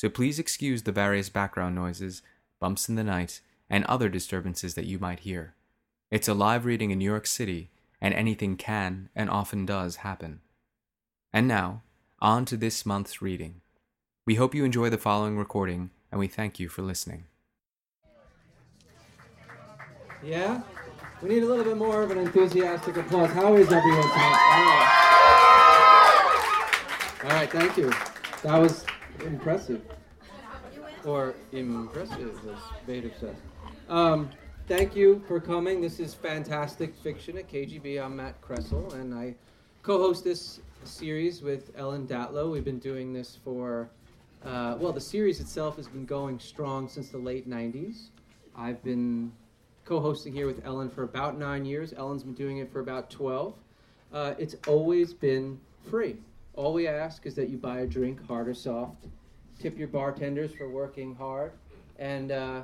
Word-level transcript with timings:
so 0.00 0.08
please 0.08 0.38
excuse 0.38 0.84
the 0.84 0.92
various 0.92 1.28
background 1.28 1.74
noises, 1.74 2.22
bumps 2.58 2.88
in 2.88 2.94
the 2.94 3.04
night, 3.04 3.42
and 3.68 3.84
other 3.84 4.08
disturbances 4.08 4.72
that 4.72 4.86
you 4.86 4.98
might 4.98 5.20
hear. 5.20 5.52
It's 6.10 6.26
a 6.26 6.32
live 6.32 6.64
reading 6.64 6.90
in 6.90 6.96
New 6.96 7.04
York 7.04 7.26
City, 7.26 7.68
and 8.00 8.14
anything 8.14 8.56
can 8.56 9.10
and 9.14 9.28
often 9.28 9.66
does 9.66 9.96
happen. 9.96 10.40
And 11.34 11.46
now, 11.46 11.82
on 12.18 12.46
to 12.46 12.56
this 12.56 12.86
month's 12.86 13.20
reading. 13.20 13.60
We 14.24 14.36
hope 14.36 14.54
you 14.54 14.64
enjoy 14.64 14.88
the 14.88 14.96
following 14.96 15.36
recording, 15.36 15.90
and 16.10 16.18
we 16.18 16.28
thank 16.28 16.58
you 16.58 16.70
for 16.70 16.80
listening. 16.80 17.24
Yeah? 20.24 20.62
We 21.20 21.28
need 21.28 21.42
a 21.42 21.46
little 21.46 21.64
bit 21.64 21.76
more 21.76 22.02
of 22.02 22.10
an 22.10 22.16
enthusiastic 22.16 22.96
applause. 22.96 23.32
How 23.32 23.54
is 23.54 23.70
everyone 23.70 24.00
tonight? 24.00 24.86
All 27.22 27.30
right, 27.32 27.50
thank 27.50 27.76
you. 27.76 27.92
That 28.42 28.56
was 28.56 28.86
impressive. 29.24 29.82
Or 31.04 31.34
impressive, 31.52 32.38
as 32.48 32.58
Vader 32.86 33.10
says. 33.18 33.36
Um, 33.88 34.30
thank 34.68 34.94
you 34.94 35.22
for 35.26 35.40
coming. 35.40 35.80
This 35.80 35.98
is 35.98 36.14
Fantastic 36.14 36.94
Fiction 36.96 37.38
at 37.38 37.48
KGB. 37.48 38.02
I'm 38.02 38.16
Matt 38.16 38.40
Kressel, 38.42 38.92
and 38.94 39.14
I 39.14 39.34
co 39.82 39.98
host 39.98 40.24
this 40.24 40.60
series 40.84 41.42
with 41.42 41.70
Ellen 41.76 42.06
Datlow. 42.06 42.50
We've 42.52 42.64
been 42.64 42.78
doing 42.78 43.12
this 43.12 43.38
for, 43.44 43.90
uh, 44.44 44.76
well, 44.78 44.92
the 44.92 45.00
series 45.00 45.40
itself 45.40 45.76
has 45.76 45.88
been 45.88 46.06
going 46.06 46.38
strong 46.38 46.88
since 46.88 47.08
the 47.08 47.18
late 47.18 47.48
90s. 47.48 48.08
I've 48.56 48.82
been 48.82 49.32
co-hosting 49.84 50.32
here 50.32 50.46
with 50.46 50.64
Ellen 50.64 50.88
for 50.88 51.02
about 51.02 51.38
nine 51.38 51.64
years. 51.64 51.92
Ellen's 51.96 52.22
been 52.22 52.34
doing 52.34 52.58
it 52.58 52.70
for 52.70 52.80
about 52.80 53.10
12. 53.10 53.54
Uh, 54.12 54.34
it's 54.38 54.54
always 54.66 55.12
been 55.12 55.58
free. 55.88 56.16
All 56.54 56.72
we 56.72 56.86
ask 56.88 57.26
is 57.26 57.34
that 57.36 57.48
you 57.48 57.56
buy 57.56 57.80
a 57.80 57.86
drink, 57.86 58.26
hard 58.26 58.48
or 58.48 58.54
soft, 58.54 59.06
tip 59.58 59.78
your 59.78 59.88
bartenders 59.88 60.52
for 60.52 60.68
working 60.68 61.14
hard, 61.14 61.52
and 61.98 62.32
uh, 62.32 62.62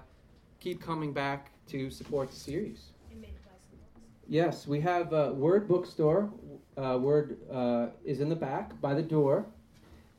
keep 0.60 0.82
coming 0.82 1.12
back 1.12 1.50
to 1.68 1.90
support 1.90 2.30
the 2.30 2.36
series. 2.36 2.92
Yes, 4.28 4.66
we 4.66 4.80
have 4.80 5.12
Word 5.12 5.68
Bookstore. 5.68 6.30
Uh, 6.76 6.98
Word 7.00 7.38
uh, 7.50 7.88
is 8.04 8.20
in 8.20 8.28
the 8.28 8.36
back 8.36 8.78
by 8.80 8.92
the 8.92 9.02
door, 9.02 9.46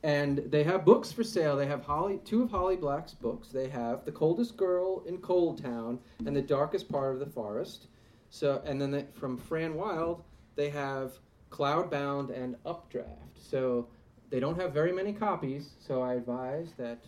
and 0.02 0.38
they 0.46 0.64
have 0.64 0.84
books 0.84 1.12
for 1.12 1.22
sale. 1.22 1.56
They 1.56 1.66
have 1.66 1.84
Holly, 1.84 2.20
two 2.24 2.42
of 2.42 2.50
Holly 2.50 2.76
Black's 2.76 3.12
books. 3.12 3.48
They 3.48 3.68
have 3.68 4.04
The 4.04 4.12
Coldest 4.12 4.56
Girl 4.56 5.02
in 5.06 5.18
Coldtown 5.18 5.98
and 6.24 6.34
The 6.34 6.42
Darkest 6.42 6.88
Part 6.88 7.12
of 7.12 7.20
the 7.20 7.26
Forest. 7.26 7.88
So, 8.30 8.62
and 8.64 8.80
then 8.80 8.90
they, 8.90 9.06
from 9.12 9.36
Fran 9.36 9.74
Wilde, 9.74 10.22
they 10.56 10.70
have 10.70 11.12
Cloudbound 11.50 12.36
and 12.36 12.56
Updraft. 12.64 13.38
So 13.38 13.86
they 14.30 14.40
don't 14.40 14.58
have 14.60 14.72
very 14.72 14.92
many 14.92 15.12
copies. 15.12 15.70
So 15.78 16.02
I 16.02 16.14
advise 16.14 16.72
that 16.78 16.98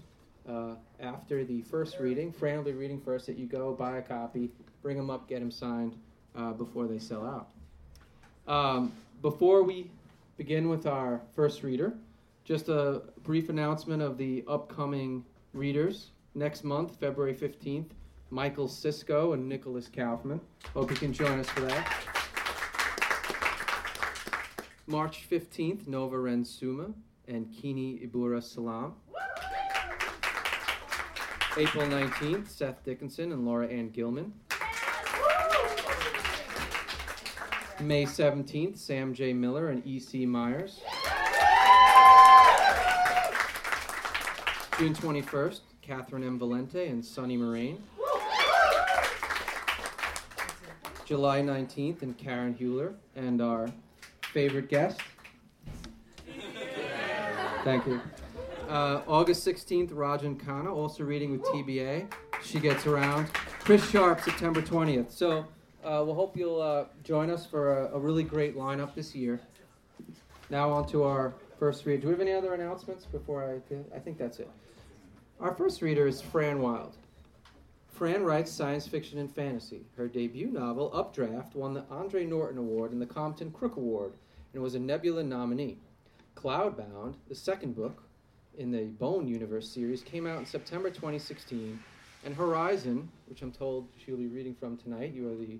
uh, 0.48 0.74
after 1.00 1.44
the 1.44 1.62
first 1.62 1.98
reading, 1.98 2.32
Fran 2.32 2.56
will 2.56 2.64
be 2.64 2.72
reading 2.72 3.00
first, 3.00 3.26
that 3.26 3.36
you 3.36 3.46
go 3.46 3.72
buy 3.72 3.98
a 3.98 4.02
copy, 4.02 4.50
bring 4.82 4.96
them 4.96 5.10
up, 5.10 5.28
get 5.28 5.40
them 5.40 5.50
signed 5.50 5.96
uh, 6.36 6.52
before 6.52 6.86
they 6.86 6.98
sell 6.98 7.26
out. 7.26 7.50
Um, 8.52 8.92
before 9.22 9.62
we 9.62 9.90
begin 10.36 10.68
with 10.68 10.86
our 10.86 11.20
first 11.34 11.62
reader, 11.62 11.92
just 12.44 12.68
a 12.68 13.02
brief 13.22 13.48
announcement 13.48 14.02
of 14.02 14.16
the 14.16 14.42
upcoming 14.48 15.24
readers. 15.52 16.10
Next 16.34 16.64
month, 16.64 16.96
February 16.98 17.34
15th, 17.34 17.90
Michael 18.30 18.68
Cisco 18.68 19.34
and 19.34 19.48
Nicholas 19.48 19.88
Kaufmann. 19.88 20.40
Hope 20.72 20.90
you 20.90 20.96
can 20.96 21.12
join 21.12 21.38
us 21.38 21.48
for 21.48 21.60
that. 21.60 22.19
March 24.90 25.30
15th, 25.30 25.86
Nova 25.86 26.18
Ren 26.18 26.44
Suma 26.44 26.86
and 27.28 27.46
Kiini 27.46 28.04
Ibura 28.04 28.42
Salaam. 28.42 28.94
April 31.56 31.86
19th, 31.86 32.48
Seth 32.48 32.82
Dickinson 32.84 33.30
and 33.30 33.46
Laura 33.46 33.68
Anne 33.68 33.90
Gilman. 33.90 34.32
May 37.80 38.04
17th, 38.04 38.76
Sam 38.78 39.14
J. 39.14 39.32
Miller 39.32 39.68
and 39.68 39.86
E.C. 39.86 40.26
Myers. 40.26 40.80
June 44.76 44.94
21st, 44.94 45.60
Catherynne 45.86 46.26
M. 46.26 46.38
Valente 46.40 46.90
and 46.90 47.04
Sunny 47.04 47.36
Moraine. 47.36 47.80
July 51.04 51.42
19th, 51.42 52.02
and 52.02 52.18
Karen 52.18 52.54
Heuler 52.54 52.94
and 53.14 53.40
our 53.40 53.68
favorite 54.32 54.68
guest. 54.68 55.00
Thank 57.64 57.86
you. 57.86 58.00
Uh, 58.68 59.02
August 59.06 59.46
16th, 59.46 59.90
Rajan 59.90 60.36
Khanna, 60.40 60.72
also 60.72 61.02
reading 61.04 61.32
with 61.32 61.42
TBA. 61.42 62.10
She 62.42 62.60
gets 62.60 62.86
around. 62.86 63.28
Chris 63.60 63.88
Sharp, 63.90 64.20
September 64.20 64.62
20th. 64.62 65.10
So 65.10 65.44
uh, 65.84 66.02
we'll 66.04 66.14
hope 66.14 66.36
you'll 66.36 66.62
uh, 66.62 66.84
join 67.02 67.30
us 67.30 67.44
for 67.44 67.86
a, 67.86 67.96
a, 67.96 67.98
really 67.98 68.22
great 68.22 68.56
lineup 68.56 68.94
this 68.94 69.14
year. 69.14 69.40
Now 70.48 70.70
on 70.70 70.88
to 70.88 71.02
our 71.02 71.34
first 71.58 71.84
read. 71.84 72.00
Do 72.00 72.08
we 72.08 72.12
have 72.12 72.20
any 72.20 72.32
other 72.32 72.54
announcements 72.54 73.04
before 73.04 73.44
I? 73.44 73.96
I 73.96 73.98
think 73.98 74.18
that's 74.18 74.38
it. 74.38 74.48
Our 75.40 75.54
first 75.54 75.82
reader 75.82 76.06
is 76.06 76.20
Fran 76.20 76.60
Wilde. 76.60 76.96
Fran 78.00 78.24
writes 78.24 78.50
science 78.50 78.86
fiction 78.86 79.18
and 79.18 79.30
fantasy. 79.30 79.84
Her 79.94 80.08
debut 80.08 80.46
novel, 80.46 80.90
Updraft, 80.94 81.54
won 81.54 81.74
the 81.74 81.84
Andre 81.90 82.24
Norton 82.24 82.56
Award 82.56 82.92
and 82.92 83.02
the 83.02 83.04
Compton 83.04 83.50
Crook 83.50 83.76
Award 83.76 84.14
and 84.54 84.62
was 84.62 84.74
a 84.74 84.78
Nebula 84.78 85.22
nominee. 85.22 85.76
Cloudbound, 86.34 87.16
the 87.28 87.34
second 87.34 87.76
book 87.76 88.02
in 88.56 88.70
the 88.70 88.84
Bone 88.84 89.28
Universe 89.28 89.68
series, 89.68 90.00
came 90.00 90.26
out 90.26 90.38
in 90.38 90.46
September 90.46 90.88
2016. 90.88 91.78
And 92.24 92.34
Horizon, 92.34 93.06
which 93.28 93.42
I'm 93.42 93.52
told 93.52 93.86
she'll 94.02 94.16
be 94.16 94.28
reading 94.28 94.54
from 94.54 94.78
tonight, 94.78 95.12
you 95.12 95.30
are 95.30 95.36
the 95.36 95.58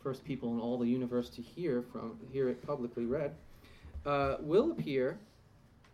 first 0.00 0.24
people 0.24 0.54
in 0.54 0.60
all 0.60 0.78
the 0.78 0.86
universe 0.86 1.28
to 1.30 1.42
hear 1.42 1.82
from 1.82 2.16
hear 2.32 2.48
it 2.48 2.64
publicly 2.64 3.06
read, 3.06 3.32
uh, 4.04 4.36
will 4.38 4.70
appear 4.70 5.18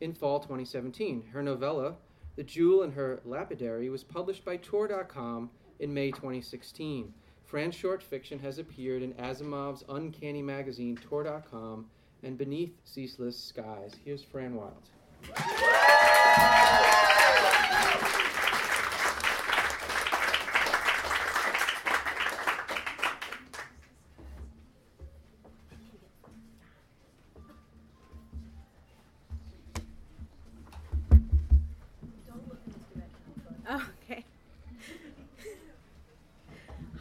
in 0.02 0.12
fall 0.12 0.38
2017. 0.38 1.24
Her 1.32 1.42
novella, 1.42 1.94
The 2.36 2.42
Jewel 2.42 2.82
and 2.82 2.92
Her 2.92 3.20
Lapidary, 3.24 3.88
was 3.88 4.04
published 4.04 4.44
by 4.44 4.58
Tor.com 4.58 5.48
in 5.80 5.92
May 5.92 6.10
2016. 6.10 7.12
Fran's 7.44 7.74
short 7.74 8.02
fiction 8.02 8.38
has 8.38 8.58
appeared 8.58 9.02
in 9.02 9.12
Asimov's 9.14 9.84
Uncanny 9.88 10.42
magazine, 10.42 10.96
Tor.com, 10.96 11.86
and 12.22 12.38
Beneath 12.38 12.74
Ceaseless 12.84 13.38
Skies. 13.38 13.92
Here's 14.04 14.22
Fran 14.22 14.54
Wilde. 14.54 14.88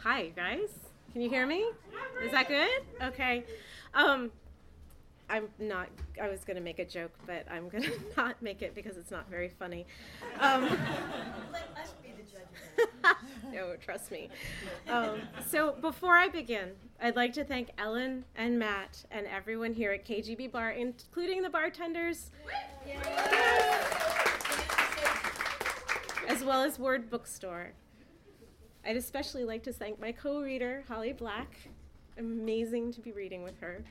Hi, 0.02 0.30
guys. 0.34 0.70
Can 1.12 1.20
you 1.22 1.30
hear 1.30 1.46
me? 1.46 1.64
Is 2.24 2.32
that 2.32 2.48
good? 2.48 2.82
Okay. 3.00 3.44
Um, 3.94 4.32
I'm 5.30 5.46
not. 5.60 5.90
I 6.20 6.28
was 6.28 6.42
going 6.42 6.56
to 6.56 6.62
make 6.62 6.80
a 6.80 6.84
joke, 6.84 7.12
but 7.24 7.46
I'm 7.48 7.68
going 7.68 7.84
to 7.84 7.92
not 8.16 8.42
make 8.42 8.62
it 8.62 8.74
because 8.74 8.96
it's 8.96 9.12
not 9.12 9.30
very 9.30 9.48
funny. 9.48 9.86
Um, 10.40 10.62
Let 11.52 11.68
us 11.80 11.94
be 12.02 12.10
the 12.16 12.24
judge. 12.28 13.16
no, 13.52 13.76
trust 13.76 14.10
me. 14.10 14.28
Um, 14.88 15.20
so 15.48 15.76
before 15.80 16.16
I 16.16 16.28
begin, 16.28 16.72
I'd 17.00 17.14
like 17.14 17.32
to 17.34 17.44
thank 17.44 17.70
Ellen 17.78 18.24
and 18.34 18.58
Matt 18.58 19.04
and 19.12 19.28
everyone 19.28 19.72
here 19.72 19.92
at 19.92 20.04
KGB 20.04 20.50
Bar, 20.50 20.72
including 20.72 21.42
the 21.42 21.50
bartenders, 21.50 22.32
as 26.26 26.42
well 26.42 26.64
as 26.64 26.80
Word 26.80 27.08
Bookstore. 27.08 27.74
I'd 28.84 28.96
especially 28.96 29.44
like 29.44 29.62
to 29.64 29.72
thank 29.72 30.00
my 30.00 30.10
co-reader, 30.10 30.82
Holly 30.88 31.12
Black. 31.12 31.54
Amazing 32.18 32.92
to 32.94 33.00
be 33.00 33.12
reading 33.12 33.44
with 33.44 33.58
her. 33.60 33.84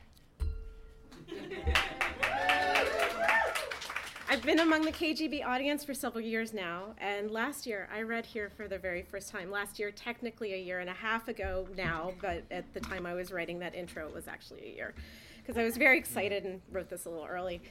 I've 4.29 4.43
been 4.43 4.59
among 4.59 4.83
the 4.83 4.91
KGB 4.91 5.45
audience 5.45 5.83
for 5.83 5.93
several 5.93 6.23
years 6.23 6.53
now, 6.53 6.93
and 6.99 7.31
last 7.31 7.65
year 7.65 7.89
I 7.93 8.01
read 8.01 8.25
here 8.25 8.49
for 8.49 8.67
the 8.67 8.77
very 8.77 9.01
first 9.01 9.29
time. 9.29 9.49
Last 9.49 9.79
year, 9.79 9.91
technically 9.91 10.53
a 10.53 10.57
year 10.57 10.79
and 10.79 10.89
a 10.89 10.93
half 10.93 11.29
ago 11.29 11.67
now, 11.77 12.11
but 12.21 12.43
at 12.51 12.73
the 12.73 12.81
time 12.81 13.05
I 13.05 13.13
was 13.13 13.31
writing 13.31 13.59
that 13.59 13.75
intro, 13.75 14.07
it 14.07 14.13
was 14.13 14.27
actually 14.27 14.65
a 14.65 14.75
year. 14.75 14.93
Because 15.37 15.57
I 15.57 15.63
was 15.63 15.77
very 15.77 15.97
excited 15.97 16.45
and 16.45 16.61
wrote 16.71 16.89
this 16.89 17.05
a 17.05 17.09
little 17.09 17.25
early. 17.25 17.61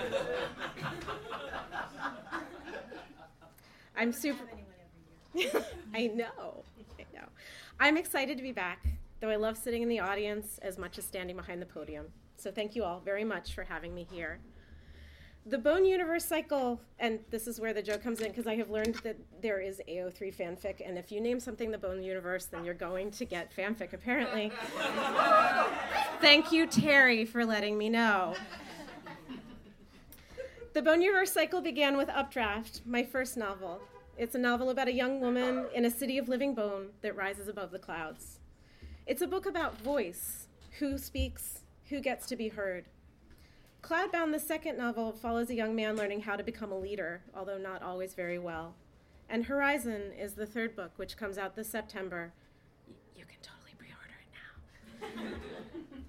I'm 3.96 4.12
super. 4.12 4.44
I 5.94 6.06
know. 6.08 6.64
I 6.98 7.04
know. 7.14 7.26
I'm 7.80 7.96
excited 7.96 8.36
to 8.36 8.42
be 8.42 8.52
back, 8.52 8.86
though 9.20 9.30
I 9.30 9.36
love 9.36 9.56
sitting 9.56 9.82
in 9.82 9.88
the 9.88 10.00
audience 10.00 10.58
as 10.62 10.78
much 10.78 10.98
as 10.98 11.04
standing 11.04 11.36
behind 11.36 11.62
the 11.62 11.66
podium. 11.66 12.06
So 12.36 12.50
thank 12.50 12.76
you 12.76 12.84
all 12.84 13.00
very 13.00 13.24
much 13.24 13.54
for 13.54 13.64
having 13.64 13.94
me 13.94 14.06
here. 14.10 14.38
The 15.46 15.58
Bone 15.58 15.84
Universe 15.86 16.26
cycle, 16.26 16.78
and 16.98 17.20
this 17.30 17.46
is 17.46 17.58
where 17.58 17.72
the 17.72 17.80
joke 17.80 18.02
comes 18.02 18.20
in 18.20 18.28
because 18.28 18.46
I 18.46 18.54
have 18.56 18.68
learned 18.68 18.96
that 18.96 19.16
there 19.40 19.60
is 19.60 19.80
AO3 19.88 20.34
fanfic, 20.34 20.86
and 20.86 20.98
if 20.98 21.10
you 21.10 21.22
name 21.22 21.40
something 21.40 21.70
the 21.70 21.78
Bone 21.78 22.02
Universe, 22.02 22.44
then 22.46 22.64
you're 22.64 22.74
going 22.74 23.10
to 23.12 23.24
get 23.24 23.50
fanfic, 23.56 23.94
apparently. 23.94 24.52
Thank 26.20 26.52
you, 26.52 26.66
Terry, 26.66 27.24
for 27.24 27.46
letting 27.46 27.78
me 27.78 27.88
know. 27.88 28.34
The 30.74 30.82
Bone 30.82 31.00
Universe 31.00 31.32
cycle 31.32 31.62
began 31.62 31.96
with 31.96 32.10
Updraft, 32.10 32.82
my 32.84 33.02
first 33.02 33.38
novel. 33.38 33.80
It's 34.18 34.34
a 34.34 34.38
novel 34.38 34.68
about 34.68 34.88
a 34.88 34.92
young 34.92 35.20
woman 35.20 35.66
in 35.72 35.84
a 35.84 35.92
city 35.92 36.18
of 36.18 36.28
living 36.28 36.52
bone 36.52 36.88
that 37.02 37.14
rises 37.14 37.46
above 37.46 37.70
the 37.70 37.78
clouds. 37.78 38.40
It's 39.06 39.22
a 39.22 39.28
book 39.28 39.46
about 39.46 39.80
voice 39.80 40.48
who 40.80 40.98
speaks, 40.98 41.60
who 41.88 42.00
gets 42.00 42.26
to 42.26 42.34
be 42.34 42.48
heard. 42.48 42.86
Cloudbound, 43.80 44.32
the 44.32 44.40
second 44.40 44.76
novel, 44.76 45.12
follows 45.12 45.50
a 45.50 45.54
young 45.54 45.76
man 45.76 45.94
learning 45.94 46.22
how 46.22 46.34
to 46.34 46.42
become 46.42 46.72
a 46.72 46.78
leader, 46.78 47.22
although 47.32 47.58
not 47.58 47.80
always 47.80 48.14
very 48.14 48.40
well. 48.40 48.74
And 49.30 49.44
Horizon 49.44 50.10
is 50.18 50.34
the 50.34 50.46
third 50.46 50.74
book, 50.74 50.90
which 50.96 51.16
comes 51.16 51.38
out 51.38 51.54
this 51.54 51.70
September. 51.70 52.32
You 53.14 53.24
can 53.24 53.38
totally 53.40 53.76
pre 53.78 53.86
order 54.02 54.18
it 54.20 55.22
now. 55.22 55.36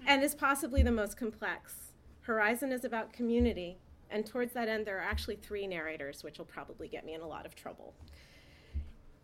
and 0.12 0.24
is 0.24 0.34
possibly 0.34 0.82
the 0.82 0.90
most 0.90 1.16
complex. 1.16 1.92
Horizon 2.22 2.72
is 2.72 2.84
about 2.84 3.12
community, 3.12 3.78
and 4.10 4.26
towards 4.26 4.52
that 4.54 4.68
end, 4.68 4.86
there 4.86 4.98
are 4.98 5.02
actually 5.02 5.36
three 5.36 5.66
narrators, 5.66 6.24
which 6.24 6.38
will 6.38 6.46
probably 6.46 6.88
get 6.88 7.04
me 7.04 7.14
in 7.14 7.20
a 7.20 7.26
lot 7.26 7.46
of 7.46 7.54
trouble. 7.54 7.94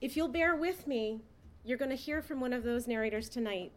If 0.00 0.16
you'll 0.16 0.28
bear 0.28 0.56
with 0.56 0.86
me, 0.86 1.20
you're 1.64 1.78
going 1.78 1.90
to 1.90 1.96
hear 1.96 2.22
from 2.22 2.40
one 2.40 2.52
of 2.52 2.62
those 2.62 2.86
narrators 2.86 3.28
tonight 3.28 3.72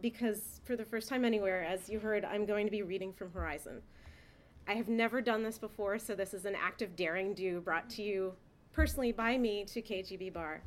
because, 0.00 0.60
for 0.64 0.76
the 0.76 0.84
first 0.84 1.08
time 1.08 1.24
anywhere, 1.24 1.64
as 1.64 1.88
you 1.88 1.98
heard, 1.98 2.24
I'm 2.24 2.46
going 2.46 2.66
to 2.66 2.70
be 2.70 2.82
reading 2.82 3.12
from 3.12 3.32
Horizon. 3.32 3.82
I 4.68 4.74
have 4.74 4.88
never 4.88 5.20
done 5.20 5.42
this 5.42 5.58
before, 5.58 5.98
so 5.98 6.14
this 6.14 6.34
is 6.34 6.44
an 6.44 6.54
act 6.54 6.82
of 6.82 6.94
daring 6.94 7.34
do 7.34 7.60
brought 7.60 7.90
to 7.90 8.02
you 8.02 8.34
personally 8.72 9.10
by 9.10 9.36
me 9.36 9.64
to 9.64 9.82
KGB 9.82 10.32
Bar. 10.32 10.62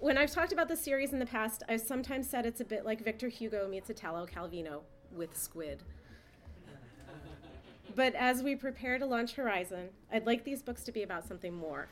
when 0.00 0.16
I've 0.16 0.30
talked 0.30 0.52
about 0.52 0.68
the 0.68 0.76
series 0.76 1.12
in 1.12 1.18
the 1.18 1.26
past, 1.26 1.62
I've 1.68 1.82
sometimes 1.82 2.28
said 2.28 2.46
it's 2.46 2.60
a 2.60 2.64
bit 2.64 2.86
like 2.86 3.04
Victor 3.04 3.28
Hugo 3.28 3.68
meets 3.68 3.90
Italo 3.90 4.26
Calvino 4.26 4.80
with 5.12 5.36
squid. 5.36 5.82
But 7.94 8.14
as 8.14 8.42
we 8.42 8.56
prepare 8.56 8.98
to 8.98 9.06
launch 9.06 9.34
Horizon, 9.34 9.90
I'd 10.12 10.26
like 10.26 10.44
these 10.44 10.62
books 10.62 10.82
to 10.84 10.92
be 10.92 11.02
about 11.02 11.26
something 11.28 11.54
more. 11.54 11.86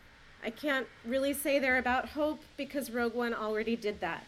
I 0.45 0.51
can't 0.51 0.87
really 1.05 1.33
say 1.33 1.61
they're 1.61 1.79
about 1.79 2.09
hope 2.09 2.41
because 2.57 2.91
Rogue 2.91 3.15
One 3.15 3.33
already 3.33 3.77
did 3.77 4.01
that. 4.01 4.25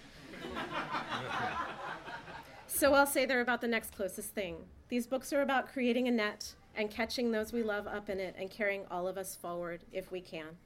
so 2.69 2.94
I'll 2.94 3.06
say 3.06 3.26
they're 3.26 3.41
about 3.41 3.61
the 3.61 3.69
next 3.69 3.97
closest 3.97 4.31
thing. 4.31 4.56
These 4.88 5.09
books 5.09 5.32
are 5.32 5.43
about 5.43 5.73
creating 5.73 6.06
a 6.06 6.12
net 6.12 6.55
and 6.76 6.91
catching 6.91 7.32
those 7.32 7.53
we 7.53 7.65
love 7.65 7.88
up 7.88 8.09
in 8.09 8.21
it 8.21 8.37
and 8.38 8.50
carrying 8.50 8.82
all 8.91 9.09
of 9.09 9.19
us 9.19 9.35
forward 9.35 9.82
if 9.93 10.12
we 10.12 10.21
can. 10.21 10.56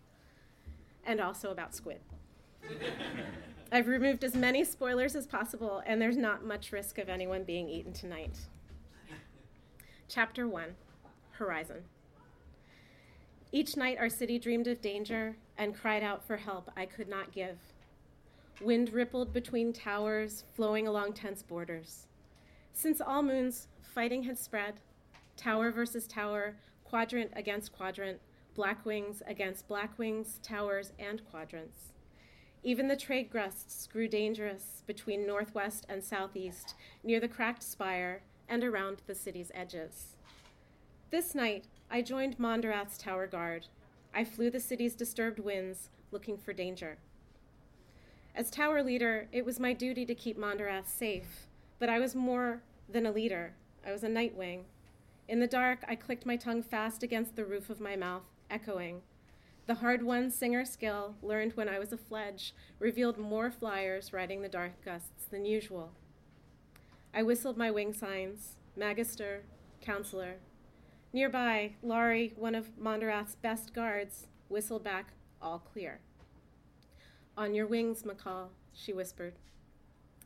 And 1.07 1.21
also 1.21 1.51
about 1.51 1.75
squid. 1.75 2.01
I've 3.73 3.87
removed 3.87 4.25
as 4.25 4.35
many 4.35 4.65
spoilers 4.65 5.15
as 5.15 5.27
possible, 5.27 5.83
and 5.87 6.01
there's 6.01 6.17
not 6.17 6.45
much 6.45 6.73
risk 6.73 6.99
of 6.99 7.09
anyone 7.09 7.45
being 7.45 7.69
eaten 7.69 7.93
tonight. 7.93 8.37
Chapter 10.09 10.47
1 10.47 10.75
Horizon. 11.39 11.85
Each 13.51 13.77
night 13.77 13.99
our 13.99 14.11
city 14.11 14.39
dreamed 14.39 14.67
of 14.67 14.83
danger 14.83 15.37
and 15.57 15.75
cried 15.75 16.03
out 16.03 16.27
for 16.27 16.37
help 16.37 16.71
I 16.77 16.85
could 16.85 17.09
not 17.09 17.33
give. 17.33 17.59
Wind 18.61 18.93
rippled 18.93 19.33
between 19.33 19.73
towers, 19.73 20.45
flowing 20.55 20.87
along 20.87 21.15
tense 21.15 21.43
borders. 21.43 22.07
Since 22.73 23.01
all 23.01 23.23
moons, 23.23 23.69
fighting 23.81 24.25
had 24.25 24.39
spread 24.39 24.75
tower 25.37 25.71
versus 25.71 26.07
tower, 26.07 26.57
quadrant 26.85 27.31
against 27.35 27.73
quadrant, 27.73 28.19
black 28.55 28.85
wings 28.85 29.23
against 29.27 29.69
black 29.69 29.97
wings, 29.99 30.41
towers, 30.43 30.93
and 30.99 31.25
quadrants. 31.31 31.93
Even 32.65 32.89
the 32.89 32.97
trade 32.97 33.31
gusts 33.31 33.87
grew 33.87 34.09
dangerous 34.09 34.83
between 34.87 35.27
northwest 35.27 35.87
and 35.89 36.03
southeast, 36.03 36.75
near 37.05 37.21
the 37.21 37.29
cracked 37.29 37.63
spire 37.63 38.23
and 38.49 38.65
around 38.65 39.03
the 39.07 39.15
city's 39.15 39.53
edges. 39.55 40.17
This 41.11 41.35
night, 41.35 41.65
I 41.91 42.03
joined 42.03 42.37
Mondarath's 42.39 42.99
tower 42.99 43.27
guard. 43.27 43.69
I 44.15 44.25
flew 44.25 44.51
the 44.51 44.61
city's 44.61 44.95
disturbed 44.95 45.39
winds, 45.39 45.89
looking 46.11 46.37
for 46.37 46.53
danger. 46.53 46.99
As 48.35 48.51
tower 48.51 48.83
leader, 48.83 49.27
it 49.33 49.47
was 49.47 49.59
my 49.59 49.73
duty 49.73 50.05
to 50.05 50.15
keep 50.15 50.37
Mondarath 50.37 50.87
safe, 50.87 51.49
but 51.79 51.89
I 51.89 51.99
was 51.99 52.15
more 52.15 52.61
than 52.91 53.07
a 53.07 53.11
leader. 53.11 53.55
I 53.87 53.91
was 53.91 54.05
a 54.05 54.09
nightwing. 54.09 54.65
In 55.29 55.41
the 55.41 55.47
dark, 55.47 55.79
I 55.89 55.95
clicked 55.95 56.27
my 56.27 56.37
tongue 56.37 56.63
fast 56.63 57.03
against 57.03 57.37
the 57.37 57.47
roof 57.47 57.71
of 57.71 57.81
my 57.81 57.97
mouth, 57.97 58.25
echoing. 58.51 59.01
The 59.67 59.77
hard 59.77 60.03
won 60.03 60.31
singer 60.31 60.67
skill, 60.67 61.15
learned 61.23 61.53
when 61.55 61.71
I 61.71 61.79
was 61.79 61.91
a 61.91 61.97
fledge, 61.97 62.55
revealed 62.79 63.17
more 63.17 63.51
flyers 63.51 64.13
riding 64.13 64.43
the 64.43 64.49
dark 64.51 64.85
gusts 64.85 65.25
than 65.31 65.47
usual. 65.47 65.93
I 67.15 67.23
whistled 67.23 67.57
my 67.57 67.71
wing 67.71 67.95
signs 67.95 68.57
Magister, 68.77 69.45
Counselor, 69.81 70.35
Nearby, 71.19 71.73
Laurie, 71.83 72.33
one 72.37 72.55
of 72.55 72.79
Mondarath's 72.79 73.35
best 73.35 73.75
guards, 73.75 74.29
whistled 74.49 74.85
back, 74.85 75.15
all 75.43 75.59
clear. 75.59 75.99
On 77.37 77.57
your 77.57 77.67
wings, 77.67 78.05
Macalla, 78.05 78.51
she 78.73 78.93
whispered. 78.93 79.35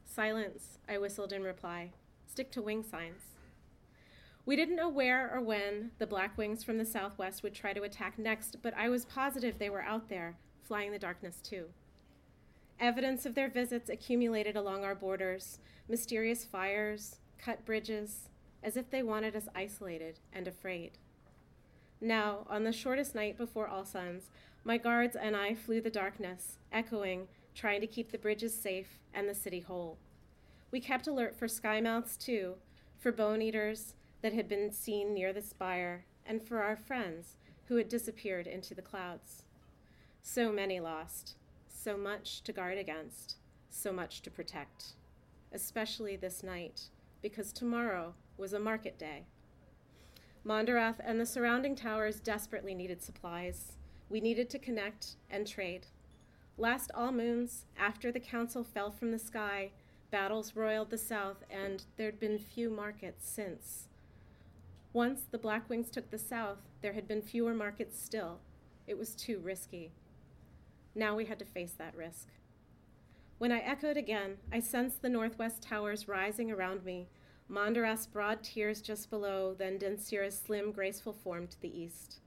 Silence, 0.04 0.76
I 0.86 0.98
whistled 0.98 1.32
in 1.32 1.44
reply. 1.44 1.92
Stick 2.26 2.50
to 2.50 2.60
wing 2.60 2.82
signs. 2.82 3.22
We 4.44 4.54
didn't 4.54 4.76
know 4.76 4.90
where 4.90 5.34
or 5.34 5.40
when 5.40 5.92
the 5.96 6.06
Black 6.06 6.36
Wings 6.36 6.62
from 6.62 6.76
the 6.76 6.84
southwest 6.84 7.42
would 7.42 7.54
try 7.54 7.72
to 7.72 7.84
attack 7.84 8.18
next, 8.18 8.58
but 8.60 8.74
I 8.76 8.90
was 8.90 9.06
positive 9.06 9.58
they 9.58 9.70
were 9.70 9.80
out 9.80 10.10
there, 10.10 10.36
flying 10.62 10.92
the 10.92 10.98
darkness 10.98 11.40
too. 11.42 11.68
Evidence 12.78 13.24
of 13.24 13.34
their 13.34 13.48
visits 13.48 13.88
accumulated 13.88 14.56
along 14.56 14.84
our 14.84 14.94
borders 14.94 15.58
mysterious 15.88 16.44
fires, 16.44 17.16
cut 17.38 17.64
bridges, 17.64 18.28
as 18.62 18.76
if 18.76 18.90
they 18.90 19.02
wanted 19.02 19.34
us 19.34 19.48
isolated 19.54 20.18
and 20.32 20.46
afraid. 20.46 20.92
Now, 22.00 22.46
on 22.50 22.64
the 22.64 22.72
shortest 22.72 23.14
night 23.14 23.38
before 23.38 23.68
All 23.68 23.84
Suns, 23.84 24.30
my 24.64 24.76
guards 24.76 25.16
and 25.16 25.36
I 25.36 25.54
flew 25.54 25.80
the 25.80 25.90
darkness, 25.90 26.58
echoing, 26.72 27.28
trying 27.54 27.80
to 27.80 27.86
keep 27.86 28.10
the 28.10 28.18
bridges 28.18 28.54
safe 28.54 28.98
and 29.12 29.28
the 29.28 29.34
city 29.34 29.60
whole. 29.60 29.98
We 30.70 30.80
kept 30.80 31.06
alert 31.06 31.36
for 31.36 31.46
skymouths, 31.46 32.18
too, 32.18 32.54
for 32.98 33.12
bone 33.12 33.42
eaters 33.42 33.94
that 34.22 34.32
had 34.32 34.48
been 34.48 34.72
seen 34.72 35.12
near 35.12 35.32
the 35.32 35.42
spire, 35.42 36.04
and 36.24 36.42
for 36.42 36.62
our 36.62 36.76
friends 36.76 37.36
who 37.66 37.76
had 37.76 37.88
disappeared 37.88 38.46
into 38.46 38.74
the 38.74 38.82
clouds. 38.82 39.42
So 40.22 40.52
many 40.52 40.78
lost, 40.78 41.34
so 41.68 41.96
much 41.96 42.42
to 42.42 42.52
guard 42.52 42.78
against, 42.78 43.36
so 43.70 43.92
much 43.92 44.22
to 44.22 44.30
protect, 44.30 44.92
especially 45.52 46.16
this 46.16 46.42
night, 46.42 46.82
because 47.20 47.52
tomorrow 47.52 48.14
was 48.42 48.52
a 48.52 48.58
market 48.58 48.98
day. 48.98 49.24
Mondarath 50.44 50.98
and 51.04 51.20
the 51.20 51.24
surrounding 51.24 51.76
towers 51.76 52.18
desperately 52.18 52.74
needed 52.74 53.00
supplies. 53.00 53.76
We 54.10 54.20
needed 54.20 54.50
to 54.50 54.58
connect 54.58 55.14
and 55.30 55.46
trade. 55.46 55.86
Last 56.58 56.90
all 56.92 57.12
moons, 57.12 57.66
after 57.78 58.10
the 58.10 58.18
council 58.18 58.64
fell 58.64 58.90
from 58.90 59.12
the 59.12 59.18
sky, 59.20 59.70
battles 60.10 60.56
roiled 60.56 60.90
the 60.90 60.98
south, 60.98 61.44
and 61.48 61.84
there'd 61.96 62.18
been 62.18 62.36
few 62.36 62.68
markets 62.68 63.30
since. 63.30 63.86
Once 64.92 65.22
the 65.30 65.38
Blackwings 65.38 65.92
took 65.92 66.10
the 66.10 66.18
south, 66.18 66.58
there 66.80 66.94
had 66.94 67.06
been 67.06 67.22
fewer 67.22 67.54
markets 67.54 67.96
still. 68.02 68.40
It 68.88 68.98
was 68.98 69.14
too 69.14 69.38
risky. 69.38 69.92
Now 70.96 71.14
we 71.14 71.26
had 71.26 71.38
to 71.38 71.44
face 71.44 71.74
that 71.78 71.96
risk. 71.96 72.26
When 73.38 73.52
I 73.52 73.60
echoed 73.60 73.96
again, 73.96 74.38
I 74.52 74.58
sensed 74.58 75.00
the 75.00 75.08
northwest 75.08 75.62
towers 75.62 76.08
rising 76.08 76.50
around 76.50 76.84
me, 76.84 77.06
Mondarath's 77.48 78.06
broad 78.06 78.42
tiers 78.42 78.80
just 78.80 79.10
below, 79.10 79.54
then 79.54 79.78
Densira's 79.78 80.38
slim, 80.38 80.72
graceful 80.72 81.12
form 81.12 81.46
to 81.46 81.60
the 81.60 81.78
east. 81.78 82.20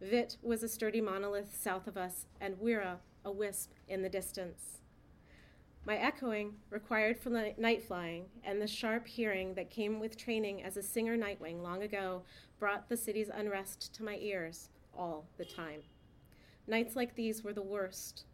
Vit 0.00 0.36
was 0.42 0.62
a 0.62 0.68
sturdy 0.68 1.00
monolith 1.00 1.56
south 1.56 1.86
of 1.86 1.96
us, 1.96 2.26
and 2.40 2.56
Wira 2.56 2.96
a 3.24 3.30
wisp 3.30 3.72
in 3.88 4.02
the 4.02 4.08
distance. 4.08 4.78
My 5.84 5.96
echoing, 5.96 6.54
required 6.70 7.18
for 7.18 7.30
night 7.30 7.82
flying, 7.84 8.26
and 8.42 8.60
the 8.60 8.66
sharp 8.66 9.06
hearing 9.06 9.54
that 9.54 9.70
came 9.70 10.00
with 10.00 10.16
training 10.16 10.64
as 10.64 10.76
a 10.76 10.82
singer 10.82 11.16
nightwing 11.16 11.62
long 11.62 11.82
ago 11.82 12.22
brought 12.58 12.88
the 12.88 12.96
city's 12.96 13.30
unrest 13.32 13.94
to 13.94 14.02
my 14.02 14.16
ears 14.16 14.68
all 14.96 15.26
the 15.38 15.44
time. 15.44 15.82
Nights 16.66 16.96
like 16.96 17.14
these 17.14 17.44
were 17.44 17.52
the 17.52 17.62
worst. 17.62 18.24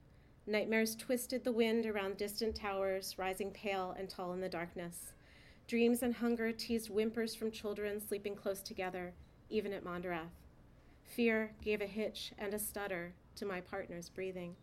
Nightmares 0.47 0.97
twisted 0.97 1.45
the 1.45 1.53
wind 1.53 1.85
around 1.85 2.17
distant 2.17 2.57
towers, 2.57 3.17
rising 3.19 3.51
pale 3.51 3.95
and 3.99 4.09
tall 4.09 4.33
in 4.33 4.41
the 4.41 4.49
darkness. 4.49 5.13
Dreams 5.67 6.03
and 6.03 6.15
hunger 6.15 6.53
teased 6.53 6.89
whimpers 6.89 7.35
from 7.35 7.51
children 7.51 8.01
sleeping 8.01 8.35
close 8.35 8.61
together, 8.61 9.13
even 9.49 9.73
at 9.73 9.85
Mondarath. 9.85 10.35
Fear 11.05 11.53
gave 11.63 11.81
a 11.81 11.87
hitch 11.87 12.33
and 12.39 12.53
a 12.53 12.59
stutter 12.59 13.13
to 13.37 13.47
my 13.47 13.61
partner's 13.61 14.09
breathing. 14.09 14.57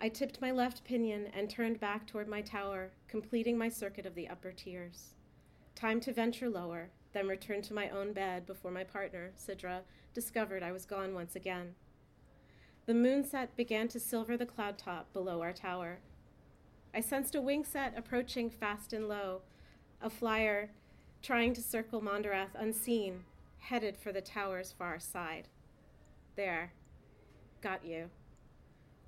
I 0.00 0.08
tipped 0.08 0.40
my 0.40 0.52
left 0.52 0.84
pinion 0.84 1.26
and 1.34 1.50
turned 1.50 1.80
back 1.80 2.06
toward 2.06 2.28
my 2.28 2.40
tower, 2.40 2.90
completing 3.08 3.58
my 3.58 3.68
circuit 3.68 4.06
of 4.06 4.14
the 4.14 4.28
upper 4.28 4.52
tiers. 4.52 5.14
Time 5.74 6.00
to 6.00 6.12
venture 6.12 6.48
lower, 6.48 6.90
then 7.12 7.26
return 7.26 7.62
to 7.62 7.74
my 7.74 7.88
own 7.90 8.12
bed 8.12 8.46
before 8.46 8.70
my 8.70 8.84
partner, 8.84 9.32
Sidra, 9.36 9.80
discovered 10.14 10.62
I 10.62 10.72
was 10.72 10.84
gone 10.84 11.14
once 11.14 11.34
again. 11.34 11.74
The 12.86 12.92
moonset 12.92 13.48
began 13.56 13.88
to 13.88 14.00
silver 14.00 14.36
the 14.36 14.46
cloud 14.46 14.78
top 14.78 15.12
below 15.12 15.40
our 15.42 15.52
tower. 15.52 15.98
I 16.94 17.00
sensed 17.00 17.34
a 17.34 17.40
wingset 17.40 17.96
approaching 17.96 18.50
fast 18.50 18.92
and 18.92 19.08
low, 19.08 19.42
a 20.00 20.10
flyer 20.10 20.70
trying 21.22 21.52
to 21.54 21.62
circle 21.62 22.00
Mondarath 22.00 22.54
unseen, 22.54 23.24
headed 23.58 23.96
for 23.96 24.12
the 24.12 24.20
tower's 24.20 24.72
far 24.72 24.98
side. 24.98 25.48
There. 26.36 26.72
Got 27.60 27.84
you. 27.84 28.10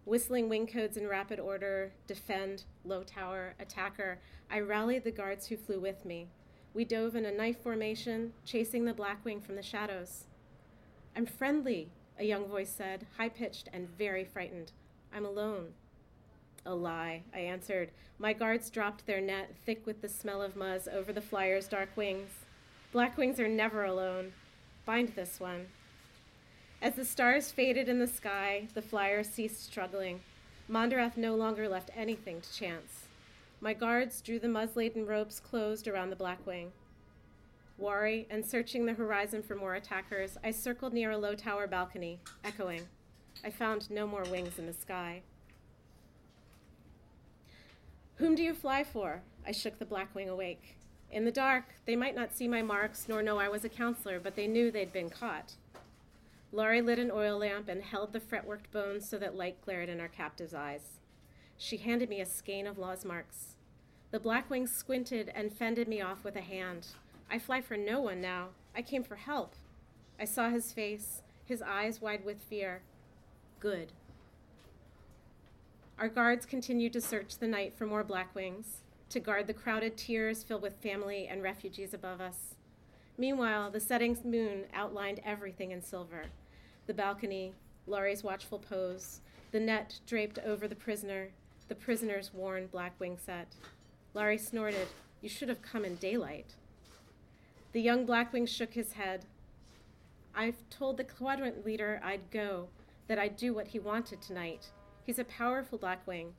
Whistling 0.04 0.48
wing 0.48 0.66
codes 0.66 0.96
in 0.96 1.06
rapid 1.06 1.38
order 1.38 1.92
defend, 2.06 2.64
low 2.84 3.02
tower, 3.02 3.54
attacker, 3.60 4.18
I 4.50 4.60
rallied 4.60 5.04
the 5.04 5.12
guards 5.12 5.46
who 5.46 5.56
flew 5.56 5.78
with 5.78 6.04
me. 6.04 6.28
We 6.74 6.84
dove 6.84 7.14
in 7.16 7.26
a 7.26 7.32
knife 7.32 7.62
formation, 7.62 8.32
chasing 8.44 8.84
the 8.84 8.94
Blackwing 8.94 9.40
from 9.40 9.56
the 9.56 9.62
shadows. 9.62 10.24
I'm 11.16 11.26
friendly, 11.26 11.90
a 12.18 12.24
young 12.24 12.46
voice 12.46 12.70
said, 12.70 13.06
high 13.16 13.28
pitched 13.28 13.68
and 13.72 13.88
very 13.96 14.24
frightened. 14.24 14.72
I'm 15.14 15.24
alone. 15.24 15.74
A 16.66 16.74
lie, 16.74 17.22
I 17.34 17.40
answered. 17.40 17.90
My 18.18 18.32
guards 18.32 18.70
dropped 18.70 19.06
their 19.06 19.20
net, 19.20 19.54
thick 19.64 19.86
with 19.86 20.02
the 20.02 20.08
smell 20.08 20.42
of 20.42 20.54
muzz, 20.54 20.86
over 20.88 21.12
the 21.12 21.20
flyer's 21.20 21.68
dark 21.68 21.96
wings. 21.96 22.30
Black 22.92 23.16
wings 23.16 23.40
are 23.40 23.48
never 23.48 23.84
alone. 23.84 24.32
Find 24.84 25.08
this 25.08 25.40
one. 25.40 25.66
As 26.82 26.94
the 26.94 27.04
stars 27.04 27.50
faded 27.50 27.88
in 27.88 27.98
the 27.98 28.06
sky, 28.06 28.68
the 28.74 28.82
flyer 28.82 29.22
ceased 29.22 29.64
struggling. 29.64 30.20
Mondarath 30.70 31.16
no 31.16 31.34
longer 31.34 31.68
left 31.68 31.90
anything 31.96 32.40
to 32.40 32.52
chance. 32.52 33.06
My 33.60 33.74
guards 33.74 34.20
drew 34.20 34.38
the 34.38 34.48
muzz-laden 34.48 35.06
ropes 35.06 35.40
closed 35.40 35.86
around 35.86 36.10
the 36.10 36.16
Blackwing. 36.16 36.72
Wary 37.76 38.26
and 38.30 38.44
searching 38.44 38.86
the 38.86 38.94
horizon 38.94 39.42
for 39.42 39.54
more 39.54 39.74
attackers, 39.74 40.36
I 40.44 40.50
circled 40.50 40.92
near 40.92 41.10
a 41.10 41.18
low 41.18 41.34
tower 41.34 41.66
balcony, 41.66 42.20
echoing. 42.44 42.82
I 43.44 43.50
found 43.50 43.90
no 43.90 44.06
more 44.06 44.24
wings 44.24 44.58
in 44.58 44.66
the 44.66 44.72
sky. 44.72 45.22
Whom 48.20 48.34
do 48.34 48.42
you 48.42 48.52
fly 48.52 48.84
for? 48.84 49.22
I 49.46 49.52
shook 49.52 49.78
the 49.78 49.86
Blackwing 49.86 50.28
awake. 50.28 50.76
In 51.10 51.24
the 51.24 51.32
dark, 51.32 51.64
they 51.86 51.96
might 51.96 52.14
not 52.14 52.36
see 52.36 52.46
my 52.46 52.60
marks 52.60 53.08
nor 53.08 53.22
know 53.22 53.38
I 53.38 53.48
was 53.48 53.64
a 53.64 53.70
counselor, 53.70 54.20
but 54.20 54.36
they 54.36 54.46
knew 54.46 54.70
they'd 54.70 54.92
been 54.92 55.08
caught. 55.08 55.54
Laurie 56.52 56.82
lit 56.82 56.98
an 56.98 57.10
oil 57.10 57.38
lamp 57.38 57.70
and 57.70 57.82
held 57.82 58.12
the 58.12 58.20
fretworked 58.20 58.70
bones 58.72 59.08
so 59.08 59.16
that 59.16 59.36
light 59.36 59.58
glared 59.64 59.88
in 59.88 60.00
our 60.00 60.08
captive's 60.08 60.52
eyes. 60.52 60.98
She 61.56 61.78
handed 61.78 62.10
me 62.10 62.20
a 62.20 62.26
skein 62.26 62.66
of 62.66 62.76
Law's 62.76 63.06
marks. 63.06 63.56
The 64.10 64.20
Blackwing 64.20 64.68
squinted 64.68 65.32
and 65.34 65.50
fended 65.50 65.88
me 65.88 66.02
off 66.02 66.22
with 66.22 66.36
a 66.36 66.42
hand. 66.42 66.88
I 67.30 67.38
fly 67.38 67.62
for 67.62 67.78
no 67.78 68.02
one 68.02 68.20
now. 68.20 68.48
I 68.76 68.82
came 68.82 69.02
for 69.02 69.16
help. 69.16 69.54
I 70.18 70.26
saw 70.26 70.50
his 70.50 70.74
face, 70.74 71.22
his 71.46 71.62
eyes 71.62 72.02
wide 72.02 72.26
with 72.26 72.42
fear. 72.42 72.82
Good. 73.60 73.92
Our 76.00 76.08
guards 76.08 76.46
continued 76.46 76.94
to 76.94 77.00
search 77.02 77.36
the 77.36 77.46
night 77.46 77.74
for 77.76 77.84
more 77.84 78.02
Blackwings, 78.02 78.78
to 79.10 79.20
guard 79.20 79.46
the 79.46 79.52
crowded 79.52 79.98
tiers 79.98 80.42
filled 80.42 80.62
with 80.62 80.80
family 80.80 81.28
and 81.28 81.42
refugees 81.42 81.92
above 81.92 82.22
us. 82.22 82.54
Meanwhile, 83.18 83.70
the 83.70 83.80
setting 83.80 84.16
moon 84.24 84.64
outlined 84.72 85.20
everything 85.26 85.72
in 85.72 85.82
silver 85.82 86.24
the 86.86 86.94
balcony, 86.94 87.52
Laurie's 87.86 88.24
watchful 88.24 88.58
pose, 88.58 89.20
the 89.52 89.60
net 89.60 90.00
draped 90.06 90.38
over 90.38 90.66
the 90.66 90.74
prisoner, 90.74 91.28
the 91.68 91.74
prisoner's 91.74 92.32
worn 92.32 92.66
black 92.68 92.98
wing 92.98 93.18
set. 93.22 93.54
Laurie 94.14 94.38
snorted, 94.38 94.88
You 95.20 95.28
should 95.28 95.50
have 95.50 95.60
come 95.60 95.84
in 95.84 95.96
daylight. 95.96 96.54
The 97.72 97.82
young 97.82 98.06
Blackwing 98.06 98.48
shook 98.48 98.72
his 98.72 98.94
head. 98.94 99.26
I've 100.34 100.68
told 100.70 100.96
the 100.96 101.04
quadrant 101.04 101.66
leader 101.66 102.00
I'd 102.02 102.30
go, 102.30 102.68
that 103.06 103.18
I'd 103.18 103.36
do 103.36 103.52
what 103.52 103.68
he 103.68 103.78
wanted 103.78 104.22
tonight. 104.22 104.70
He's 105.10 105.18
a 105.18 105.24
powerful 105.24 105.76
Blackwing. 105.76 106.34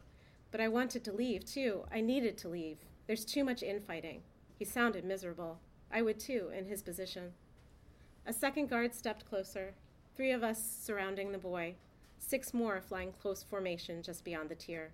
But 0.50 0.62
I 0.62 0.70
wanted 0.70 1.04
to 1.04 1.12
leave, 1.12 1.44
too. 1.44 1.84
I 1.92 2.00
needed 2.00 2.38
to 2.38 2.48
leave. 2.48 2.78
There's 3.06 3.26
too 3.26 3.44
much 3.44 3.64
infighting. 3.64 4.22
He 4.58 4.64
sounded 4.64 5.04
miserable. 5.04 5.60
I 5.92 6.02
would, 6.02 6.18
too, 6.18 6.50
in 6.58 6.64
his 6.64 6.82
position. 6.82 7.34
A 8.26 8.32
second 8.32 8.70
guard 8.70 8.96
stepped 8.96 9.26
closer, 9.26 9.74
three 10.16 10.32
of 10.32 10.42
us 10.42 10.64
surrounding 10.64 11.34
the 11.34 11.38
boy, 11.38 11.76
six 12.18 12.54
more 12.54 12.80
flying 12.80 13.12
close 13.12 13.44
formation 13.44 14.02
just 14.02 14.24
beyond 14.24 14.48
the 14.48 14.56
tier. 14.56 14.94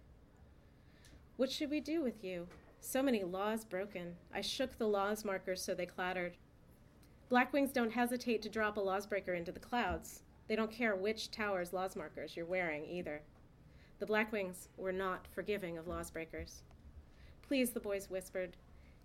What 1.36 1.52
should 1.52 1.70
we 1.70 1.80
do 1.80 2.02
with 2.02 2.24
you? 2.24 2.48
So 2.80 3.04
many 3.04 3.22
laws 3.24 3.64
broken. 3.64 4.16
I 4.34 4.42
shook 4.42 4.80
the 4.80 4.88
laws 4.88 5.24
markers 5.24 5.62
so 5.62 5.76
they 5.76 5.86
clattered. 5.86 6.36
Blackwings 7.30 7.74
don't 7.74 7.92
hesitate 7.94 8.42
to 8.42 8.50
drop 8.50 8.78
a 8.78 8.82
lawsbreaker 8.82 9.38
into 9.38 9.52
the 9.52 9.60
clouds. 9.60 10.24
They 10.48 10.56
don't 10.56 10.72
care 10.72 10.96
which 10.96 11.30
tower's 11.30 11.74
laws 11.74 11.96
markers 11.96 12.36
you're 12.36 12.48
wearing 12.48 12.84
either. 12.84 13.22
The 14.00 14.06
Blackwings 14.06 14.68
were 14.78 14.92
not 14.92 15.28
forgiving 15.34 15.78
of 15.78 15.88
lawsbreakers. 15.88 16.62
Please, 17.48 17.72
the 17.72 17.80
boys 17.80 18.10
whispered. 18.10 18.56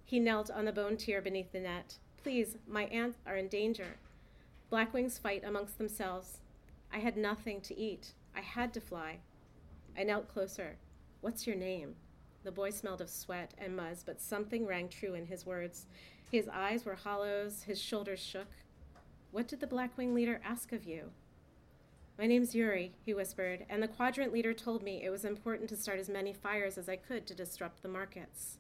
He 0.04 0.20
knelt 0.20 0.50
on 0.50 0.66
the 0.66 0.72
bone 0.72 0.96
tier 0.96 1.22
beneath 1.22 1.52
the 1.52 1.60
net. 1.60 1.96
Please, 2.22 2.58
my 2.68 2.84
aunts 2.84 3.18
are 3.26 3.36
in 3.36 3.48
danger. 3.48 3.96
Blackwings 4.70 5.18
fight 5.18 5.44
amongst 5.44 5.78
themselves. 5.78 6.38
I 6.92 6.98
had 6.98 7.16
nothing 7.16 7.60
to 7.62 7.78
eat. 7.78 8.12
I 8.36 8.40
had 8.40 8.74
to 8.74 8.80
fly. 8.80 9.18
I 9.96 10.02
knelt 10.02 10.32
closer. 10.32 10.76
What's 11.20 11.46
your 11.46 11.56
name? 11.56 11.94
The 12.44 12.50
boy 12.50 12.70
smelled 12.70 13.00
of 13.00 13.08
sweat 13.08 13.54
and 13.56 13.78
muzz, 13.78 14.02
but 14.04 14.20
something 14.20 14.66
rang 14.66 14.88
true 14.88 15.14
in 15.14 15.26
his 15.26 15.46
words. 15.46 15.86
His 16.30 16.48
eyes 16.48 16.84
were 16.84 16.96
hollows, 16.96 17.62
his 17.62 17.80
shoulders 17.80 18.20
shook. 18.20 18.48
What 19.30 19.48
did 19.48 19.60
the 19.60 19.66
Blackwing 19.66 20.14
leader 20.14 20.40
ask 20.44 20.72
of 20.72 20.84
you? 20.84 21.10
My 22.18 22.26
name's 22.26 22.54
Yuri, 22.54 22.92
he 23.04 23.14
whispered, 23.14 23.64
and 23.68 23.82
the 23.82 23.88
quadrant 23.88 24.32
leader 24.32 24.52
told 24.52 24.82
me 24.82 25.02
it 25.02 25.10
was 25.10 25.24
important 25.24 25.68
to 25.70 25.76
start 25.76 25.98
as 25.98 26.08
many 26.08 26.32
fires 26.32 26.76
as 26.76 26.88
I 26.88 26.96
could 26.96 27.26
to 27.26 27.34
disrupt 27.34 27.82
the 27.82 27.88
markets. 27.88 28.58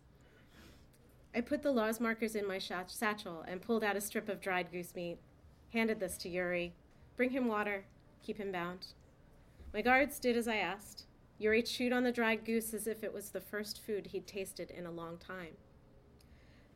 I 1.34 1.40
put 1.42 1.62
the 1.62 1.70
laws 1.70 2.00
markers 2.00 2.34
in 2.34 2.46
my 2.46 2.58
satchel 2.58 3.44
and 3.46 3.62
pulled 3.62 3.84
out 3.84 3.96
a 3.96 4.00
strip 4.00 4.28
of 4.28 4.40
dried 4.40 4.72
goose 4.72 4.94
meat 4.94 5.18
handed 5.72 6.00
this 6.00 6.16
to 6.18 6.28
Yuri. 6.28 6.74
Bring 7.16 7.30
him 7.30 7.48
water. 7.48 7.84
Keep 8.22 8.38
him 8.38 8.52
bound. 8.52 8.88
My 9.72 9.82
guards 9.82 10.18
did 10.18 10.36
as 10.36 10.46
I 10.46 10.56
asked. 10.56 11.06
Yuri 11.38 11.62
chewed 11.62 11.92
on 11.92 12.04
the 12.04 12.12
dried 12.12 12.44
goose 12.44 12.74
as 12.74 12.86
if 12.86 13.02
it 13.02 13.12
was 13.12 13.30
the 13.30 13.40
first 13.40 13.80
food 13.80 14.08
he'd 14.08 14.26
tasted 14.26 14.70
in 14.70 14.86
a 14.86 14.90
long 14.90 15.16
time. 15.16 15.56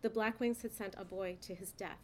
The 0.02 0.10
Blackwings 0.10 0.62
had 0.62 0.72
sent 0.72 0.94
a 0.98 1.04
boy 1.04 1.36
to 1.42 1.54
his 1.54 1.72
death, 1.72 2.00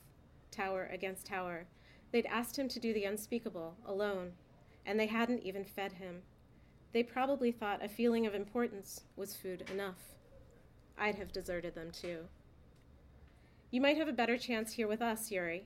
tower 0.50 0.88
against 0.92 1.26
tower. 1.26 1.66
They'd 2.10 2.26
asked 2.26 2.58
him 2.58 2.68
to 2.68 2.80
do 2.80 2.92
the 2.92 3.04
unspeakable, 3.04 3.76
alone, 3.86 4.32
and 4.86 4.98
they 4.98 5.06
hadn't 5.06 5.42
even 5.42 5.64
fed 5.64 5.92
him. 5.92 6.22
They 6.92 7.02
probably 7.02 7.52
thought 7.52 7.84
a 7.84 7.88
feeling 7.88 8.26
of 8.26 8.34
importance 8.34 9.02
was 9.16 9.36
food 9.36 9.64
enough. 9.72 10.16
I'd 10.98 11.14
have 11.16 11.32
deserted 11.32 11.74
them 11.74 11.90
too. 11.90 12.24
You 13.70 13.80
might 13.80 13.96
have 13.96 14.08
a 14.08 14.12
better 14.12 14.36
chance 14.36 14.74
here 14.74 14.86
with 14.86 15.00
us, 15.00 15.30
Yuri, 15.30 15.64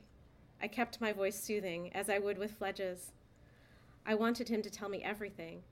I 0.61 0.69
kept 0.69 1.01
my 1.01 1.13
voice 1.13 1.39
soothing, 1.39 1.93
as 1.95 2.09
I 2.09 2.19
would 2.19 2.39
with 2.39 2.53
Fledge's. 2.53 3.13
I 4.07 4.15
wanted 4.15 4.49
him 4.49 4.63
to 4.63 4.71
tell 4.71 4.89
me 4.89 5.03
everything. 5.03 5.63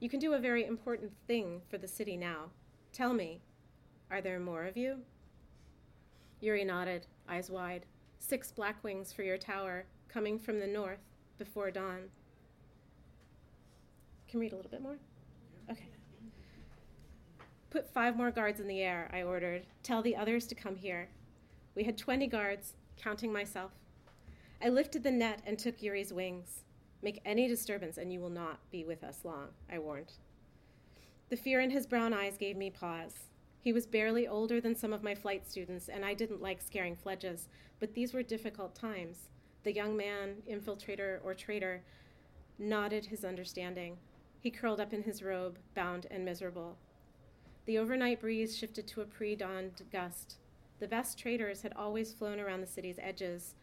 You 0.00 0.08
can 0.08 0.20
do 0.20 0.32
a 0.32 0.38
very 0.38 0.64
important 0.64 1.12
thing 1.26 1.60
for 1.68 1.78
the 1.78 1.88
city 1.88 2.16
now. 2.16 2.50
Tell 2.92 3.12
me, 3.12 3.40
are 4.10 4.20
there 4.20 4.40
more 4.40 4.64
of 4.64 4.76
you? 4.76 4.98
Yuri 6.40 6.64
nodded, 6.64 7.06
eyes 7.28 7.50
wide. 7.50 7.84
Six 8.18 8.52
black 8.52 8.82
wings 8.82 9.12
for 9.12 9.22
your 9.22 9.38
tower, 9.38 9.84
coming 10.08 10.38
from 10.38 10.60
the 10.60 10.66
north 10.66 11.04
before 11.38 11.70
dawn. 11.70 12.08
Can 14.32 14.40
read 14.40 14.54
a 14.54 14.56
little 14.56 14.70
bit 14.70 14.80
more? 14.80 14.96
Okay. 15.70 15.90
Put 17.68 17.92
five 17.92 18.16
more 18.16 18.30
guards 18.30 18.60
in 18.60 18.66
the 18.66 18.80
air, 18.80 19.10
I 19.12 19.24
ordered. 19.24 19.66
Tell 19.82 20.00
the 20.00 20.16
others 20.16 20.46
to 20.46 20.54
come 20.54 20.74
here. 20.74 21.10
We 21.74 21.84
had 21.84 21.98
20 21.98 22.28
guards, 22.28 22.72
counting 22.96 23.30
myself. 23.30 23.72
I 24.64 24.70
lifted 24.70 25.02
the 25.02 25.10
net 25.10 25.42
and 25.44 25.58
took 25.58 25.82
Yuri's 25.82 26.14
wings. 26.14 26.62
Make 27.02 27.20
any 27.26 27.46
disturbance 27.46 27.98
and 27.98 28.10
you 28.10 28.20
will 28.20 28.30
not 28.30 28.58
be 28.70 28.84
with 28.84 29.04
us 29.04 29.18
long, 29.22 29.48
I 29.70 29.78
warned. 29.78 30.14
The 31.28 31.36
fear 31.36 31.60
in 31.60 31.68
his 31.68 31.86
brown 31.86 32.14
eyes 32.14 32.38
gave 32.38 32.56
me 32.56 32.70
pause. 32.70 33.28
He 33.60 33.74
was 33.74 33.84
barely 33.84 34.26
older 34.26 34.62
than 34.62 34.74
some 34.74 34.94
of 34.94 35.02
my 35.02 35.14
flight 35.14 35.46
students, 35.46 35.90
and 35.90 36.06
I 36.06 36.14
didn't 36.14 36.40
like 36.40 36.62
scaring 36.62 36.96
fledges, 36.96 37.48
but 37.80 37.92
these 37.92 38.14
were 38.14 38.22
difficult 38.22 38.74
times. 38.74 39.28
The 39.62 39.74
young 39.74 39.94
man, 39.94 40.36
infiltrator 40.50 41.18
or 41.22 41.34
traitor, 41.34 41.82
nodded 42.58 43.04
his 43.04 43.26
understanding. 43.26 43.98
He 44.42 44.50
curled 44.50 44.80
up 44.80 44.92
in 44.92 45.04
his 45.04 45.22
robe, 45.22 45.60
bound 45.72 46.08
and 46.10 46.24
miserable. 46.24 46.76
The 47.64 47.78
overnight 47.78 48.20
breeze 48.20 48.58
shifted 48.58 48.88
to 48.88 49.00
a 49.00 49.04
pre 49.04 49.36
dawned 49.36 49.82
gust. 49.92 50.38
The 50.80 50.88
best 50.88 51.16
traders 51.16 51.62
had 51.62 51.72
always 51.76 52.12
flown 52.12 52.40
around 52.40 52.60
the 52.60 52.66
city's 52.66 52.98
edges 52.98 53.54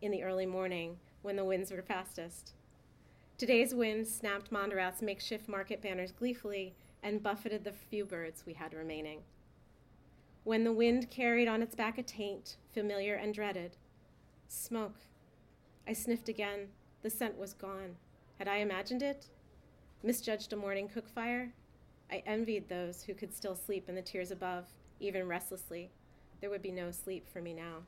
in 0.00 0.10
the 0.10 0.22
early 0.22 0.46
morning 0.46 0.96
when 1.20 1.36
the 1.36 1.44
winds 1.44 1.70
were 1.70 1.82
fastest. 1.82 2.54
Today's 3.36 3.74
wind 3.74 4.06
snapped 4.06 4.50
Mondarath's 4.50 5.02
makeshift 5.02 5.50
market 5.50 5.82
banners 5.82 6.12
gleefully 6.12 6.74
and 7.02 7.22
buffeted 7.22 7.62
the 7.62 7.72
few 7.72 8.06
birds 8.06 8.44
we 8.46 8.54
had 8.54 8.72
remaining. 8.72 9.20
When 10.44 10.64
the 10.64 10.72
wind 10.72 11.10
carried 11.10 11.46
on 11.46 11.60
its 11.60 11.74
back 11.74 11.98
a 11.98 12.02
taint, 12.02 12.56
familiar 12.72 13.16
and 13.16 13.34
dreaded, 13.34 13.76
smoke. 14.48 15.00
I 15.86 15.92
sniffed 15.92 16.30
again. 16.30 16.68
The 17.02 17.10
scent 17.10 17.36
was 17.36 17.52
gone. 17.52 17.96
Had 18.38 18.48
I 18.48 18.56
imagined 18.56 19.02
it? 19.02 19.26
Misjudged 20.04 20.52
a 20.52 20.56
morning 20.56 20.86
cook 20.86 21.08
fire? 21.08 21.50
I 22.12 22.22
envied 22.26 22.68
those 22.68 23.02
who 23.02 23.14
could 23.14 23.32
still 23.32 23.54
sleep 23.54 23.88
in 23.88 23.94
the 23.94 24.02
tiers 24.02 24.30
above, 24.30 24.66
even 25.00 25.26
restlessly. 25.26 25.90
There 26.42 26.50
would 26.50 26.60
be 26.60 26.70
no 26.70 26.90
sleep 26.90 27.26
for 27.26 27.40
me 27.40 27.54
now. 27.54 27.84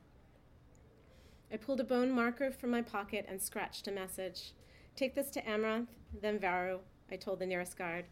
I 1.53 1.59
pulled 1.59 1.81
a 1.81 1.85
bone 1.85 2.11
marker 2.11 2.51
from 2.51 2.71
my 2.71 2.81
pocket 2.81 3.27
and 3.29 3.39
scratched 3.39 3.87
a 3.87 3.93
message. 3.93 4.55
Take 4.97 5.15
this 5.15 5.29
to 5.33 5.47
Amaranth, 5.47 5.91
then 6.23 6.39
Varu, 6.39 6.79
I 7.13 7.17
told 7.17 7.39
the 7.39 7.45
nearest 7.45 7.77
guard. 7.77 8.07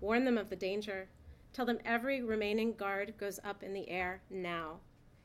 Warn 0.00 0.24
them 0.24 0.38
of 0.38 0.50
the 0.50 0.54
danger. 0.54 1.08
Tell 1.52 1.66
them 1.66 1.80
every 1.84 2.22
remaining 2.22 2.74
guard 2.74 3.14
goes 3.18 3.40
up 3.42 3.64
in 3.64 3.74
the 3.74 3.90
air 3.90 4.22
now, 4.30 4.76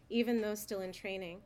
even 0.10 0.42
those 0.42 0.60
still 0.60 0.82
in 0.82 0.92
training. 0.92 1.42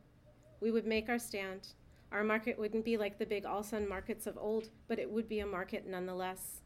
We 0.61 0.71
would 0.71 0.87
make 0.87 1.09
our 1.09 1.19
stand. 1.19 1.67
Our 2.13 2.23
market 2.23 2.57
wouldn't 2.57 2.85
be 2.85 2.95
like 2.95 3.19
the 3.19 3.25
big 3.25 3.43
Alsun 3.43 3.89
markets 3.89 4.25
of 4.25 4.37
old, 4.37 4.69
but 4.87 4.99
it 4.99 5.11
would 5.11 5.27
be 5.27 5.41
a 5.41 5.45
market 5.45 5.85
nonetheless. 5.85 6.61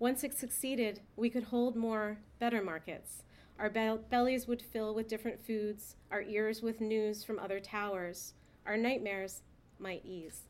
Once 0.00 0.22
it 0.22 0.32
succeeded, 0.32 1.00
we 1.16 1.28
could 1.28 1.44
hold 1.44 1.74
more, 1.74 2.18
better 2.38 2.62
markets. 2.62 3.24
Our 3.58 3.68
be- 3.68 3.98
bellies 4.08 4.46
would 4.46 4.62
fill 4.62 4.94
with 4.94 5.08
different 5.08 5.44
foods, 5.44 5.96
our 6.12 6.22
ears 6.22 6.62
with 6.62 6.80
news 6.80 7.24
from 7.24 7.40
other 7.40 7.58
towers. 7.58 8.34
Our 8.64 8.76
nightmares 8.76 9.42
might 9.80 10.04
ease. 10.04 10.42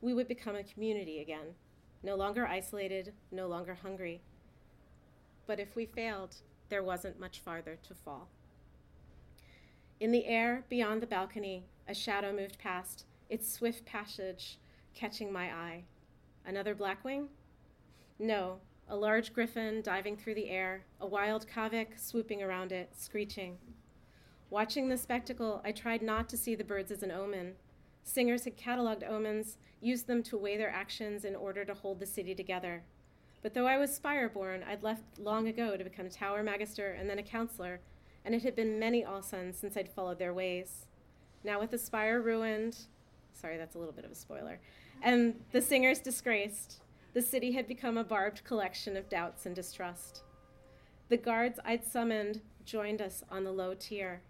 We 0.00 0.12
would 0.12 0.26
become 0.26 0.56
a 0.56 0.64
community 0.64 1.20
again, 1.20 1.54
no 2.02 2.16
longer 2.16 2.46
isolated, 2.46 3.12
no 3.30 3.46
longer 3.46 3.74
hungry. 3.74 4.22
But 5.46 5.60
if 5.60 5.76
we 5.76 5.86
failed, 5.86 6.36
there 6.68 6.82
wasn't 6.82 7.20
much 7.20 7.38
farther 7.38 7.78
to 7.86 7.94
fall. 7.94 8.28
In 10.00 10.10
the 10.10 10.26
air 10.26 10.64
beyond 10.68 11.00
the 11.00 11.06
balcony, 11.06 11.66
a 11.86 11.94
shadow 11.94 12.32
moved 12.32 12.58
past, 12.58 13.04
its 13.30 13.50
swift 13.50 13.84
passage 13.84 14.58
catching 14.94 15.32
my 15.32 15.44
eye. 15.52 15.84
Another 16.44 16.74
blackwing? 16.74 17.28
No, 18.18 18.60
a 18.88 18.96
large 18.96 19.32
griffin 19.32 19.82
diving 19.82 20.16
through 20.16 20.36
the 20.36 20.48
air, 20.48 20.84
a 21.00 21.06
wild 21.06 21.46
kavik 21.48 21.98
swooping 21.98 22.42
around 22.42 22.70
it, 22.70 22.90
screeching. 22.96 23.58
Watching 24.50 24.88
the 24.88 24.96
spectacle, 24.96 25.60
I 25.64 25.72
tried 25.72 26.00
not 26.00 26.28
to 26.28 26.36
see 26.36 26.54
the 26.54 26.62
birds 26.62 26.92
as 26.92 27.02
an 27.02 27.10
omen. 27.10 27.54
Singers 28.04 28.44
had 28.44 28.56
cataloged 28.56 29.08
omens, 29.08 29.56
used 29.80 30.06
them 30.06 30.22
to 30.24 30.38
weigh 30.38 30.56
their 30.56 30.70
actions 30.70 31.24
in 31.24 31.34
order 31.34 31.64
to 31.64 31.74
hold 31.74 31.98
the 31.98 32.06
city 32.06 32.34
together. 32.34 32.84
But 33.42 33.52
though 33.52 33.66
I 33.66 33.78
was 33.78 33.98
spireborn, 33.98 34.66
I'd 34.66 34.82
left 34.82 35.18
long 35.18 35.48
ago 35.48 35.76
to 35.76 35.84
become 35.84 36.06
a 36.06 36.10
tower 36.10 36.42
magister 36.42 36.92
and 36.92 37.10
then 37.10 37.18
a 37.18 37.22
counselor, 37.22 37.80
and 38.24 38.34
it 38.34 38.42
had 38.42 38.54
been 38.54 38.78
many 38.78 39.02
Alsuns 39.02 39.56
since 39.56 39.76
I'd 39.76 39.88
followed 39.88 40.18
their 40.18 40.32
ways. 40.32 40.86
Now, 41.42 41.58
with 41.58 41.70
the 41.70 41.78
spire 41.78 42.22
ruined, 42.22 42.78
sorry, 43.32 43.56
that's 43.56 43.74
a 43.74 43.78
little 43.78 43.92
bit 43.92 44.04
of 44.04 44.12
a 44.12 44.14
spoiler, 44.14 44.60
and 45.02 45.34
the 45.52 45.60
singers 45.60 45.98
disgraced, 45.98 46.80
the 47.14 47.22
city 47.22 47.52
had 47.52 47.68
become 47.68 47.96
a 47.96 48.04
barbed 48.04 48.42
collection 48.42 48.96
of 48.96 49.08
doubts 49.08 49.46
and 49.46 49.54
distrust. 49.54 50.24
The 51.08 51.16
guards 51.16 51.60
I'd 51.64 51.84
summoned 51.84 52.40
joined 52.64 53.00
us 53.00 53.22
on 53.30 53.44
the 53.44 53.52
low 53.52 53.74
tier. 53.74 54.22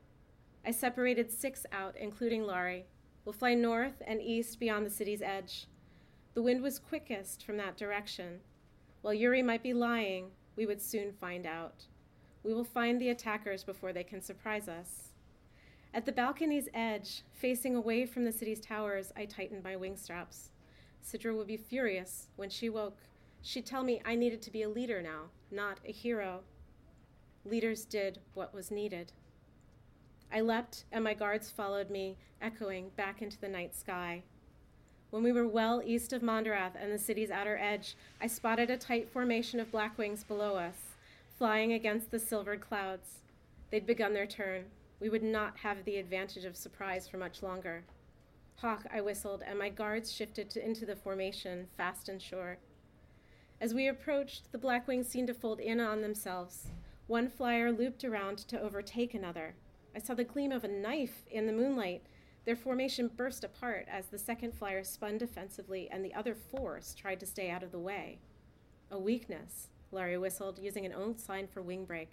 I 0.67 0.71
separated 0.71 1.31
six 1.31 1.65
out, 1.73 1.97
including 1.97 2.45
Laurie. 2.45 2.85
We'll 3.25 3.33
fly 3.33 3.55
north 3.55 4.03
and 4.07 4.21
east 4.21 4.61
beyond 4.61 4.85
the 4.85 4.91
city's 4.91 5.23
edge. 5.23 5.67
The 6.35 6.43
wind 6.43 6.63
was 6.63 6.79
quickest 6.79 7.43
from 7.43 7.57
that 7.57 7.79
direction. 7.79 8.41
While 9.01 9.15
Yuri 9.15 9.43
might 9.43 9.63
be 9.63 9.73
lying, 9.73 10.33
we 10.55 10.67
would 10.67 10.83
soon 10.83 11.13
find 11.13 11.47
out. 11.47 11.87
We 12.43 12.53
will 12.53 12.65
find 12.65 13.01
the 13.01 13.09
attackers 13.09 13.65
before 13.65 13.95
they 13.95 14.05
can 14.05 14.21
surprise 14.21 14.69
us. 14.69 15.13
At 15.95 16.05
the 16.05 16.13
balcony's 16.13 16.69
edge, 16.75 17.23
facing 17.33 17.77
away 17.77 18.05
from 18.05 18.25
the 18.25 18.33
city's 18.33 18.61
towers, 18.61 19.11
I 19.17 19.25
tightened 19.25 19.65
my 19.65 19.77
wing 19.77 19.97
straps. 19.97 20.51
Sidra 21.05 21.37
would 21.37 21.47
be 21.47 21.57
furious 21.57 22.29
when 22.37 22.49
she 22.49 22.69
woke. 22.69 22.97
She'd 23.43 23.67
tell 23.67 23.83
me 23.83 24.01
I 24.05 24.15
needed 24.15 24.41
to 24.43 24.51
be 24.51 24.63
a 24.63 24.69
leader 24.69 25.03
now, 25.03 25.25
not 25.51 25.79
a 25.85 25.93
hero. 25.93 26.41
Leaders 27.45 27.85
did 27.85 28.21
what 28.33 28.55
was 28.55 28.71
needed. 28.71 29.13
I 30.33 30.41
leapt, 30.41 30.85
and 30.91 31.05
my 31.05 31.15
guards 31.15 31.51
followed 31.51 31.91
me, 31.91 32.17
echoing 32.41 32.89
back 32.97 33.21
into 33.21 33.39
the 33.39 33.49
night 33.49 33.75
sky. 33.77 34.23
When 35.11 35.23
we 35.23 35.31
were 35.31 35.47
well 35.47 35.83
east 35.85 36.13
of 36.13 36.23
Mondarath 36.23 36.75
and 36.75 36.91
the 36.91 36.99
city's 36.99 37.31
outer 37.31 37.57
edge, 37.57 37.97
I 38.21 38.27
spotted 38.27 38.71
a 38.71 38.77
tight 38.77 39.09
formation 39.09 39.61
of 39.61 39.71
blackwings 39.71 40.27
below 40.27 40.57
us, 40.57 40.97
flying 41.39 41.73
against 41.73 42.11
the 42.11 42.19
silvered 42.19 42.61
clouds. 42.61 43.21
They'd 43.71 43.87
begun 43.87 44.15
their 44.15 44.27
turn. 44.27 44.65
We 45.01 45.11
would 45.11 45.23
not 45.23 45.59
have 45.59 45.85
the 45.85 45.99
advantage 45.99 46.45
of 46.45 46.57
surprise 46.57 47.07
for 47.07 47.19
much 47.19 47.43
longer. 47.43 47.85
Hawk, 48.57 48.87
I 48.93 49.01
whistled, 49.01 49.43
and 49.47 49.59
my 49.59 49.69
guards 49.69 50.13
shifted 50.13 50.51
to, 50.51 50.65
into 50.65 50.87
the 50.87 50.97
formation, 50.97 51.69
fast 51.77 52.09
and 52.09 52.21
sure. 52.21 52.59
As 53.61 53.75
we 53.75 53.89
approached, 53.89 54.53
the 54.53 54.59
black 54.59 54.87
wings 54.87 55.09
seemed 55.09 55.29
to 55.29 55.35
fold 55.35 55.61
in 55.61 55.81
on 55.81 56.03
themselves. 56.03 56.69
One 57.07 57.29
flyer 57.29 57.71
looped 57.71 58.05
around 58.05 58.39
to 58.49 58.61
overtake 58.61 59.15
another. 59.15 59.55
I 59.95 59.99
saw 59.99 60.15
the 60.15 60.25
gleam 60.25 60.53
of 60.53 60.65
a 60.65 60.69
knife 60.69 61.25
in 61.31 61.47
the 61.47 61.53
moonlight. 61.53 62.03
Their 62.45 62.57
formation 62.57 63.09
burst 63.09 63.45
apart 63.45 63.87
as 63.91 64.07
the 64.07 64.19
second 64.19 64.55
flyer 64.55 64.85
spun 64.85 65.19
defensively 65.19 65.89
and 65.91 66.05
the 66.05 66.15
other 66.15 66.35
force 66.35 66.95
tried 66.95 67.21
to 67.21 67.27
stay 67.27 67.51
out 67.51 67.63
of 67.63 67.73
the 67.73 67.79
way. 67.79 68.19
A 68.91 68.99
weakness, 68.99 69.69
Laurie 69.93 70.19
whistled, 70.19 70.59
using 70.59 70.85
an 70.85 70.93
old 70.93 71.19
sign 71.19 71.47
for 71.47 71.63
wing 71.63 71.85
break. 71.85 72.11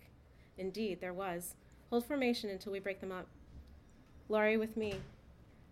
Indeed, 0.58 1.01
there 1.01 1.13
was. 1.13 1.56
Hold 1.89 2.06
formation 2.06 2.49
until 2.49 2.71
we 2.71 2.80
break 2.80 3.01
them 3.01 3.12
up. 3.12 3.27
Laurie 4.30 4.58
with 4.58 4.77
me. 4.77 4.95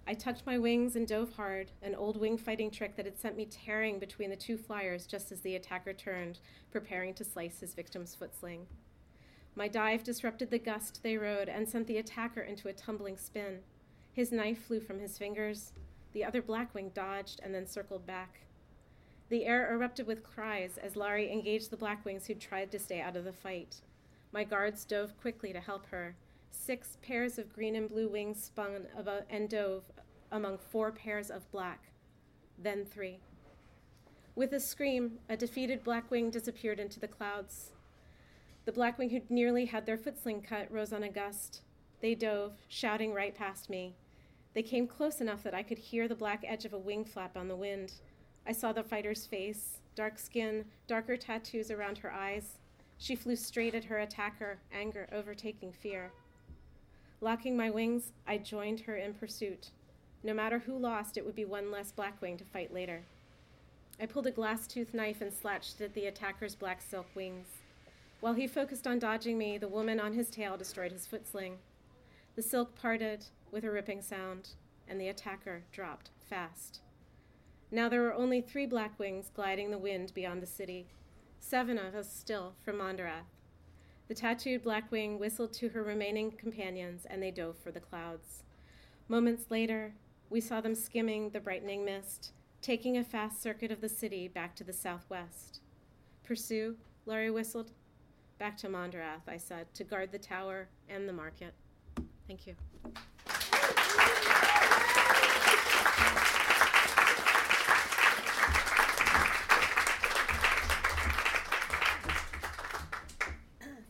I 0.10 0.16
tucked 0.16 0.44
my 0.44 0.58
wings 0.58 0.96
and 0.96 1.08
dove 1.08 1.34
hard, 1.34 1.70
an 1.84 1.94
old 1.94 2.20
wing 2.20 2.36
fighting 2.36 2.72
trick 2.72 2.96
that 2.96 3.06
had 3.06 3.20
sent 3.20 3.38
me 3.38 3.46
tearing 3.46 4.00
between 4.00 4.32
the 4.32 4.36
two 4.36 4.58
flyers 4.58 5.06
just 5.06 5.32
as 5.32 5.42
the 5.42 5.56
attacker 5.56 5.94
turned, 5.94 6.40
preparing 6.72 7.14
to 7.14 7.24
slice 7.24 7.60
his 7.60 7.76
victim's 7.76 8.16
foot 8.16 8.34
sling. 8.36 8.66
My 9.56 9.68
dive 9.68 10.04
disrupted 10.04 10.50
the 10.50 10.58
gust 10.58 11.04
they 11.04 11.16
rode 11.16 11.48
and 11.48 11.70
sent 11.70 11.86
the 11.86 12.00
attacker 12.00 12.42
into 12.42 12.70
a 12.70 12.74
tumbling 12.74 13.18
spin. 13.18 13.60
His 14.12 14.32
knife 14.32 14.64
flew 14.66 14.80
from 14.80 15.00
his 15.00 15.16
fingers. 15.16 15.74
The 16.14 16.26
other 16.26 16.42
blackwing 16.42 16.90
dodged 16.96 17.40
and 17.44 17.54
then 17.54 17.68
circled 17.68 18.08
back. 18.08 18.40
The 19.30 19.46
air 19.46 19.72
erupted 19.72 20.08
with 20.08 20.24
cries 20.24 20.80
as 20.82 20.96
Laurie 20.96 21.32
engaged 21.32 21.70
the 21.70 21.78
blackwings 21.78 22.26
who 22.26 22.34
tried 22.34 22.72
to 22.72 22.80
stay 22.80 23.00
out 23.00 23.16
of 23.16 23.26
the 23.26 23.32
fight. 23.32 23.82
My 24.32 24.44
guards 24.44 24.86
dove 24.86 25.16
quickly 25.22 25.54
to 25.54 25.60
help 25.60 25.86
her. 25.92 26.16
Six 26.50 26.98
pairs 27.04 27.38
of 27.38 27.54
green 27.54 27.76
and 27.76 27.88
blue 27.88 28.10
wings 28.10 28.44
spun 28.44 28.88
above 28.98 29.24
and 29.30 29.48
dove 29.48 29.84
among 30.32 30.58
four 30.58 30.92
pairs 30.92 31.30
of 31.30 31.50
black, 31.52 31.86
then 32.58 32.86
three. 32.86 33.20
With 34.36 34.54
a 34.54 34.60
scream, 34.60 35.20
a 35.28 35.36
defeated 35.36 35.84
blackwing 35.84 36.30
disappeared 36.30 36.80
into 36.80 37.00
the 37.00 37.08
clouds. 37.08 37.72
The 38.66 38.72
blackwing 38.72 39.10
who'd 39.10 39.30
nearly 39.30 39.66
had 39.66 39.86
their 39.86 39.98
footsling 39.98 40.44
cut 40.44 40.72
rose 40.72 40.94
on 40.94 41.04
a 41.04 41.10
gust. 41.10 41.62
They 42.02 42.16
dove, 42.16 42.54
shouting 42.68 43.14
right 43.14 43.36
past 43.36 43.70
me. 43.70 43.96
They 44.54 44.64
came 44.64 44.88
close 44.88 45.22
enough 45.22 45.44
that 45.44 45.54
I 45.54 45.64
could 45.64 45.78
hear 45.78 46.08
the 46.08 46.16
black 46.16 46.44
edge 46.46 46.66
of 46.66 46.74
a 46.74 46.78
wing 46.78 47.06
flap 47.06 47.36
on 47.36 47.48
the 47.48 47.56
wind. 47.56 47.94
I 48.48 48.52
saw 48.52 48.72
the 48.72 48.84
fighter's 48.84 49.26
face, 49.26 49.80
dark 49.96 50.18
skin, 50.18 50.66
darker 50.88 51.18
tattoos 51.18 51.72
around 51.72 51.98
her 52.00 52.12
eyes. 52.12 52.58
She 52.98 53.16
flew 53.16 53.36
straight 53.36 53.76
at 53.76 53.86
her 53.86 54.00
attacker, 54.00 54.60
anger 54.74 55.08
overtaking 55.12 55.74
fear. 55.74 56.12
Locking 57.22 57.58
my 57.58 57.70
wings, 57.70 58.14
I 58.28 58.38
joined 58.38 58.82
her 58.82 58.96
in 58.96 59.14
pursuit. 59.14 59.72
No 60.24 60.34
matter 60.34 60.60
who 60.60 60.78
lost, 60.78 61.18
it 61.18 61.26
would 61.26 61.36
be 61.36 61.46
one 61.46 61.72
less 61.72 61.92
blackwing 61.92 62.38
to 62.38 62.44
fight 62.44 62.74
later. 62.74 63.04
I 64.02 64.06
pulled 64.06 64.28
a 64.28 64.32
glass 64.32 64.68
tooth 64.68 64.94
knife 64.94 65.22
and 65.22 65.34
slashed 65.34 65.80
at 65.82 65.94
the 65.94 66.06
attacker's 66.06 66.56
black 66.56 66.82
silk 66.82 67.08
wings. 67.16 67.48
While 68.20 68.34
he 68.34 68.48
focused 68.48 68.86
on 68.86 69.00
dodging 69.00 69.38
me, 69.38 69.58
the 69.58 69.68
woman 69.68 70.00
on 70.00 70.14
his 70.14 70.30
tail 70.30 70.58
destroyed 70.58 70.92
his 70.92 71.08
foot 71.08 71.28
sling. 71.28 71.58
The 72.36 72.42
silk 72.42 72.76
parted 72.76 73.26
with 73.52 73.64
a 73.64 73.72
ripping 73.72 74.02
sound, 74.02 74.50
and 74.88 75.00
the 75.00 75.08
attacker 75.08 75.64
dropped 75.72 76.10
fast. 76.30 76.82
Now 77.72 77.88
there 77.88 78.02
were 78.02 78.14
only 78.14 78.42
three 78.42 78.66
black 78.66 78.98
wings 79.00 79.32
gliding 79.34 79.72
the 79.72 79.78
wind 79.78 80.14
beyond 80.14 80.42
the 80.42 80.48
city. 80.48 80.88
seven 81.40 81.78
of 81.78 81.96
us 81.96 82.12
still 82.12 82.54
from 82.64 82.78
Mondarath. 82.78 83.28
The 84.08 84.16
tattooed 84.16 84.64
Blackwing 84.64 85.20
whistled 85.20 85.54
to 85.54 85.70
her 85.70 85.84
remaining 85.84 86.32
companions, 86.32 87.06
and 87.10 87.22
they 87.22 87.32
dove 87.32 87.58
for 87.58 87.72
the 87.72 87.80
clouds. 87.80 88.44
Moments 89.08 89.46
later, 89.50 89.94
we 90.30 90.42
saw 90.42 90.62
them 90.62 90.76
skimming 90.76 91.30
the 91.32 91.40
brightening 91.40 91.84
mist, 91.84 92.34
taking 92.62 92.98
a 92.98 93.04
fast 93.04 93.42
circuit 93.42 93.72
of 93.72 93.82
the 93.82 93.90
city 93.90 94.28
back 94.28 94.56
to 94.56 94.64
the 94.64 94.74
southwest. 94.74 95.62
Pursue, 96.24 96.76
Laurie 97.06 97.32
whistled. 97.32 97.72
Back 98.38 98.56
to 98.58 98.68
Mondarath, 98.68 99.28
I 99.28 99.38
said, 99.38 99.74
to 99.74 99.84
guard 99.84 100.12
the 100.12 100.20
tower 100.20 100.70
and 100.88 101.10
the 101.10 101.14
market. 101.14 101.54
Thank 102.28 102.48
you. 102.48 102.56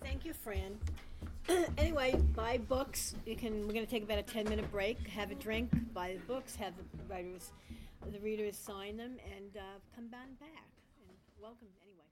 Thank 0.02 0.26
you, 0.26 0.34
Fran. 0.34 0.78
anyway, 1.78 2.16
buy 2.36 2.58
books. 2.58 3.16
You 3.26 3.36
can. 3.36 3.68
We're 3.68 3.74
going 3.74 3.86
to 3.86 3.92
take 3.92 4.04
about 4.04 4.20
a 4.20 4.24
ten-minute 4.24 4.72
break. 4.72 5.08
Have 5.08 5.32
a 5.32 5.36
drink. 5.36 5.72
Buy 5.94 6.14
the 6.14 6.34
books. 6.34 6.56
Have 6.56 6.74
the 6.78 7.14
writers, 7.14 7.52
the 8.12 8.20
readers 8.20 8.58
sign 8.58 8.98
them, 8.98 9.18
and 9.36 9.58
uh, 9.58 9.80
come 9.96 10.08
back. 10.08 10.28
And 10.42 11.18
welcome 11.42 11.68
anyway. 11.84 12.06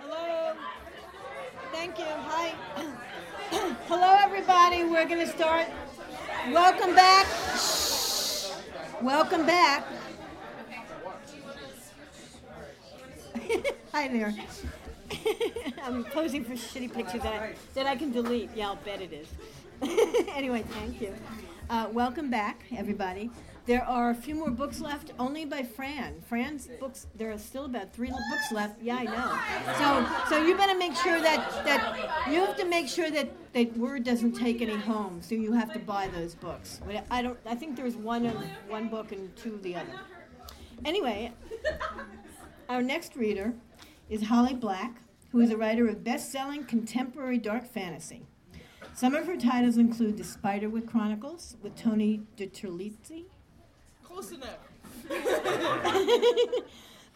Hello. 0.00 0.54
Thank 1.72 1.98
you. 1.98 2.04
Hi. 2.06 2.54
Hello, 3.86 4.16
everybody. 4.20 4.84
We're 4.84 5.06
going 5.06 5.26
to 5.26 5.32
start. 5.32 5.66
Welcome 6.50 6.94
back. 6.94 7.26
Welcome 9.02 9.46
back. 9.46 9.86
Hi 13.92 14.08
there. 14.08 14.34
I'm 15.82 16.04
posing 16.04 16.44
for 16.44 16.52
shitty 16.52 16.92
pictures 16.92 17.22
that 17.22 17.32
I, 17.32 17.54
that 17.74 17.86
I 17.86 17.96
can 17.96 18.12
delete. 18.12 18.50
Yeah, 18.54 18.68
I'll 18.68 18.76
bet 18.76 19.00
it 19.00 19.12
is. 19.12 19.28
anyway, 20.34 20.64
thank 20.70 21.00
you. 21.00 21.14
Uh, 21.68 21.88
welcome 21.92 22.30
back, 22.30 22.64
everybody. 22.76 23.30
There 23.64 23.84
are 23.84 24.10
a 24.10 24.14
few 24.14 24.34
more 24.34 24.50
books 24.50 24.80
left, 24.80 25.12
only 25.20 25.44
by 25.44 25.62
Fran. 25.62 26.20
Fran's 26.28 26.68
books. 26.80 27.06
There 27.14 27.30
are 27.30 27.38
still 27.38 27.66
about 27.66 27.92
three 27.92 28.10
books 28.10 28.50
left. 28.50 28.82
Yeah, 28.82 28.96
I 28.96 29.04
know. 29.04 29.38
So, 29.78 30.34
so 30.34 30.44
you 30.44 30.56
better 30.56 30.76
make 30.76 30.96
sure 30.96 31.20
that 31.20 31.64
that 31.64 32.26
you 32.28 32.40
have 32.40 32.56
to 32.56 32.64
make 32.64 32.88
sure 32.88 33.08
that 33.10 33.30
that 33.52 33.76
Word 33.76 34.02
doesn't 34.02 34.32
take 34.32 34.62
any 34.62 34.74
home. 34.76 35.22
So 35.22 35.36
you 35.36 35.52
have 35.52 35.72
to 35.74 35.78
buy 35.78 36.08
those 36.08 36.34
books. 36.34 36.80
I 37.08 37.22
don't. 37.22 37.38
I 37.46 37.54
think 37.54 37.76
there's 37.76 37.94
one 37.94 38.26
of 38.26 38.34
one 38.68 38.88
book 38.88 39.12
and 39.12 39.34
two 39.36 39.54
of 39.54 39.62
the 39.62 39.76
other. 39.76 39.94
Anyway, 40.84 41.32
our 42.68 42.82
next 42.82 43.14
reader 43.14 43.54
is 44.10 44.24
Holly 44.24 44.54
Black, 44.54 45.01
who 45.32 45.40
is 45.40 45.50
a 45.50 45.56
writer 45.56 45.88
of 45.88 46.04
best-selling 46.04 46.64
contemporary 46.64 47.38
dark 47.38 47.66
fantasy. 47.66 48.26
Some 48.94 49.14
of 49.14 49.26
her 49.26 49.38
titles 49.38 49.78
include 49.78 50.18
The 50.18 50.24
Spiderwick 50.24 50.86
Chronicles 50.86 51.56
with 51.62 51.74
Tony 51.74 52.20
DiTerlizzi, 52.36 53.24
Close 54.04 54.32
enough. 54.32 54.58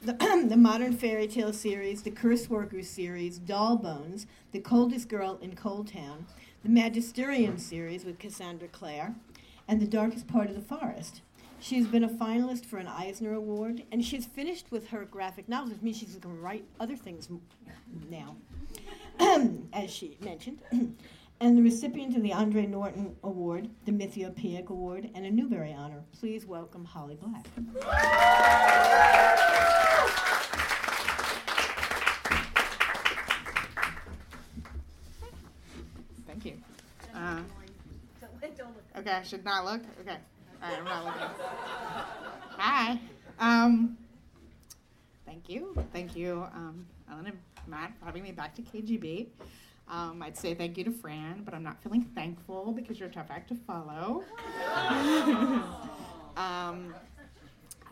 the, 0.02 0.46
the 0.48 0.56
Modern 0.56 0.96
Fairy 0.96 1.26
Tale 1.26 1.52
series, 1.52 2.02
the 2.02 2.10
Curse 2.10 2.48
Workers 2.48 2.88
series, 2.88 3.38
Doll 3.38 3.76
Bones, 3.76 4.26
The 4.52 4.60
Coldest 4.60 5.08
Girl 5.08 5.38
in 5.42 5.54
Coldtown, 5.54 6.24
the 6.62 6.70
Magisterium 6.70 7.58
series 7.58 8.06
with 8.06 8.18
Cassandra 8.18 8.68
Clare, 8.68 9.14
and 9.68 9.78
The 9.78 9.86
Darkest 9.86 10.26
Part 10.26 10.48
of 10.48 10.54
the 10.54 10.62
Forest. 10.62 11.20
She's 11.66 11.88
been 11.88 12.04
a 12.04 12.08
finalist 12.08 12.64
for 12.64 12.76
an 12.78 12.86
Eisner 12.86 13.34
Award, 13.34 13.82
and 13.90 14.04
she's 14.04 14.24
finished 14.24 14.70
with 14.70 14.86
her 14.90 15.04
graphic 15.04 15.48
novels, 15.48 15.72
which 15.72 15.82
means 15.82 15.98
she's 15.98 16.14
going 16.14 16.36
to 16.36 16.40
write 16.40 16.64
other 16.78 16.94
things 16.94 17.26
m- 17.28 17.40
now, 18.08 18.36
as 19.72 19.90
she 19.90 20.16
mentioned. 20.20 20.60
and 21.40 21.58
the 21.58 21.62
recipient 21.62 22.14
of 22.14 22.22
the 22.22 22.32
Andre 22.32 22.66
Norton 22.66 23.16
Award, 23.24 23.68
the 23.84 23.90
Mythopoeic 23.90 24.68
Award, 24.68 25.10
and 25.16 25.26
a 25.26 25.30
Newbery 25.32 25.72
Honor. 25.72 26.04
Please 26.20 26.46
welcome 26.46 26.84
Holly 26.84 27.18
Black. 27.20 27.44
Thank 36.28 36.44
you. 36.44 36.58
Uh, 37.12 37.40
okay, 38.98 39.10
I 39.10 39.22
should 39.24 39.44
not 39.44 39.64
look. 39.64 39.80
Okay, 40.02 40.18
all 40.62 40.70
right, 40.70 40.78
I'm 40.78 40.84
not 40.84 41.04
looking. 41.04 41.28
Hi. 42.58 43.00
Um, 43.38 43.96
thank 45.26 45.48
you, 45.48 45.74
thank 45.92 46.16
you, 46.16 46.46
um, 46.54 46.86
Ellen 47.10 47.26
and 47.26 47.38
Matt, 47.66 47.92
for 47.98 48.06
having 48.06 48.22
me 48.22 48.32
back 48.32 48.54
to 48.54 48.62
KGB. 48.62 49.26
Um, 49.88 50.22
I'd 50.22 50.36
say 50.36 50.54
thank 50.54 50.76
you 50.78 50.84
to 50.84 50.90
Fran, 50.90 51.42
but 51.44 51.54
I'm 51.54 51.62
not 51.62 51.80
feeling 51.82 52.02
thankful 52.02 52.72
because 52.72 52.98
you're 52.98 53.08
a 53.08 53.12
tough 53.12 53.30
act 53.30 53.48
to 53.48 53.54
follow. 53.54 54.24
um, 56.36 56.94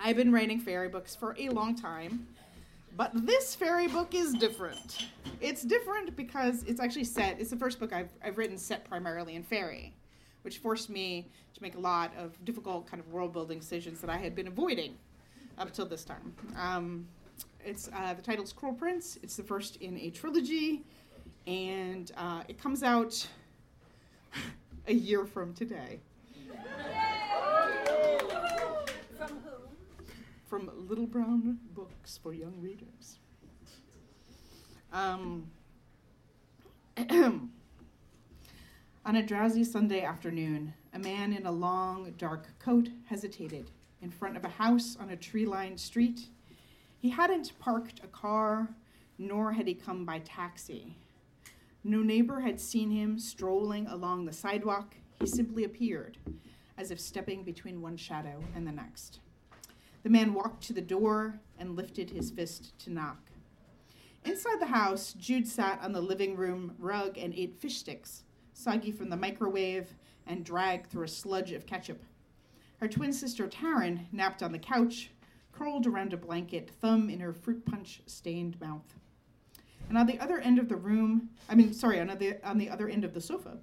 I've 0.00 0.16
been 0.16 0.32
writing 0.32 0.58
fairy 0.58 0.88
books 0.88 1.14
for 1.14 1.36
a 1.38 1.50
long 1.50 1.76
time, 1.76 2.26
but 2.96 3.10
this 3.14 3.54
fairy 3.54 3.86
book 3.86 4.14
is 4.14 4.32
different. 4.32 5.06
It's 5.40 5.62
different 5.62 6.16
because 6.16 6.64
it's 6.64 6.80
actually 6.80 7.04
set, 7.04 7.38
it's 7.38 7.50
the 7.50 7.56
first 7.56 7.78
book 7.78 7.92
I've, 7.92 8.10
I've 8.24 8.38
written 8.38 8.58
set 8.58 8.84
primarily 8.88 9.36
in 9.36 9.42
fairy, 9.44 9.94
which 10.42 10.58
forced 10.58 10.90
me 10.90 11.28
to 11.54 11.62
make 11.62 11.76
a 11.76 11.80
lot 11.80 12.12
of 12.18 12.42
difficult 12.44 12.86
kind 12.86 13.00
of 13.00 13.08
world 13.12 13.32
building 13.32 13.58
decisions 13.58 14.00
that 14.00 14.10
I 14.10 14.16
had 14.16 14.34
been 14.34 14.48
avoiding 14.48 14.96
up 15.56 15.72
till 15.72 15.86
this 15.86 16.04
time. 16.04 16.34
Um, 16.58 17.06
it's 17.64 17.88
uh, 17.94 18.14
the 18.14 18.22
title's 18.22 18.52
Cruel 18.52 18.74
Prince. 18.74 19.18
It's 19.22 19.36
the 19.36 19.42
first 19.42 19.76
in 19.76 19.96
a 19.98 20.10
trilogy, 20.10 20.82
and 21.46 22.10
uh, 22.16 22.42
it 22.48 22.60
comes 22.60 22.82
out 22.82 23.26
a 24.88 24.92
year 24.92 25.24
from 25.24 25.54
today. 25.54 26.00
From 29.16 29.28
who? 29.44 29.50
from 30.46 30.70
Little 30.88 31.06
Brown 31.06 31.58
Books 31.74 32.18
for 32.22 32.32
Young 32.32 32.54
Readers. 32.60 33.18
Um, 34.92 35.50
on 39.04 39.16
a 39.16 39.22
drowsy 39.22 39.64
Sunday 39.64 40.02
afternoon, 40.02 40.74
a 40.94 40.98
man 40.98 41.32
in 41.32 41.44
a 41.44 41.52
long, 41.52 42.14
dark 42.18 42.46
coat 42.60 42.88
hesitated 43.06 43.70
in 44.00 44.10
front 44.10 44.36
of 44.36 44.44
a 44.44 44.48
house 44.48 44.96
on 45.00 45.10
a 45.10 45.16
tree 45.16 45.44
lined 45.44 45.80
street. 45.80 46.28
He 47.00 47.10
hadn't 47.10 47.58
parked 47.58 48.00
a 48.04 48.06
car, 48.06 48.68
nor 49.18 49.52
had 49.52 49.66
he 49.66 49.74
come 49.74 50.04
by 50.04 50.20
taxi. 50.20 50.96
No 51.82 52.00
neighbor 52.00 52.40
had 52.40 52.60
seen 52.60 52.90
him 52.90 53.18
strolling 53.18 53.88
along 53.88 54.24
the 54.24 54.32
sidewalk. 54.32 54.94
He 55.18 55.26
simply 55.26 55.64
appeared, 55.64 56.16
as 56.78 56.92
if 56.92 57.00
stepping 57.00 57.42
between 57.42 57.82
one 57.82 57.96
shadow 57.96 58.42
and 58.54 58.66
the 58.66 58.72
next. 58.72 59.18
The 60.04 60.10
man 60.10 60.32
walked 60.32 60.62
to 60.64 60.72
the 60.72 60.80
door 60.80 61.40
and 61.58 61.76
lifted 61.76 62.10
his 62.10 62.30
fist 62.30 62.78
to 62.80 62.90
knock. 62.90 63.18
Inside 64.24 64.60
the 64.60 64.66
house, 64.66 65.12
Jude 65.14 65.48
sat 65.48 65.80
on 65.82 65.92
the 65.92 66.00
living 66.00 66.36
room 66.36 66.76
rug 66.78 67.18
and 67.18 67.34
ate 67.34 67.58
fish 67.58 67.78
sticks, 67.78 68.22
soggy 68.52 68.92
from 68.92 69.10
the 69.10 69.16
microwave 69.16 69.94
and 70.26 70.44
dragged 70.44 70.90
through 70.90 71.04
a 71.04 71.08
sludge 71.08 71.52
of 71.52 71.66
ketchup. 71.66 72.02
Her 72.78 72.88
twin 72.88 73.12
sister 73.12 73.46
Taryn 73.46 74.06
napped 74.12 74.42
on 74.42 74.52
the 74.52 74.58
couch, 74.58 75.10
curled 75.52 75.86
around 75.86 76.12
a 76.12 76.16
blanket, 76.16 76.70
thumb 76.80 77.08
in 77.08 77.20
her 77.20 77.32
fruit 77.32 77.64
punch 77.64 78.02
stained 78.06 78.60
mouth. 78.60 78.94
And 79.88 79.98
on 79.98 80.06
the 80.06 80.18
other 80.18 80.38
end 80.38 80.58
of 80.58 80.68
the 80.68 80.76
room, 80.76 81.30
I 81.48 81.54
mean, 81.54 81.72
sorry, 81.72 82.00
on 82.00 82.08
the, 82.08 82.38
on 82.48 82.58
the 82.58 82.70
other 82.70 82.88
end 82.88 83.04
of 83.04 83.14
the 83.14 83.20
sofa, 83.20 83.58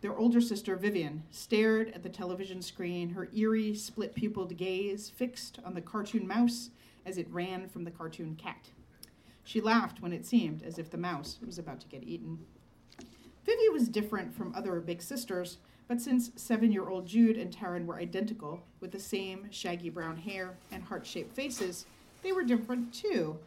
their 0.00 0.16
older 0.16 0.40
sister 0.40 0.76
Vivienne 0.76 1.24
stared 1.30 1.90
at 1.92 2.02
the 2.02 2.08
television 2.08 2.62
screen, 2.62 3.10
her 3.10 3.28
eerie, 3.34 3.74
split 3.74 4.14
pupiled 4.14 4.56
gaze 4.56 5.08
fixed 5.08 5.58
on 5.64 5.74
the 5.74 5.80
cartoon 5.80 6.26
mouse 6.26 6.70
as 7.04 7.18
it 7.18 7.30
ran 7.30 7.68
from 7.68 7.84
the 7.84 7.90
cartoon 7.90 8.36
cat. 8.36 8.70
She 9.44 9.60
laughed 9.60 10.02
when 10.02 10.12
it 10.12 10.26
seemed 10.26 10.62
as 10.62 10.78
if 10.78 10.90
the 10.90 10.96
mouse 10.96 11.38
was 11.44 11.58
about 11.58 11.80
to 11.80 11.88
get 11.88 12.02
eaten. 12.02 12.38
Vivi 13.44 13.68
was 13.68 13.88
different 13.88 14.34
from 14.34 14.54
other 14.54 14.80
big 14.80 15.00
sisters, 15.00 15.58
but 15.88 16.00
since 16.00 16.30
seven 16.36 16.72
year 16.72 16.88
old 16.88 17.06
Jude 17.06 17.36
and 17.36 17.54
Taryn 17.54 17.86
were 17.86 17.96
identical, 17.96 18.60
with 18.80 18.92
the 18.92 19.00
same 19.00 19.46
shaggy 19.50 19.90
brown 19.90 20.16
hair 20.16 20.56
and 20.72 20.82
heart 20.82 21.06
shaped 21.06 21.34
faces, 21.34 21.86
they 22.22 22.32
were 22.32 22.42
different 22.42 22.92
too. 22.92 23.38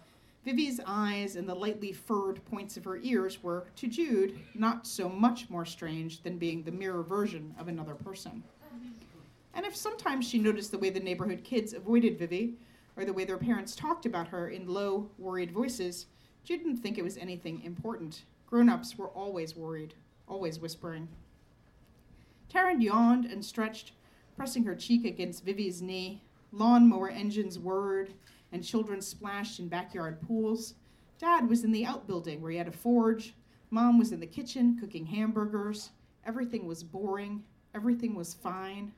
Vivi's 0.45 0.79
eyes 0.85 1.35
and 1.35 1.47
the 1.47 1.53
lightly 1.55 1.91
furred 1.91 2.43
points 2.45 2.77
of 2.77 2.85
her 2.85 2.97
ears 3.03 3.43
were, 3.43 3.67
to 3.75 3.87
Jude, 3.87 4.39
not 4.55 4.87
so 4.87 5.09
much 5.09 5.49
more 5.49 5.65
strange 5.65 6.23
than 6.23 6.37
being 6.37 6.63
the 6.63 6.71
mirror 6.71 7.03
version 7.03 7.53
of 7.59 7.67
another 7.67 7.93
person. 7.93 8.41
And 9.53 9.65
if 9.65 9.75
sometimes 9.75 10.27
she 10.27 10.39
noticed 10.39 10.71
the 10.71 10.77
way 10.77 10.89
the 10.89 10.99
neighborhood 11.01 11.43
kids 11.43 11.73
avoided 11.73 12.17
Vivi, 12.17 12.53
or 12.95 13.03
the 13.03 13.13
way 13.13 13.25
their 13.25 13.37
parents 13.37 13.75
talked 13.75 14.05
about 14.05 14.29
her 14.29 14.49
in 14.49 14.67
low, 14.67 15.09
worried 15.17 15.51
voices, 15.51 16.05
she 16.43 16.55
didn't 16.55 16.77
think 16.77 16.97
it 16.97 17.03
was 17.03 17.17
anything 17.17 17.61
important. 17.63 18.23
Grown 18.47 18.69
ups 18.69 18.97
were 18.97 19.09
always 19.09 19.55
worried, 19.55 19.93
always 20.27 20.59
whispering. 20.59 21.09
Taryn 22.49 22.81
yawned 22.81 23.25
and 23.25 23.43
stretched, 23.43 23.93
pressing 24.35 24.63
her 24.63 24.75
cheek 24.75 25.05
against 25.05 25.45
Vivi's 25.45 25.81
knee. 25.81 26.23
Lawnmower 26.51 27.09
engines 27.09 27.59
whirred, 27.59 28.13
and 28.51 28.63
children 28.63 29.01
splashed 29.01 29.59
in 29.59 29.67
backyard 29.67 30.19
pools. 30.21 30.73
Dad 31.19 31.47
was 31.47 31.63
in 31.63 31.71
the 31.71 31.85
outbuilding 31.85 32.41
where 32.41 32.51
he 32.51 32.57
had 32.57 32.67
a 32.67 32.71
forge. 32.71 33.35
Mom 33.69 33.99
was 33.99 34.11
in 34.11 34.19
the 34.19 34.25
kitchen 34.25 34.77
cooking 34.79 35.05
hamburgers. 35.05 35.91
Everything 36.25 36.65
was 36.65 36.83
boring. 36.83 37.43
Everything 37.75 38.15
was 38.15 38.33
fine. 38.33 38.93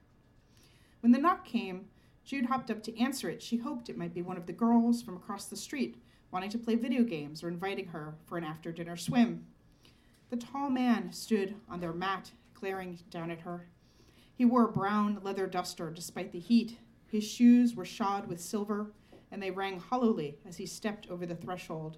When 1.02 1.12
the 1.12 1.20
knock 1.20 1.46
came, 1.46 1.88
Jude 2.24 2.46
hopped 2.46 2.72
up 2.72 2.82
to 2.84 2.98
answer 3.00 3.30
it. 3.30 3.42
She 3.42 3.58
hoped 3.58 3.90
it 3.90 3.98
might 3.98 4.14
be 4.14 4.22
one 4.22 4.38
of 4.38 4.46
the 4.46 4.54
girls 4.54 5.02
from 5.02 5.18
across 5.18 5.46
the 5.46 5.58
street 5.58 5.98
wanting 6.32 6.50
to 6.50 6.58
play 6.58 6.76
video 6.76 7.04
games 7.04 7.44
or 7.44 7.50
inviting 7.50 7.88
her 7.88 8.16
for 8.26 8.38
an 8.38 8.44
after 8.44 8.72
dinner 8.72 8.96
swim. 8.96 9.46
The 10.30 10.38
tall 10.38 10.70
man 10.70 11.12
stood 11.12 11.56
on 11.70 11.82
their 11.82 11.92
mat, 11.92 12.32
glaring 12.62 13.00
down 13.10 13.32
at 13.32 13.42
her. 13.42 13.68
He 14.36 14.46
wore 14.46 14.66
a 14.66 14.72
brown 14.72 15.20
leather 15.24 15.48
duster 15.48 15.90
despite 15.90 16.32
the 16.32 16.40
heat. 16.40 16.78
His 17.08 17.24
shoes 17.24 17.76
were 17.76 17.84
shod 17.84 18.28
with 18.28 18.40
silver, 18.40 18.94
and 19.32 19.42
they 19.42 19.52
rang 19.52 19.80
hollowly 19.80 20.38
as 20.48 20.58
he 20.58 20.68
stepped 20.68 21.10
over 21.10 21.26
the 21.26 21.36
threshold. 21.36 21.98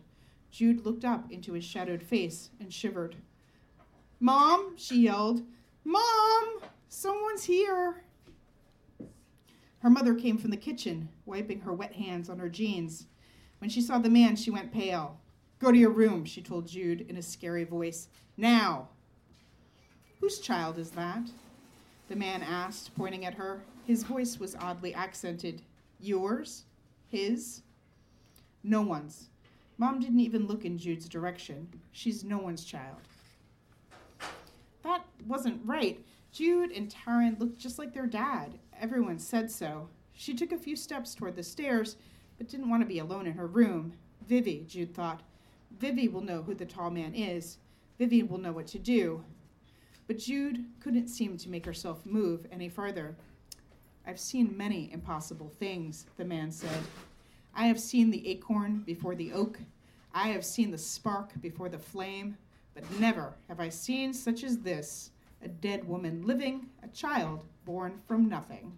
Jude 0.49 0.85
looked 0.85 1.03
up 1.03 1.29
into 1.31 1.53
his 1.53 1.65
shadowed 1.65 2.01
face 2.01 2.49
and 2.59 2.73
shivered. 2.73 3.17
Mom, 4.21 4.75
she 4.77 5.01
yelled. 5.01 5.41
Mom, 5.83 6.61
someone's 6.87 7.43
here. 7.43 8.05
Her 9.79 9.89
mother 9.89 10.15
came 10.15 10.37
from 10.37 10.51
the 10.51 10.57
kitchen, 10.57 11.09
wiping 11.25 11.59
her 11.59 11.73
wet 11.73 11.91
hands 11.93 12.29
on 12.29 12.39
her 12.39 12.49
jeans. 12.49 13.07
When 13.59 13.69
she 13.69 13.81
saw 13.81 13.97
the 13.97 14.09
man, 14.09 14.37
she 14.37 14.49
went 14.49 14.71
pale. 14.71 15.19
Go 15.59 15.73
to 15.73 15.77
your 15.77 15.89
room, 15.89 16.23
she 16.23 16.41
told 16.41 16.67
Jude 16.67 17.01
in 17.01 17.17
a 17.17 17.21
scary 17.21 17.65
voice. 17.65 18.07
Now. 18.37 18.87
Whose 20.23 20.39
child 20.39 20.77
is 20.77 20.91
that? 20.91 21.31
The 22.07 22.15
man 22.15 22.43
asked, 22.43 22.95
pointing 22.95 23.25
at 23.25 23.33
her. 23.33 23.59
His 23.85 24.03
voice 24.03 24.39
was 24.39 24.55
oddly 24.55 24.93
accented. 24.93 25.63
Yours? 25.99 26.63
His? 27.09 27.61
No 28.63 28.81
one's. 28.83 29.27
Mom 29.77 29.99
didn't 29.99 30.21
even 30.21 30.47
look 30.47 30.63
in 30.63 30.77
Jude's 30.77 31.09
direction. 31.09 31.67
She's 31.91 32.23
no 32.23 32.37
one's 32.37 32.63
child. 32.63 33.01
That 34.83 35.03
wasn't 35.27 35.59
right. 35.65 35.99
Jude 36.31 36.71
and 36.71 36.87
Taryn 36.89 37.37
looked 37.37 37.59
just 37.59 37.77
like 37.77 37.93
their 37.93 38.07
dad. 38.07 38.57
Everyone 38.79 39.19
said 39.19 39.51
so. 39.51 39.89
She 40.13 40.33
took 40.33 40.53
a 40.53 40.57
few 40.57 40.77
steps 40.77 41.13
toward 41.13 41.35
the 41.35 41.43
stairs, 41.43 41.97
but 42.37 42.47
didn't 42.47 42.69
want 42.69 42.81
to 42.81 42.87
be 42.87 42.99
alone 42.99 43.27
in 43.27 43.33
her 43.33 43.47
room. 43.47 43.91
Vivi, 44.25 44.63
Jude 44.69 44.95
thought. 44.95 45.19
Vivi 45.79 46.07
will 46.07 46.21
know 46.21 46.43
who 46.43 46.53
the 46.53 46.65
tall 46.65 46.91
man 46.91 47.13
is. 47.13 47.57
Vivi 47.99 48.23
will 48.23 48.37
know 48.37 48.53
what 48.53 48.67
to 48.67 48.79
do. 48.79 49.21
But 50.07 50.17
Jude 50.17 50.65
couldn't 50.79 51.07
seem 51.07 51.37
to 51.37 51.49
make 51.49 51.65
herself 51.65 52.05
move 52.05 52.45
any 52.51 52.69
farther. 52.69 53.15
I've 54.05 54.19
seen 54.19 54.57
many 54.57 54.91
impossible 54.91 55.49
things, 55.59 56.05
the 56.17 56.25
man 56.25 56.51
said. 56.51 56.81
I 57.55 57.67
have 57.67 57.79
seen 57.79 58.11
the 58.11 58.27
acorn 58.27 58.83
before 58.85 59.15
the 59.15 59.31
oak. 59.31 59.59
I 60.13 60.29
have 60.29 60.43
seen 60.43 60.71
the 60.71 60.77
spark 60.77 61.29
before 61.41 61.69
the 61.69 61.79
flame. 61.79 62.37
But 62.73 62.99
never 62.99 63.35
have 63.47 63.59
I 63.59 63.69
seen 63.69 64.13
such 64.13 64.43
as 64.43 64.57
this 64.57 65.11
a 65.43 65.47
dead 65.47 65.87
woman 65.87 66.25
living, 66.25 66.67
a 66.81 66.87
child 66.87 67.43
born 67.65 67.99
from 68.07 68.27
nothing. 68.27 68.71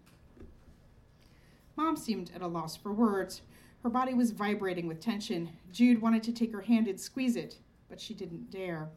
Mom 1.76 1.96
seemed 1.96 2.32
at 2.36 2.42
a 2.42 2.48
loss 2.48 2.76
for 2.76 2.92
words. 2.92 3.42
Her 3.84 3.90
body 3.90 4.14
was 4.14 4.32
vibrating 4.32 4.88
with 4.88 5.00
tension. 5.00 5.50
Jude 5.72 6.02
wanted 6.02 6.24
to 6.24 6.32
take 6.32 6.52
her 6.52 6.62
hand 6.62 6.88
and 6.88 7.00
squeeze 7.00 7.36
it, 7.36 7.58
but 7.90 8.02
she 8.02 8.14
didn't 8.14 8.50
dare. 8.50 8.90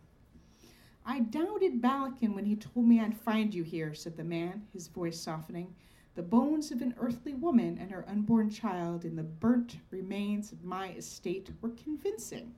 I 1.11 1.21
doubted 1.21 1.81
Balekin 1.81 2.35
when 2.35 2.44
he 2.44 2.55
told 2.55 2.87
me 2.87 3.01
I'd 3.01 3.16
find 3.16 3.55
you 3.55 3.62
here, 3.62 3.94
said 3.94 4.14
the 4.14 4.25
man, 4.25 4.66
his 4.75 4.88
voice 4.88 5.18
softening. 5.18 5.75
The 6.16 6.23
bones 6.23 6.71
of 6.71 6.83
an 6.83 6.94
earthly 6.99 7.33
woman 7.33 7.79
and 7.81 7.90
her 7.90 8.05
unborn 8.07 8.51
child 8.51 9.07
in 9.07 9.16
the 9.16 9.23
burnt 9.23 9.79
remains 9.90 10.53
of 10.53 10.64
my 10.64 10.90
estate 10.90 11.49
were 11.62 11.71
convincing. 11.71 12.55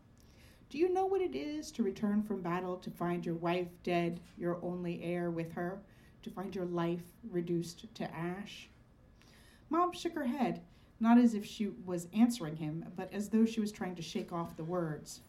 Do 0.68 0.78
you 0.78 0.92
know 0.92 1.06
what 1.06 1.20
it 1.20 1.36
is 1.36 1.70
to 1.70 1.84
return 1.84 2.24
from 2.24 2.42
battle 2.42 2.76
to 2.78 2.90
find 2.90 3.24
your 3.24 3.36
wife 3.36 3.68
dead, 3.84 4.18
your 4.36 4.58
only 4.64 5.00
heir 5.00 5.30
with 5.30 5.52
her, 5.52 5.78
to 6.22 6.30
find 6.30 6.52
your 6.52 6.66
life 6.66 7.04
reduced 7.30 7.94
to 7.94 8.12
ash? 8.12 8.68
Mom 9.68 9.92
shook 9.92 10.14
her 10.14 10.26
head, 10.26 10.60
not 10.98 11.18
as 11.18 11.34
if 11.34 11.46
she 11.46 11.68
was 11.86 12.08
answering 12.12 12.56
him, 12.56 12.84
but 12.96 13.12
as 13.12 13.28
though 13.28 13.46
she 13.46 13.60
was 13.60 13.70
trying 13.70 13.94
to 13.94 14.02
shake 14.02 14.32
off 14.32 14.56
the 14.56 14.64
words. 14.64 15.20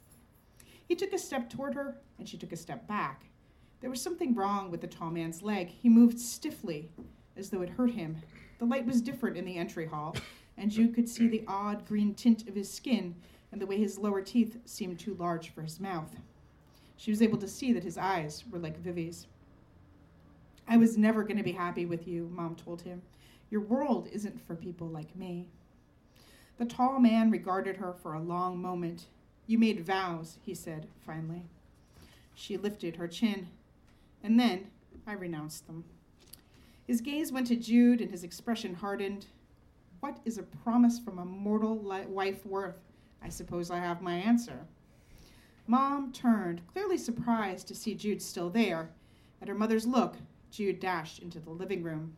He 0.91 0.95
took 0.95 1.13
a 1.13 1.17
step 1.17 1.49
toward 1.49 1.73
her, 1.75 1.95
and 2.19 2.27
she 2.27 2.35
took 2.35 2.51
a 2.51 2.57
step 2.57 2.85
back. 2.85 3.23
There 3.79 3.89
was 3.89 4.01
something 4.01 4.35
wrong 4.35 4.69
with 4.69 4.81
the 4.81 4.87
tall 4.87 5.09
man's 5.09 5.41
leg. 5.41 5.69
He 5.69 5.87
moved 5.87 6.19
stiffly, 6.19 6.89
as 7.37 7.49
though 7.49 7.61
it 7.61 7.69
hurt 7.69 7.91
him. 7.91 8.17
The 8.59 8.65
light 8.65 8.85
was 8.85 9.01
different 9.01 9.37
in 9.37 9.45
the 9.45 9.55
entry 9.55 9.85
hall, 9.85 10.17
and 10.57 10.69
Jude 10.69 10.93
could 10.93 11.07
see 11.07 11.29
the 11.29 11.45
odd 11.47 11.87
green 11.87 12.13
tint 12.13 12.45
of 12.49 12.55
his 12.55 12.69
skin 12.69 13.15
and 13.53 13.61
the 13.61 13.65
way 13.65 13.77
his 13.77 13.99
lower 13.99 14.21
teeth 14.21 14.57
seemed 14.65 14.99
too 14.99 15.13
large 15.13 15.51
for 15.51 15.61
his 15.61 15.79
mouth. 15.79 16.13
She 16.97 17.09
was 17.09 17.21
able 17.21 17.37
to 17.37 17.47
see 17.47 17.71
that 17.71 17.85
his 17.85 17.97
eyes 17.97 18.43
were 18.51 18.59
like 18.59 18.77
Vivi's. 18.77 19.27
I 20.67 20.75
was 20.75 20.97
never 20.97 21.23
going 21.23 21.37
to 21.37 21.41
be 21.41 21.53
happy 21.53 21.85
with 21.85 22.05
you, 22.05 22.29
Mom 22.33 22.57
told 22.57 22.81
him. 22.81 23.01
Your 23.49 23.61
world 23.61 24.09
isn't 24.11 24.45
for 24.45 24.55
people 24.55 24.87
like 24.87 25.15
me. 25.15 25.47
The 26.57 26.65
tall 26.65 26.99
man 26.99 27.31
regarded 27.31 27.77
her 27.77 27.93
for 27.93 28.15
a 28.15 28.21
long 28.21 28.61
moment. 28.61 29.05
You 29.47 29.57
made 29.57 29.85
vows, 29.85 30.37
he 30.43 30.53
said 30.53 30.87
finally. 31.05 31.43
She 32.35 32.57
lifted 32.57 32.95
her 32.95 33.07
chin. 33.07 33.47
And 34.23 34.39
then 34.39 34.67
I 35.05 35.13
renounced 35.13 35.67
them. 35.67 35.83
His 36.87 37.01
gaze 37.01 37.31
went 37.31 37.47
to 37.47 37.55
Jude, 37.55 38.01
and 38.01 38.11
his 38.11 38.23
expression 38.23 38.75
hardened. 38.75 39.25
What 39.99 40.19
is 40.25 40.37
a 40.37 40.43
promise 40.43 40.99
from 40.99 41.19
a 41.19 41.25
mortal 41.25 41.79
li- 41.79 42.05
wife 42.07 42.45
worth? 42.45 42.79
I 43.21 43.29
suppose 43.29 43.69
I 43.69 43.77
have 43.77 44.01
my 44.01 44.15
answer. 44.15 44.65
Mom 45.67 46.11
turned, 46.11 46.65
clearly 46.67 46.97
surprised 46.97 47.67
to 47.67 47.75
see 47.75 47.93
Jude 47.93 48.21
still 48.21 48.49
there. 48.49 48.89
At 49.41 49.47
her 49.47 49.55
mother's 49.55 49.85
look, 49.87 50.15
Jude 50.51 50.79
dashed 50.79 51.19
into 51.19 51.39
the 51.39 51.51
living 51.51 51.83
room. 51.83 52.15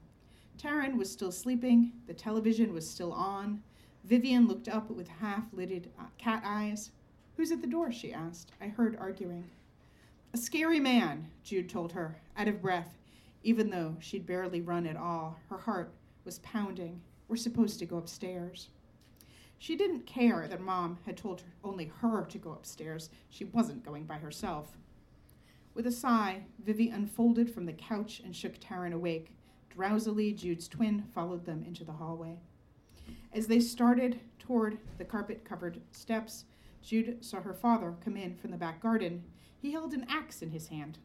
Taryn 0.58 0.98
was 0.98 1.12
still 1.12 1.32
sleeping, 1.32 1.92
the 2.08 2.14
television 2.14 2.74
was 2.74 2.90
still 2.90 3.12
on. 3.12 3.62
Vivienne 4.06 4.48
looked 4.48 4.68
up 4.68 4.90
with 4.90 5.08
half 5.08 5.44
lidded 5.54 5.92
uh, 6.00 6.04
cat 6.18 6.42
eyes. 6.46 6.92
Who's 7.36 7.52
at 7.52 7.62
the 7.62 7.68
door? 7.68 7.92
she 7.92 8.14
asked. 8.14 8.52
I 8.62 8.68
heard 8.68 8.98
arguing. 9.00 9.50
A 10.34 10.38
scary 10.38 10.80
man, 10.80 11.30
Jude 11.44 11.70
told 11.70 11.92
her, 11.92 12.18
out 12.38 12.48
of 12.48 12.62
breath, 12.62 12.98
even 13.44 13.70
though 13.70 13.98
she'd 14.00 14.26
barely 14.26 14.62
run 14.62 14.86
at 14.86 14.98
all. 14.98 15.40
Her 15.50 15.58
heart 15.58 15.92
was 16.26 16.40
pounding. 16.40 17.02
We're 17.28 17.36
supposed 17.36 17.80
to 17.80 17.86
go 17.86 17.98
upstairs. 17.98 18.70
She 19.58 19.76
didn't 19.76 20.06
care 20.06 20.48
that 20.48 20.62
Mom 20.62 20.98
had 21.06 21.18
told 21.18 21.42
her 21.42 21.48
only 21.64 21.92
her 22.02 22.26
to 22.26 22.38
go 22.38 22.52
upstairs. 22.52 23.10
She 23.30 23.46
wasn't 23.46 23.86
going 23.86 24.06
by 24.06 24.18
herself. 24.18 24.78
With 25.74 25.88
a 25.88 25.92
sigh, 25.92 26.44
Vivi 26.64 26.90
unfolded 26.90 27.50
from 27.50 27.66
the 27.66 27.74
couch 27.74 28.22
and 28.24 28.36
shook 28.36 28.60
Taryn 28.60 28.94
awake. 28.94 29.32
Drowsily, 29.70 30.34
Jude's 30.34 30.68
twin 30.68 31.04
followed 31.16 31.46
them 31.46 31.64
into 31.66 31.84
the 31.84 31.94
hallway. 31.94 32.38
As 33.34 33.48
they 33.48 33.60
started 33.60 34.20
toward 34.38 34.78
the 34.98 35.06
carpet 35.06 35.44
covered 35.44 35.82
steps, 35.92 36.46
Jude 36.84 37.24
saw 37.24 37.42
her 37.42 37.54
father 37.54 37.96
come 38.04 38.18
in 38.18 38.36
from 38.36 38.52
the 38.52 38.58
back 38.58 38.82
garden. 38.82 39.24
He 39.62 39.72
held 39.72 39.94
an 39.94 40.06
axe 40.10 40.42
in 40.42 40.52
his 40.52 40.68
hand, 40.68 41.00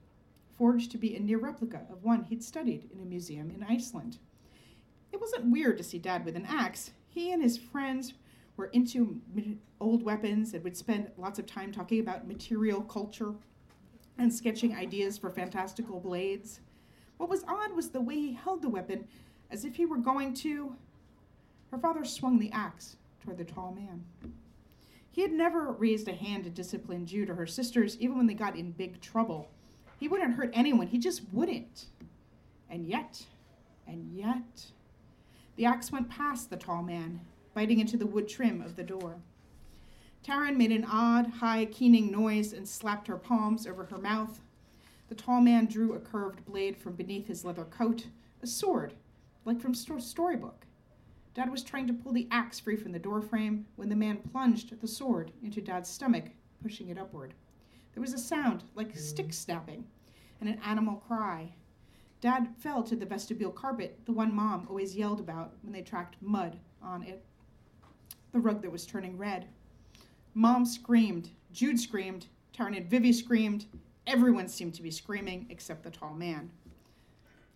forged 0.56 0.90
to 0.90 0.98
be 0.98 1.14
a 1.14 1.20
near 1.20 1.38
replica 1.38 1.82
of 1.90 2.02
one 2.02 2.24
he'd 2.24 2.42
studied 2.42 2.90
in 2.92 3.00
a 3.00 3.04
museum 3.04 3.50
in 3.50 3.62
Iceland. 3.62 4.18
It 5.12 5.20
wasn't 5.20 5.52
weird 5.52 5.78
to 5.78 5.84
see 5.84 5.98
Dad 5.98 6.24
with 6.24 6.36
an 6.36 6.46
axe. 6.46 6.90
He 7.08 7.32
and 7.32 7.42
his 7.42 7.56
friends 7.56 8.14
were 8.56 8.66
into 8.66 9.20
old 9.80 10.02
weapons 10.02 10.52
and 10.52 10.64
would 10.64 10.76
spend 10.76 11.12
lots 11.16 11.38
of 11.38 11.46
time 11.46 11.70
talking 11.70 12.00
about 12.00 12.26
material 12.26 12.82
culture 12.82 13.34
and 14.18 14.34
sketching 14.34 14.74
ideas 14.74 15.16
for 15.16 15.30
fantastical 15.30 16.00
blades. 16.00 16.60
What 17.18 17.30
was 17.30 17.44
odd 17.46 17.72
was 17.72 17.90
the 17.90 18.00
way 18.00 18.16
he 18.16 18.32
held 18.32 18.62
the 18.62 18.68
weapon, 18.68 19.06
as 19.50 19.64
if 19.64 19.76
he 19.76 19.86
were 19.86 19.96
going 19.96 20.34
to. 20.34 20.74
Her 21.70 21.78
father 21.78 22.04
swung 22.04 22.38
the 22.38 22.50
axe 22.50 22.96
toward 23.22 23.38
the 23.38 23.44
tall 23.44 23.72
man. 23.72 24.04
He 25.18 25.22
had 25.22 25.32
never 25.32 25.72
raised 25.72 26.06
a 26.06 26.12
hand 26.12 26.44
to 26.44 26.50
discipline 26.50 27.04
Jude 27.04 27.28
or 27.28 27.34
her 27.34 27.44
sisters, 27.44 27.96
even 27.98 28.16
when 28.16 28.28
they 28.28 28.34
got 28.34 28.54
in 28.54 28.70
big 28.70 29.00
trouble. 29.00 29.50
He 29.98 30.06
wouldn't 30.06 30.34
hurt 30.34 30.52
anyone, 30.54 30.86
he 30.86 30.98
just 30.98 31.22
wouldn't. 31.32 31.86
And 32.70 32.86
yet, 32.86 33.24
and 33.88 34.12
yet, 34.12 34.66
the 35.56 35.64
axe 35.64 35.90
went 35.90 36.08
past 36.08 36.50
the 36.50 36.56
tall 36.56 36.84
man, 36.84 37.18
biting 37.52 37.80
into 37.80 37.96
the 37.96 38.06
wood 38.06 38.28
trim 38.28 38.62
of 38.62 38.76
the 38.76 38.84
door. 38.84 39.16
Taryn 40.24 40.56
made 40.56 40.70
an 40.70 40.86
odd, 40.88 41.26
high, 41.26 41.64
keening 41.64 42.12
noise 42.12 42.52
and 42.52 42.68
slapped 42.68 43.08
her 43.08 43.16
palms 43.16 43.66
over 43.66 43.86
her 43.86 43.98
mouth. 43.98 44.38
The 45.08 45.16
tall 45.16 45.40
man 45.40 45.66
drew 45.66 45.94
a 45.94 45.98
curved 45.98 46.46
blade 46.46 46.76
from 46.76 46.92
beneath 46.92 47.26
his 47.26 47.44
leather 47.44 47.64
coat, 47.64 48.06
a 48.40 48.46
sword, 48.46 48.92
like 49.44 49.60
from 49.60 49.74
sto- 49.74 49.98
storybook. 49.98 50.64
Dad 51.34 51.50
was 51.50 51.62
trying 51.62 51.86
to 51.86 51.92
pull 51.92 52.12
the 52.12 52.28
axe 52.30 52.58
free 52.58 52.76
from 52.76 52.92
the 52.92 52.98
doorframe 52.98 53.66
when 53.76 53.88
the 53.88 53.96
man 53.96 54.18
plunged 54.18 54.80
the 54.80 54.88
sword 54.88 55.32
into 55.42 55.60
Dad's 55.60 55.88
stomach, 55.88 56.24
pushing 56.62 56.88
it 56.88 56.98
upward. 56.98 57.34
There 57.94 58.00
was 58.00 58.14
a 58.14 58.18
sound 58.18 58.64
like 58.74 58.96
stick 58.96 59.32
snapping 59.32 59.84
and 60.40 60.48
an 60.48 60.60
animal 60.64 60.96
cry. 60.96 61.52
Dad 62.20 62.48
fell 62.58 62.82
to 62.82 62.96
the 62.96 63.06
vestibule 63.06 63.52
carpet, 63.52 64.00
the 64.04 64.12
one 64.12 64.34
Mom 64.34 64.66
always 64.68 64.96
yelled 64.96 65.20
about 65.20 65.54
when 65.62 65.72
they 65.72 65.82
tracked 65.82 66.16
mud 66.20 66.58
on 66.82 67.02
it. 67.02 67.24
the 68.32 68.40
rug 68.40 68.62
that 68.62 68.72
was 68.72 68.86
turning 68.86 69.16
red. 69.16 69.46
Mom 70.34 70.64
screamed, 70.64 71.30
Jude 71.52 71.80
screamed, 71.80 72.26
Taryn 72.56 72.76
and 72.76 72.90
Vivi 72.90 73.12
screamed. 73.12 73.66
Everyone 74.06 74.48
seemed 74.48 74.74
to 74.74 74.82
be 74.82 74.90
screaming 74.90 75.46
except 75.50 75.82
the 75.82 75.90
tall 75.90 76.14
man. 76.14 76.50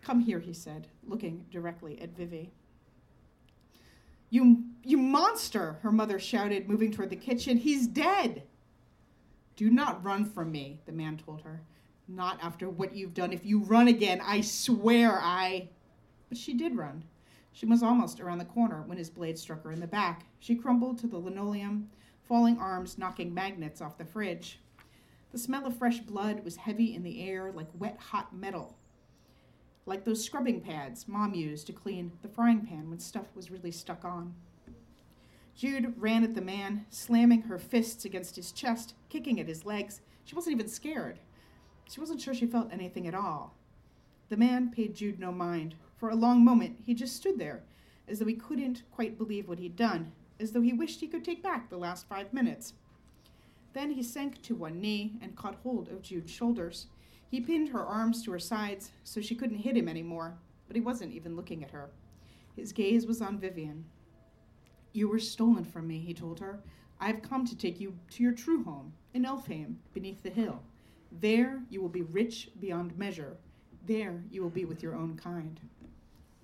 Come 0.00 0.20
here, 0.20 0.40
he 0.40 0.52
said, 0.52 0.88
looking 1.06 1.44
directly 1.50 2.00
at 2.00 2.16
Vivi. 2.16 2.50
You, 4.32 4.64
you 4.82 4.96
monster, 4.96 5.76
her 5.82 5.92
mother 5.92 6.18
shouted, 6.18 6.66
moving 6.66 6.90
toward 6.90 7.10
the 7.10 7.16
kitchen. 7.16 7.58
He's 7.58 7.86
dead. 7.86 8.44
Do 9.56 9.68
not 9.68 10.02
run 10.02 10.24
from 10.24 10.50
me, 10.50 10.80
the 10.86 10.92
man 10.92 11.18
told 11.18 11.42
her. 11.42 11.60
Not 12.08 12.38
after 12.40 12.70
what 12.70 12.96
you've 12.96 13.12
done. 13.12 13.34
If 13.34 13.44
you 13.44 13.58
run 13.58 13.88
again, 13.88 14.22
I 14.24 14.40
swear 14.40 15.20
I. 15.20 15.68
But 16.30 16.38
she 16.38 16.54
did 16.54 16.78
run. 16.78 17.04
She 17.52 17.66
was 17.66 17.82
almost 17.82 18.20
around 18.20 18.38
the 18.38 18.46
corner 18.46 18.82
when 18.86 18.96
his 18.96 19.10
blade 19.10 19.38
struck 19.38 19.64
her 19.64 19.70
in 19.70 19.80
the 19.80 19.86
back. 19.86 20.24
She 20.40 20.54
crumbled 20.54 20.96
to 21.00 21.06
the 21.06 21.18
linoleum, 21.18 21.90
falling 22.26 22.56
arms 22.56 22.96
knocking 22.96 23.34
magnets 23.34 23.82
off 23.82 23.98
the 23.98 24.06
fridge. 24.06 24.60
The 25.32 25.38
smell 25.38 25.66
of 25.66 25.76
fresh 25.76 25.98
blood 25.98 26.42
was 26.42 26.56
heavy 26.56 26.94
in 26.94 27.02
the 27.02 27.22
air 27.28 27.52
like 27.52 27.68
wet 27.78 27.98
hot 27.98 28.34
metal, 28.34 28.78
like 29.86 30.04
those 30.04 30.24
scrubbing 30.24 30.60
pads 30.60 31.08
Mom 31.08 31.34
used 31.34 31.66
to 31.66 31.72
clean 31.72 32.12
the 32.22 32.28
frying 32.28 32.66
pan 32.66 32.88
when 32.88 32.98
stuff 32.98 33.26
was 33.34 33.50
really 33.50 33.72
stuck 33.72 34.04
on. 34.04 34.34
Jude 35.54 35.94
ran 35.98 36.24
at 36.24 36.34
the 36.34 36.40
man, 36.40 36.86
slamming 36.88 37.42
her 37.42 37.58
fists 37.58 38.04
against 38.04 38.36
his 38.36 38.52
chest, 38.52 38.94
kicking 39.08 39.38
at 39.38 39.48
his 39.48 39.66
legs. 39.66 40.00
She 40.24 40.34
wasn't 40.34 40.54
even 40.54 40.68
scared. 40.68 41.18
She 41.90 42.00
wasn't 42.00 42.20
sure 42.20 42.32
she 42.32 42.46
felt 42.46 42.72
anything 42.72 43.06
at 43.06 43.14
all. 43.14 43.54
The 44.28 44.36
man 44.36 44.70
paid 44.70 44.94
Jude 44.94 45.20
no 45.20 45.30
mind. 45.30 45.74
For 45.98 46.08
a 46.08 46.16
long 46.16 46.42
moment, 46.44 46.78
he 46.84 46.94
just 46.94 47.16
stood 47.16 47.38
there, 47.38 47.62
as 48.08 48.18
though 48.18 48.26
he 48.26 48.34
couldn't 48.34 48.82
quite 48.90 49.18
believe 49.18 49.46
what 49.46 49.58
he'd 49.58 49.76
done, 49.76 50.12
as 50.40 50.52
though 50.52 50.62
he 50.62 50.72
wished 50.72 51.00
he 51.00 51.06
could 51.06 51.24
take 51.24 51.42
back 51.42 51.68
the 51.68 51.76
last 51.76 52.08
five 52.08 52.32
minutes. 52.32 52.72
Then 53.74 53.90
he 53.90 54.02
sank 54.02 54.40
to 54.42 54.54
one 54.54 54.80
knee 54.80 55.12
and 55.20 55.36
caught 55.36 55.60
hold 55.62 55.88
of 55.88 56.02
Jude's 56.02 56.32
shoulders. 56.32 56.86
He 57.32 57.40
pinned 57.40 57.70
her 57.70 57.82
arms 57.82 58.22
to 58.22 58.32
her 58.32 58.38
sides 58.38 58.90
so 59.04 59.22
she 59.22 59.34
couldn't 59.34 59.60
hit 59.60 59.74
him 59.74 59.88
anymore, 59.88 60.34
but 60.68 60.76
he 60.76 60.82
wasn't 60.82 61.14
even 61.14 61.34
looking 61.34 61.64
at 61.64 61.70
her. 61.70 61.88
His 62.54 62.72
gaze 62.72 63.06
was 63.06 63.22
on 63.22 63.38
Vivienne. 63.38 63.86
You 64.92 65.08
were 65.08 65.18
stolen 65.18 65.64
from 65.64 65.88
me, 65.88 65.98
he 65.98 66.12
told 66.12 66.40
her. 66.40 66.60
I've 67.00 67.22
come 67.22 67.46
to 67.46 67.56
take 67.56 67.80
you 67.80 67.96
to 68.10 68.22
your 68.22 68.34
true 68.34 68.62
home, 68.64 68.92
in 69.14 69.24
Elfhame, 69.24 69.76
beneath 69.94 70.22
the 70.22 70.28
hill. 70.28 70.62
There 71.10 71.62
you 71.70 71.80
will 71.80 71.88
be 71.88 72.02
rich 72.02 72.50
beyond 72.60 72.98
measure. 72.98 73.38
There 73.86 74.22
you 74.30 74.42
will 74.42 74.50
be 74.50 74.66
with 74.66 74.82
your 74.82 74.94
own 74.94 75.16
kind. 75.16 75.58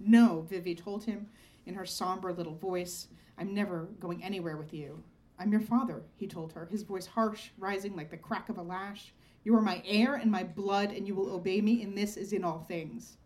No, 0.00 0.46
Vivi 0.48 0.74
told 0.74 1.04
him 1.04 1.26
in 1.66 1.74
her 1.74 1.84
somber 1.84 2.32
little 2.32 2.54
voice. 2.54 3.08
I'm 3.36 3.52
never 3.52 3.88
going 4.00 4.24
anywhere 4.24 4.56
with 4.56 4.72
you. 4.72 5.02
I'm 5.38 5.52
your 5.52 5.60
father, 5.60 6.00
he 6.16 6.26
told 6.26 6.54
her, 6.54 6.64
his 6.64 6.82
voice 6.82 7.04
harsh, 7.04 7.50
rising 7.58 7.94
like 7.94 8.10
the 8.10 8.16
crack 8.16 8.48
of 8.48 8.56
a 8.56 8.62
lash. 8.62 9.12
You 9.44 9.54
are 9.56 9.62
my 9.62 9.82
heir 9.86 10.14
and 10.16 10.30
my 10.30 10.44
blood, 10.44 10.90
and 10.92 11.06
you 11.06 11.14
will 11.14 11.30
obey 11.30 11.60
me 11.60 11.82
in 11.82 11.94
this 11.94 12.16
as 12.16 12.32
in 12.32 12.44
all 12.44 12.64
things. 12.68 13.16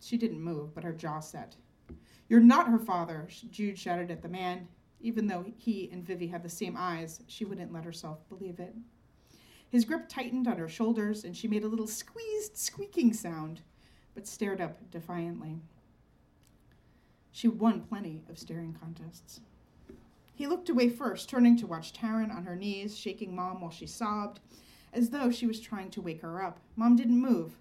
She 0.00 0.16
didn't 0.16 0.40
move, 0.40 0.74
but 0.74 0.84
her 0.84 0.92
jaw 0.92 1.20
set. 1.20 1.56
You're 2.28 2.40
not 2.40 2.68
her 2.68 2.78
father, 2.78 3.28
Jude 3.50 3.78
shouted 3.78 4.10
at 4.10 4.22
the 4.22 4.28
man. 4.28 4.68
Even 5.00 5.26
though 5.26 5.44
he 5.56 5.88
and 5.90 6.04
Vivi 6.04 6.26
had 6.26 6.42
the 6.42 6.48
same 6.48 6.76
eyes, 6.76 7.22
she 7.26 7.44
wouldn't 7.44 7.72
let 7.72 7.84
herself 7.84 8.18
believe 8.28 8.60
it. 8.60 8.74
His 9.70 9.84
grip 9.84 10.08
tightened 10.08 10.46
on 10.46 10.58
her 10.58 10.68
shoulders, 10.68 11.24
and 11.24 11.36
she 11.36 11.48
made 11.48 11.64
a 11.64 11.68
little 11.68 11.86
squeezed, 11.86 12.56
squeaking 12.56 13.12
sound, 13.12 13.62
but 14.14 14.26
stared 14.26 14.60
up 14.60 14.90
defiantly. 14.90 15.60
She 17.32 17.48
won 17.48 17.82
plenty 17.82 18.22
of 18.28 18.38
staring 18.38 18.76
contests. 18.78 19.40
He 20.34 20.46
looked 20.46 20.68
away 20.68 20.88
first, 20.88 21.28
turning 21.28 21.56
to 21.58 21.66
watch 21.66 21.92
Taryn 21.92 22.34
on 22.34 22.44
her 22.44 22.56
knees, 22.56 22.96
shaking 22.96 23.34
Mom 23.34 23.60
while 23.60 23.70
she 23.70 23.86
sobbed, 23.86 24.40
as 24.92 25.10
though 25.10 25.30
she 25.30 25.46
was 25.46 25.60
trying 25.60 25.90
to 25.90 26.00
wake 26.00 26.22
her 26.22 26.42
up. 26.42 26.60
Mom 26.76 26.96
didn't 26.96 27.20
move. 27.20 27.52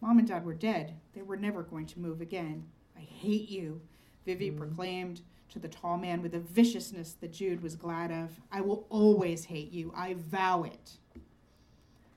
Mom 0.00 0.18
and 0.18 0.28
Dad 0.28 0.44
were 0.44 0.54
dead. 0.54 0.94
They 1.14 1.22
were 1.22 1.36
never 1.36 1.62
going 1.62 1.86
to 1.86 2.00
move 2.00 2.20
again. 2.20 2.64
I 2.96 3.00
hate 3.00 3.48
you, 3.48 3.80
Vivi 4.24 4.50
mm. 4.50 4.58
proclaimed 4.58 5.22
to 5.50 5.58
the 5.58 5.68
tall 5.68 5.96
man 5.96 6.22
with 6.22 6.34
a 6.34 6.40
viciousness 6.40 7.14
that 7.20 7.32
Jude 7.32 7.62
was 7.62 7.76
glad 7.76 8.10
of. 8.10 8.30
I 8.52 8.60
will 8.60 8.86
always 8.90 9.44
hate 9.44 9.72
you. 9.72 9.92
I 9.96 10.14
vow 10.14 10.64
it. 10.64 10.92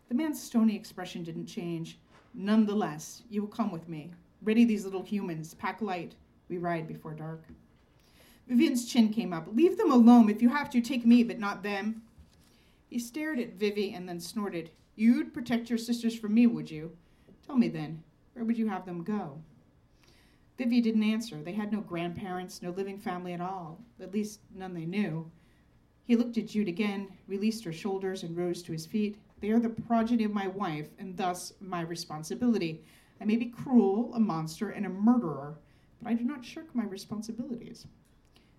The 0.10 0.15
man's 0.15 0.41
stony 0.41 0.76
expression 0.76 1.24
didn't 1.24 1.45
change. 1.45 2.00
Nonetheless, 2.34 3.24
you 3.30 3.41
will 3.41 3.50
come 3.50 3.72
with 3.72 3.88
me. 3.88 4.12
Ready 4.41 4.65
these 4.65 4.84
little 4.84 5.04
humans. 5.04 5.54
Pack 5.54 5.82
light. 5.82 6.15
We 6.50 6.58
ride 6.58 6.88
before 6.88 7.13
dark. 7.13 7.43
Vivienne's 8.48 8.91
chin 8.91 9.13
came 9.13 9.32
up. 9.32 9.48
Leave 9.54 9.78
them 9.78 9.91
alone. 9.91 10.30
If 10.30 10.41
you 10.41 10.50
have 10.50 10.69
to, 10.72 10.82
take 10.82 11.06
me, 11.06 11.24
but 11.24 11.39
not 11.39 11.62
them. 11.62 12.02
He 12.89 12.97
stared 12.97 13.39
at 13.39 13.54
Vivi 13.54 13.93
and 13.93 14.10
then 14.10 14.19
snorted. 14.19 14.71
You'd 14.95 15.32
protect 15.32 15.69
your 15.69 15.78
sisters 15.78 16.17
from 16.17 16.34
me, 16.34 16.47
would 16.47 16.71
you? 16.71 16.97
Tell 17.45 17.56
me 17.56 17.69
then, 17.69 18.04
where 18.34 18.43
would 18.43 18.58
you 18.58 18.67
have 18.67 18.86
them 18.86 19.04
go? 19.04 19.41
Vivi 20.58 20.82
didn't 20.82 21.04
answer. 21.04 21.41
They 21.41 21.54
had 21.54 21.71
no 21.71 21.82
grandparents, 21.82 22.63
no 22.63 22.71
living 22.71 22.97
family 22.97 23.34
at 23.34 23.41
all, 23.41 23.80
at 24.02 24.12
least 24.12 24.41
none 24.54 24.73
they 24.73 24.88
knew. 24.88 25.30
He 26.04 26.15
looked 26.15 26.39
at 26.39 26.47
Jude 26.47 26.67
again, 26.67 27.08
released 27.28 27.63
her 27.63 27.71
shoulders, 27.71 28.23
and 28.23 28.36
rose 28.36 28.63
to 28.63 28.71
his 28.71 28.88
feet. 28.88 29.19
They 29.39 29.52
are 29.52 29.60
the 29.60 29.69
progeny 29.69 30.23
of 30.23 30.34
my 30.34 30.47
wife, 30.47 30.89
and 30.97 31.15
thus 31.15 31.54
my 31.62 31.82
responsibility. 31.82 32.84
I 33.21 33.25
may 33.25 33.36
be 33.36 33.45
cruel, 33.45 34.12
a 34.15 34.19
monster, 34.19 34.71
and 34.71 34.88
a 34.88 34.89
murderer, 34.89 35.60
but 36.02 36.10
I 36.10 36.15
do 36.15 36.23
not 36.23 36.43
shirk 36.43 36.73
my 36.73 36.86
responsibilities. 36.86 37.86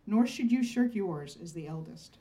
Nor 0.07 0.27
should 0.27 0.53
you 0.53 0.62
shirk 0.62 0.95
yours 0.95 1.37
as 1.43 1.53
the 1.53 1.66
eldest. 1.66 2.19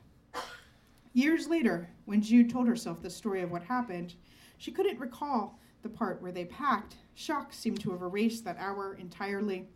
Years 1.12 1.48
later, 1.48 1.90
when 2.04 2.22
Jude 2.22 2.50
told 2.50 2.68
herself 2.68 3.02
the 3.02 3.10
story 3.10 3.42
of 3.42 3.50
what 3.50 3.64
happened, 3.64 4.14
she 4.58 4.70
couldn't 4.70 5.00
recall 5.00 5.58
the 5.82 5.88
part 5.88 6.22
where 6.22 6.30
they 6.30 6.44
packed. 6.44 6.96
Shock 7.14 7.52
seemed 7.52 7.80
to 7.80 7.90
have 7.90 8.02
erased 8.02 8.44
that 8.44 8.58
hour 8.58 8.94
entirely. 8.94 9.66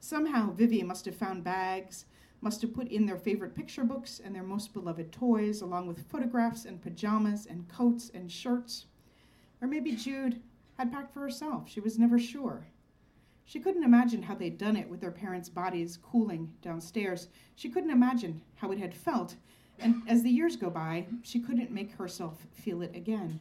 Somehow, 0.00 0.50
Vivi 0.50 0.82
must 0.82 1.04
have 1.04 1.14
found 1.14 1.44
bags, 1.44 2.06
must 2.40 2.62
have 2.62 2.74
put 2.74 2.88
in 2.88 3.06
their 3.06 3.18
favorite 3.18 3.54
picture 3.54 3.84
books 3.84 4.20
and 4.24 4.34
their 4.34 4.42
most 4.42 4.72
beloved 4.72 5.12
toys, 5.12 5.60
along 5.60 5.86
with 5.86 6.08
photographs 6.08 6.64
and 6.64 6.82
pajamas 6.82 7.46
and 7.46 7.68
coats 7.68 8.10
and 8.12 8.32
shirts. 8.32 8.86
Or 9.60 9.68
maybe 9.68 9.92
Jude 9.92 10.40
had 10.76 10.90
packed 10.90 11.12
for 11.12 11.20
herself. 11.20 11.68
She 11.68 11.80
was 11.80 11.98
never 11.98 12.18
sure. 12.18 12.66
She 13.44 13.60
couldn't 13.60 13.84
imagine 13.84 14.22
how 14.22 14.34
they'd 14.34 14.58
done 14.58 14.76
it 14.76 14.88
with 14.88 15.00
their 15.00 15.10
parents' 15.10 15.48
bodies 15.48 15.98
cooling 16.02 16.52
downstairs. 16.62 17.28
She 17.54 17.68
couldn't 17.68 17.90
imagine 17.90 18.42
how 18.56 18.72
it 18.72 18.78
had 18.78 18.94
felt. 18.94 19.36
And 19.80 20.02
as 20.06 20.22
the 20.22 20.30
years 20.30 20.56
go 20.56 20.68
by, 20.68 21.06
she 21.22 21.40
couldn't 21.40 21.70
make 21.70 21.92
herself 21.92 22.46
feel 22.52 22.82
it 22.82 22.94
again. 22.94 23.40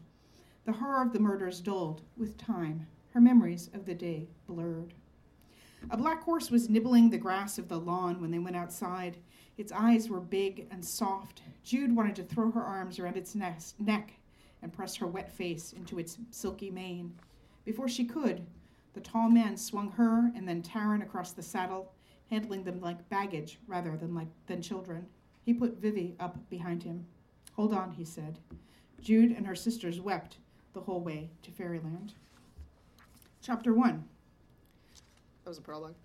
The 0.65 0.71
horror 0.71 1.01
of 1.01 1.11
the 1.11 1.19
murders 1.19 1.59
dulled 1.59 2.01
with 2.17 2.37
time. 2.37 2.87
Her 3.11 3.19
memories 3.19 3.69
of 3.73 3.85
the 3.85 3.93
day 3.93 4.29
blurred. 4.47 4.93
A 5.89 5.97
black 5.97 6.23
horse 6.23 6.49
was 6.49 6.69
nibbling 6.69 7.09
the 7.09 7.17
grass 7.17 7.57
of 7.57 7.67
the 7.67 7.79
lawn 7.79 8.21
when 8.21 8.31
they 8.31 8.39
went 8.39 8.55
outside. 8.55 9.17
Its 9.57 9.71
eyes 9.71 10.09
were 10.09 10.19
big 10.19 10.67
and 10.71 10.83
soft. 10.83 11.41
Jude 11.63 11.95
wanted 11.95 12.15
to 12.17 12.23
throw 12.23 12.51
her 12.51 12.63
arms 12.63 12.99
around 12.99 13.17
its 13.17 13.35
neck 13.35 14.13
and 14.61 14.73
press 14.73 14.95
her 14.95 15.07
wet 15.07 15.31
face 15.31 15.73
into 15.73 15.99
its 15.99 16.17
silky 16.31 16.69
mane. 16.69 17.13
Before 17.65 17.87
she 17.87 18.05
could, 18.05 18.45
the 18.93 19.01
tall 19.01 19.29
man 19.29 19.57
swung 19.57 19.91
her 19.91 20.31
and 20.35 20.47
then 20.47 20.61
Taryn 20.61 21.01
across 21.01 21.31
the 21.31 21.41
saddle, 21.41 21.93
handling 22.29 22.63
them 22.63 22.79
like 22.79 23.09
baggage 23.09 23.59
rather 23.67 23.97
than 23.97 24.13
like 24.13 24.27
than 24.47 24.61
children. 24.61 25.05
He 25.45 25.53
put 25.53 25.77
Vivi 25.77 26.15
up 26.19 26.49
behind 26.49 26.83
him. 26.83 27.05
Hold 27.55 27.73
on, 27.73 27.91
he 27.91 28.05
said. 28.05 28.39
Jude 29.01 29.31
and 29.31 29.47
her 29.47 29.55
sisters 29.55 29.99
wept 29.99 30.37
the 30.73 30.81
whole 30.81 31.01
way 31.01 31.29
to 31.43 31.51
fairyland. 31.51 32.13
Chapter 33.41 33.73
1 33.73 34.03
that 35.49 35.49
was 35.49 35.57
a 35.57 35.61
prologue. 35.61 35.95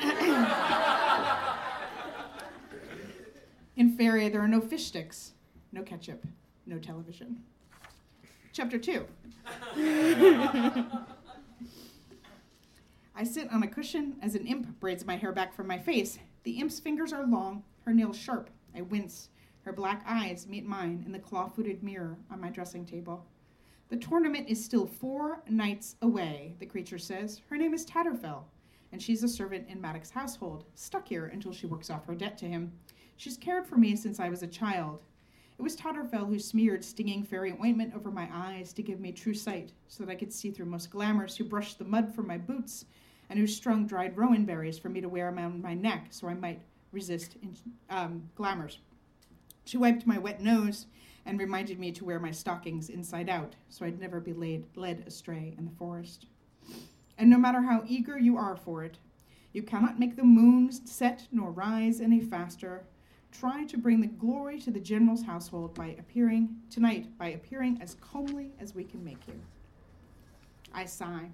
In 3.76 3.96
Faerie, 3.96 4.28
there 4.28 4.40
are 4.40 4.48
no 4.48 4.60
fish 4.60 4.86
sticks, 4.86 5.34
no 5.70 5.82
ketchup, 5.82 6.26
no 6.66 6.80
television. 6.80 7.44
Chapter 8.52 8.76
2. 8.76 9.06
I 13.14 13.22
sit 13.22 13.52
on 13.52 13.62
a 13.62 13.68
cushion 13.68 14.16
as 14.20 14.34
an 14.34 14.46
imp 14.46 14.80
braids 14.80 15.06
my 15.06 15.16
hair 15.16 15.30
back 15.30 15.54
from 15.54 15.68
my 15.68 15.78
face. 15.78 16.18
The 16.42 16.58
imp's 16.58 16.80
fingers 16.80 17.12
are 17.12 17.24
long, 17.24 17.62
her 17.84 17.94
nails 17.94 18.18
sharp. 18.18 18.50
I 18.76 18.82
wince. 18.82 19.30
Her 19.62 19.72
black 19.72 20.02
eyes 20.06 20.46
meet 20.46 20.66
mine 20.66 21.02
in 21.06 21.12
the 21.12 21.18
claw 21.18 21.48
footed 21.48 21.82
mirror 21.82 22.16
on 22.30 22.40
my 22.40 22.50
dressing 22.50 22.84
table. 22.84 23.26
The 23.88 23.96
tournament 23.96 24.48
is 24.48 24.64
still 24.64 24.86
four 24.86 25.42
nights 25.48 25.96
away, 26.02 26.56
the 26.58 26.66
creature 26.66 26.98
says. 26.98 27.40
Her 27.48 27.56
name 27.56 27.74
is 27.74 27.86
Tatterfell 27.86 28.44
and 28.92 29.02
she's 29.02 29.22
a 29.22 29.28
servant 29.28 29.68
in 29.68 29.80
Madoc's 29.80 30.10
household, 30.10 30.64
stuck 30.74 31.08
here 31.08 31.26
until 31.26 31.52
she 31.52 31.66
works 31.66 31.90
off 31.90 32.06
her 32.06 32.14
debt 32.14 32.38
to 32.38 32.46
him. 32.46 32.72
She's 33.16 33.36
cared 33.36 33.66
for 33.66 33.76
me 33.76 33.96
since 33.96 34.20
I 34.20 34.28
was 34.28 34.42
a 34.42 34.46
child. 34.46 35.02
It 35.58 35.62
was 35.62 35.76
Tatterfell 35.76 36.28
who 36.28 36.38
smeared 36.38 36.84
stinging 36.84 37.24
fairy 37.24 37.56
ointment 37.62 37.94
over 37.94 38.10
my 38.10 38.28
eyes 38.32 38.72
to 38.74 38.82
give 38.82 39.00
me 39.00 39.12
true 39.12 39.34
sight, 39.34 39.72
so 39.88 40.04
that 40.04 40.12
I 40.12 40.14
could 40.14 40.32
see 40.32 40.50
through 40.50 40.66
most 40.66 40.90
glamours, 40.90 41.36
who 41.36 41.44
brushed 41.44 41.78
the 41.78 41.84
mud 41.84 42.14
from 42.14 42.28
my 42.28 42.38
boots, 42.38 42.84
and 43.28 43.38
who 43.38 43.46
strung 43.46 43.86
dried 43.86 44.16
rowan 44.16 44.44
berries 44.44 44.78
for 44.78 44.88
me 44.88 45.00
to 45.00 45.08
wear 45.08 45.28
around 45.28 45.62
my 45.62 45.74
neck 45.74 46.06
so 46.10 46.28
I 46.28 46.34
might 46.34 46.62
resist 46.92 47.36
in, 47.42 47.56
um, 47.90 48.28
glamours. 48.34 48.78
She 49.64 49.76
wiped 49.76 50.06
my 50.06 50.18
wet 50.18 50.40
nose 50.40 50.86
and 51.26 51.38
reminded 51.38 51.78
me 51.78 51.92
to 51.92 52.04
wear 52.04 52.18
my 52.18 52.30
stockings 52.30 52.88
inside 52.88 53.28
out 53.28 53.54
so 53.68 53.84
I'd 53.84 54.00
never 54.00 54.20
be 54.20 54.32
laid, 54.32 54.64
led 54.76 55.04
astray 55.06 55.54
in 55.58 55.66
the 55.66 55.76
forest. 55.76 56.26
And 57.18 57.28
no 57.28 57.36
matter 57.36 57.60
how 57.60 57.82
eager 57.86 58.18
you 58.18 58.36
are 58.36 58.56
for 58.56 58.84
it, 58.84 58.98
you 59.52 59.62
cannot 59.62 59.98
make 59.98 60.16
the 60.16 60.24
moon 60.24 60.70
set 60.72 61.26
nor 61.32 61.50
rise 61.50 62.00
any 62.00 62.20
faster. 62.20 62.84
Try 63.32 63.64
to 63.64 63.76
bring 63.76 64.00
the 64.00 64.06
glory 64.06 64.58
to 64.60 64.70
the 64.70 64.80
general's 64.80 65.24
household 65.24 65.74
by 65.74 65.96
appearing 65.98 66.56
tonight, 66.70 67.18
by 67.18 67.28
appearing 67.28 67.78
as 67.82 67.96
comely 67.96 68.52
as 68.58 68.74
we 68.74 68.84
can 68.84 69.04
make 69.04 69.26
you. 69.26 69.34
I 70.72 70.84
sigh. 70.84 71.30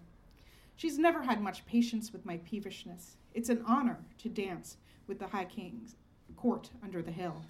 She's 0.77 0.99
never 0.99 1.23
had 1.23 1.41
much 1.41 1.67
patience 1.67 2.13
with 2.13 2.27
my 2.27 2.39
peevishness. 2.39 3.17
It's 3.33 3.49
an 3.49 3.63
honor 3.67 3.99
to 4.19 4.29
dance 4.29 4.79
with 5.07 5.19
the 5.19 5.27
High 5.27 5.45
King's 5.45 5.97
court 6.37 6.71
under 6.83 7.03
the 7.03 7.11
hill. 7.11 7.43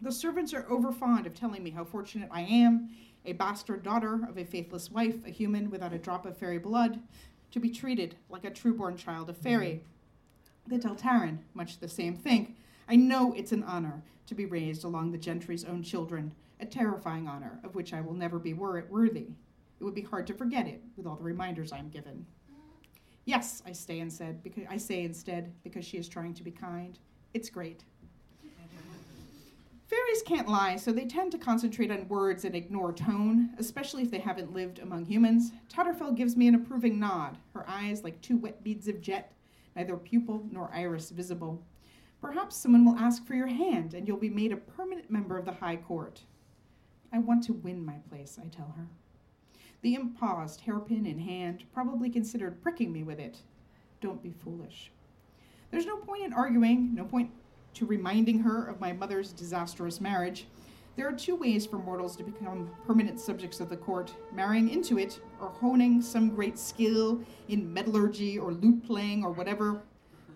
The 0.00 0.12
servants 0.12 0.52
are 0.52 0.64
overfond 0.64 1.26
of 1.26 1.34
telling 1.34 1.62
me 1.62 1.70
how 1.70 1.84
fortunate 1.84 2.28
I 2.32 2.42
am, 2.42 2.90
a 3.24 3.32
bastard 3.32 3.82
daughter 3.82 4.20
of 4.28 4.36
a 4.36 4.44
faithless 4.44 4.90
wife, 4.90 5.24
a 5.26 5.30
human 5.30 5.70
without 5.70 5.92
a 5.92 5.98
drop 5.98 6.26
of 6.26 6.36
fairy 6.36 6.58
blood, 6.58 7.00
to 7.52 7.60
be 7.60 7.70
treated 7.70 8.16
like 8.28 8.44
a 8.44 8.50
true-born 8.50 8.96
child 8.96 9.30
of 9.30 9.36
fairy. 9.36 9.82
Mm-hmm. 10.66 10.74
They 10.74 10.78
tell 10.78 10.96
Taryn 10.96 11.38
much 11.54 11.78
the 11.78 11.88
same 11.88 12.16
thing. 12.16 12.56
I 12.88 12.96
know 12.96 13.32
it's 13.36 13.52
an 13.52 13.62
honor 13.62 14.02
to 14.26 14.34
be 14.34 14.46
raised 14.46 14.84
along 14.84 15.12
the 15.12 15.18
gentry's 15.18 15.64
own 15.64 15.82
children, 15.82 16.34
a 16.60 16.66
terrifying 16.66 17.28
honor 17.28 17.60
of 17.62 17.74
which 17.74 17.92
I 17.92 18.00
will 18.00 18.14
never 18.14 18.38
be 18.38 18.54
wor- 18.54 18.84
worthy. 18.88 19.28
It 19.80 19.84
would 19.84 19.94
be 19.94 20.02
hard 20.02 20.26
to 20.28 20.34
forget 20.34 20.66
it 20.66 20.80
with 20.96 21.06
all 21.06 21.16
the 21.16 21.24
reminders 21.24 21.72
I'm 21.72 21.88
given. 21.88 22.26
Yes, 23.24 23.62
I 23.66 23.72
stay 23.72 24.00
instead 24.00 24.42
because 24.42 24.64
I 24.68 24.76
say 24.76 25.04
instead 25.04 25.52
because 25.62 25.84
she 25.84 25.96
is 25.96 26.08
trying 26.08 26.34
to 26.34 26.42
be 26.42 26.50
kind. 26.50 26.98
It's 27.34 27.50
great. 27.50 27.84
Fairies 29.86 30.22
can't 30.22 30.48
lie, 30.48 30.76
so 30.76 30.90
they 30.90 31.04
tend 31.04 31.30
to 31.32 31.38
concentrate 31.38 31.90
on 31.90 32.08
words 32.08 32.46
and 32.46 32.54
ignore 32.54 32.92
tone, 32.94 33.50
especially 33.58 34.02
if 34.02 34.10
they 34.10 34.18
haven't 34.18 34.54
lived 34.54 34.78
among 34.78 35.04
humans. 35.04 35.52
Tatterfell 35.68 36.16
gives 36.16 36.34
me 36.34 36.48
an 36.48 36.54
approving 36.54 36.98
nod, 36.98 37.36
her 37.52 37.68
eyes 37.68 38.02
like 38.02 38.18
two 38.22 38.38
wet 38.38 38.64
beads 38.64 38.88
of 38.88 39.02
jet, 39.02 39.32
neither 39.76 39.96
pupil 39.96 40.46
nor 40.50 40.70
iris 40.72 41.10
visible. 41.10 41.62
Perhaps 42.22 42.56
someone 42.56 42.86
will 42.86 42.98
ask 42.98 43.26
for 43.26 43.34
your 43.34 43.48
hand, 43.48 43.92
and 43.92 44.08
you'll 44.08 44.16
be 44.16 44.30
made 44.30 44.52
a 44.52 44.56
permanent 44.56 45.10
member 45.10 45.36
of 45.36 45.44
the 45.44 45.52
High 45.52 45.76
Court. 45.76 46.22
I 47.12 47.18
want 47.18 47.44
to 47.44 47.52
win 47.52 47.84
my 47.84 47.96
place, 48.08 48.38
I 48.42 48.48
tell 48.48 48.74
her. 48.76 48.86
The 49.82 49.96
imp 49.96 50.18
paused, 50.18 50.60
hairpin 50.60 51.06
in 51.06 51.18
hand, 51.18 51.64
probably 51.74 52.08
considered 52.08 52.62
pricking 52.62 52.92
me 52.92 53.02
with 53.02 53.18
it. 53.18 53.38
Don't 54.00 54.22
be 54.22 54.30
foolish. 54.30 54.92
There's 55.72 55.86
no 55.86 55.96
point 55.96 56.22
in 56.22 56.32
arguing, 56.32 56.94
no 56.94 57.04
point 57.04 57.32
to 57.74 57.86
reminding 57.86 58.38
her 58.40 58.66
of 58.66 58.80
my 58.80 58.92
mother's 58.92 59.32
disastrous 59.32 60.00
marriage. 60.00 60.46
There 60.94 61.08
are 61.08 61.12
two 61.12 61.34
ways 61.34 61.66
for 61.66 61.78
mortals 61.78 62.16
to 62.16 62.22
become 62.22 62.70
permanent 62.86 63.18
subjects 63.18 63.58
of 63.58 63.70
the 63.70 63.76
court 63.76 64.14
marrying 64.32 64.68
into 64.68 64.98
it, 64.98 65.18
or 65.40 65.48
honing 65.48 66.00
some 66.00 66.34
great 66.34 66.58
skill 66.58 67.20
in 67.48 67.72
metallurgy 67.72 68.38
or 68.38 68.52
lute 68.52 68.86
playing 68.86 69.24
or 69.24 69.32
whatever. 69.32 69.82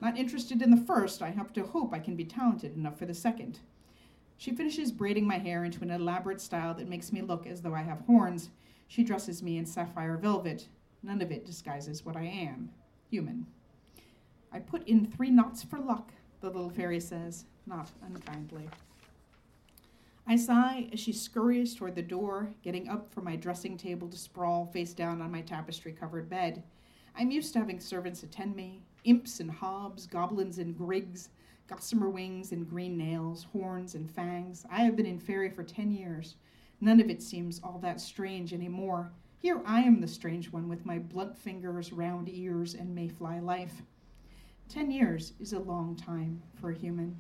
Not 0.01 0.19
interested 0.19 0.61
in 0.61 0.71
the 0.71 0.85
first, 0.85 1.23
I 1.23 1.31
have 1.31 1.53
to 1.53 1.63
hope 1.63 1.93
I 1.93 2.01
can 2.01 2.17
be 2.17 2.25
talented 2.25 2.75
enough 2.75 2.99
for 2.99 3.07
the 3.07 3.15
second. 3.15 3.61
She 4.39 4.51
finishes 4.51 4.91
braiding 4.91 5.27
my 5.27 5.39
hair 5.39 5.65
into 5.65 5.83
an 5.83 5.91
elaborate 5.91 6.41
style 6.41 6.75
that 6.75 6.89
makes 6.89 7.13
me 7.13 7.23
look 7.23 7.47
as 7.47 7.63
though 7.63 7.75
I 7.75 7.83
have 7.83 8.01
horns. 8.01 8.51
She 8.89 9.05
dresses 9.05 9.43
me 9.43 9.59
in 9.59 9.67
sapphire 9.67 10.17
velvet. 10.17 10.69
None 11.03 11.23
of 11.23 11.31
it 11.31 11.47
disguises 11.47 12.05
what 12.05 12.17
I 12.17 12.25
am 12.25 12.71
human. 13.11 13.47
I 14.53 14.59
put 14.59 14.87
in 14.89 15.07
three 15.07 15.31
knots 15.31 15.63
for 15.63 15.79
luck, 15.79 16.13
the 16.41 16.49
little 16.49 16.71
fairy 16.71 17.01
says, 17.01 17.45
not 17.67 17.91
unkindly. 18.05 18.69
I 20.27 20.37
sigh 20.37 20.89
as 20.93 20.99
she 20.99 21.13
scurries 21.13 21.75
toward 21.75 21.95
the 21.95 22.03
door, 22.03 22.53
getting 22.63 22.89
up 22.89 23.13
from 23.13 23.25
my 23.25 23.37
dressing 23.37 23.77
table 23.77 24.09
to 24.09 24.17
sprawl 24.19 24.67
face 24.67 24.93
down 24.93 25.21
on 25.21 25.31
my 25.31 25.41
tapestry 25.41 25.93
covered 25.93 26.29
bed. 26.29 26.65
I'm 27.17 27.31
used 27.31 27.53
to 27.53 27.61
having 27.61 27.79
servants 27.79 28.23
attend 28.23 28.57
me 28.57 28.83
imps 29.05 29.39
and 29.39 29.51
hobs, 29.51 30.07
goblins 30.07 30.59
and 30.59 30.77
grigs, 30.77 31.29
gossamer 31.69 32.11
wings 32.11 32.53
and 32.53 32.69
green 32.69 32.97
nails, 32.97 33.47
horns 33.53 33.95
and 33.95 34.11
fangs. 34.11 34.67
I 34.71 34.81
have 34.81 34.97
been 34.97 35.07
in 35.07 35.21
fairy 35.21 35.51
for 35.51 35.63
ten 35.63 35.93
years. 35.93 36.35
None 36.81 37.01
of 37.01 37.09
it 37.09 37.23
seems 37.23 37.61
all 37.63 37.79
that 37.79 38.01
strange 38.01 38.53
anymore. 38.53 39.13
Here 39.39 39.63
I 39.65 39.81
am 39.81 40.01
the 40.01 40.09
strange 40.09 40.53
one 40.53 40.69
with 40.69 40.85
my 40.85 40.99
blunt 40.99 41.37
fingers, 41.37 41.93
round 41.93 42.29
ears, 42.29 42.75
and 42.75 42.95
mayfly 42.95 43.41
life. 43.41 43.83
Ten 44.69 44.91
years 44.91 45.33
is 45.41 45.53
a 45.53 45.59
long 45.59 45.97
time 45.97 46.43
for 46.61 46.71
a 46.71 46.75
human. 46.77 47.19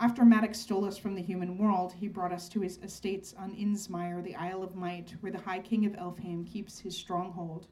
After 0.00 0.24
Madoc 0.24 0.54
stole 0.54 0.84
us 0.84 0.96
from 0.96 1.14
the 1.14 1.22
human 1.22 1.58
world, 1.58 1.92
he 1.92 2.08
brought 2.08 2.32
us 2.32 2.48
to 2.50 2.60
his 2.60 2.78
estates 2.78 3.34
on 3.36 3.54
Insmire, 3.54 4.22
the 4.22 4.36
Isle 4.36 4.62
of 4.62 4.76
Might, 4.76 5.14
where 5.20 5.32
the 5.32 5.40
High 5.40 5.58
King 5.58 5.86
of 5.86 5.92
Elfhame 5.94 6.46
keeps 6.46 6.78
his 6.78 6.96
stronghold. 6.96 7.66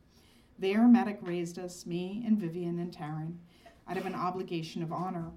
There, 0.58 0.88
Madoc 0.88 1.18
raised 1.20 1.58
us, 1.58 1.86
me 1.86 2.24
and 2.26 2.38
Vivienne 2.38 2.78
and 2.78 2.92
Taryn, 2.92 3.38
out 3.88 3.96
of 3.96 4.06
an 4.06 4.14
obligation 4.14 4.82
of 4.82 4.92
honor. 4.92 5.30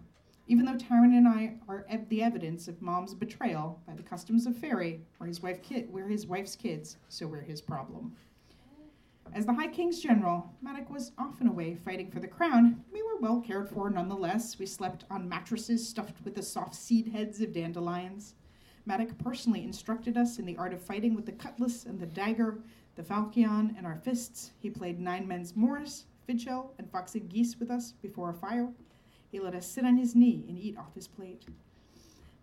Even 0.50 0.66
though 0.66 0.74
Taryn 0.74 1.16
and 1.16 1.28
I 1.28 1.54
are 1.68 1.86
ev- 1.90 2.10
the 2.10 2.24
evidence 2.24 2.68
of 2.68 2.82
Mom's 2.82 3.14
betrayal 3.14 3.80
by 3.86 3.94
the 3.94 4.02
customs 4.02 4.48
of 4.48 4.58
Fairy, 4.58 5.00
where 5.20 5.28
his, 5.28 5.44
wife 5.44 5.62
ki- 5.62 5.86
we're 5.92 6.08
his 6.08 6.26
wife's 6.26 6.56
kids, 6.56 6.98
so 7.08 7.28
we're 7.28 7.40
his 7.42 7.62
problem. 7.62 8.16
As 9.32 9.46
the 9.46 9.54
High 9.54 9.68
King's 9.68 10.00
general, 10.02 10.52
Madoc 10.64 10.90
was 10.90 11.12
often 11.20 11.48
away 11.48 11.76
fighting 11.76 12.10
for 12.10 12.20
the 12.20 12.28
crown. 12.28 12.84
We 12.92 13.04
were 13.04 13.18
well 13.20 13.42
cared 13.42 13.70
for 13.70 13.92
nonetheless. 13.92 14.58
We 14.58 14.66
slept 14.66 15.04
on 15.12 15.30
mattresses 15.30 15.88
stuffed 15.88 16.16
with 16.26 16.34
the 16.34 16.42
soft 16.42 16.74
seed 16.74 17.10
heads 17.10 17.40
of 17.42 17.54
dandelions. 17.54 18.34
Madoc 18.88 19.16
personally 19.20 19.64
instructed 19.64 20.18
us 20.18 20.40
in 20.40 20.48
the 20.48 20.58
art 20.58 20.74
of 20.74 20.82
fighting 20.82 21.14
with 21.14 21.28
the 21.28 21.32
cutlass 21.32 21.86
and 21.86 22.00
the 22.00 22.08
dagger, 22.08 22.58
the 22.96 23.04
falchion, 23.04 23.76
and 23.78 23.86
our 23.86 23.98
fists. 23.98 24.50
He 24.58 24.72
played 24.72 25.00
nine 25.00 25.28
men's 25.28 25.56
Morris, 25.56 26.06
fidchell, 26.28 26.72
and 26.80 26.90
foxy 26.90 27.20
geese 27.20 27.60
with 27.60 27.70
us 27.70 27.92
before 28.02 28.32
a 28.32 28.34
fire. 28.34 28.70
He 29.32 29.40
let 29.40 29.56
us 29.56 29.68
sit 29.68 29.86
on 29.86 29.98
his 29.98 30.16
knee 30.16 30.44
and 30.48 30.58
eat 30.58 30.78
off 30.78 30.96
his 30.96 31.08
plate. 31.08 31.46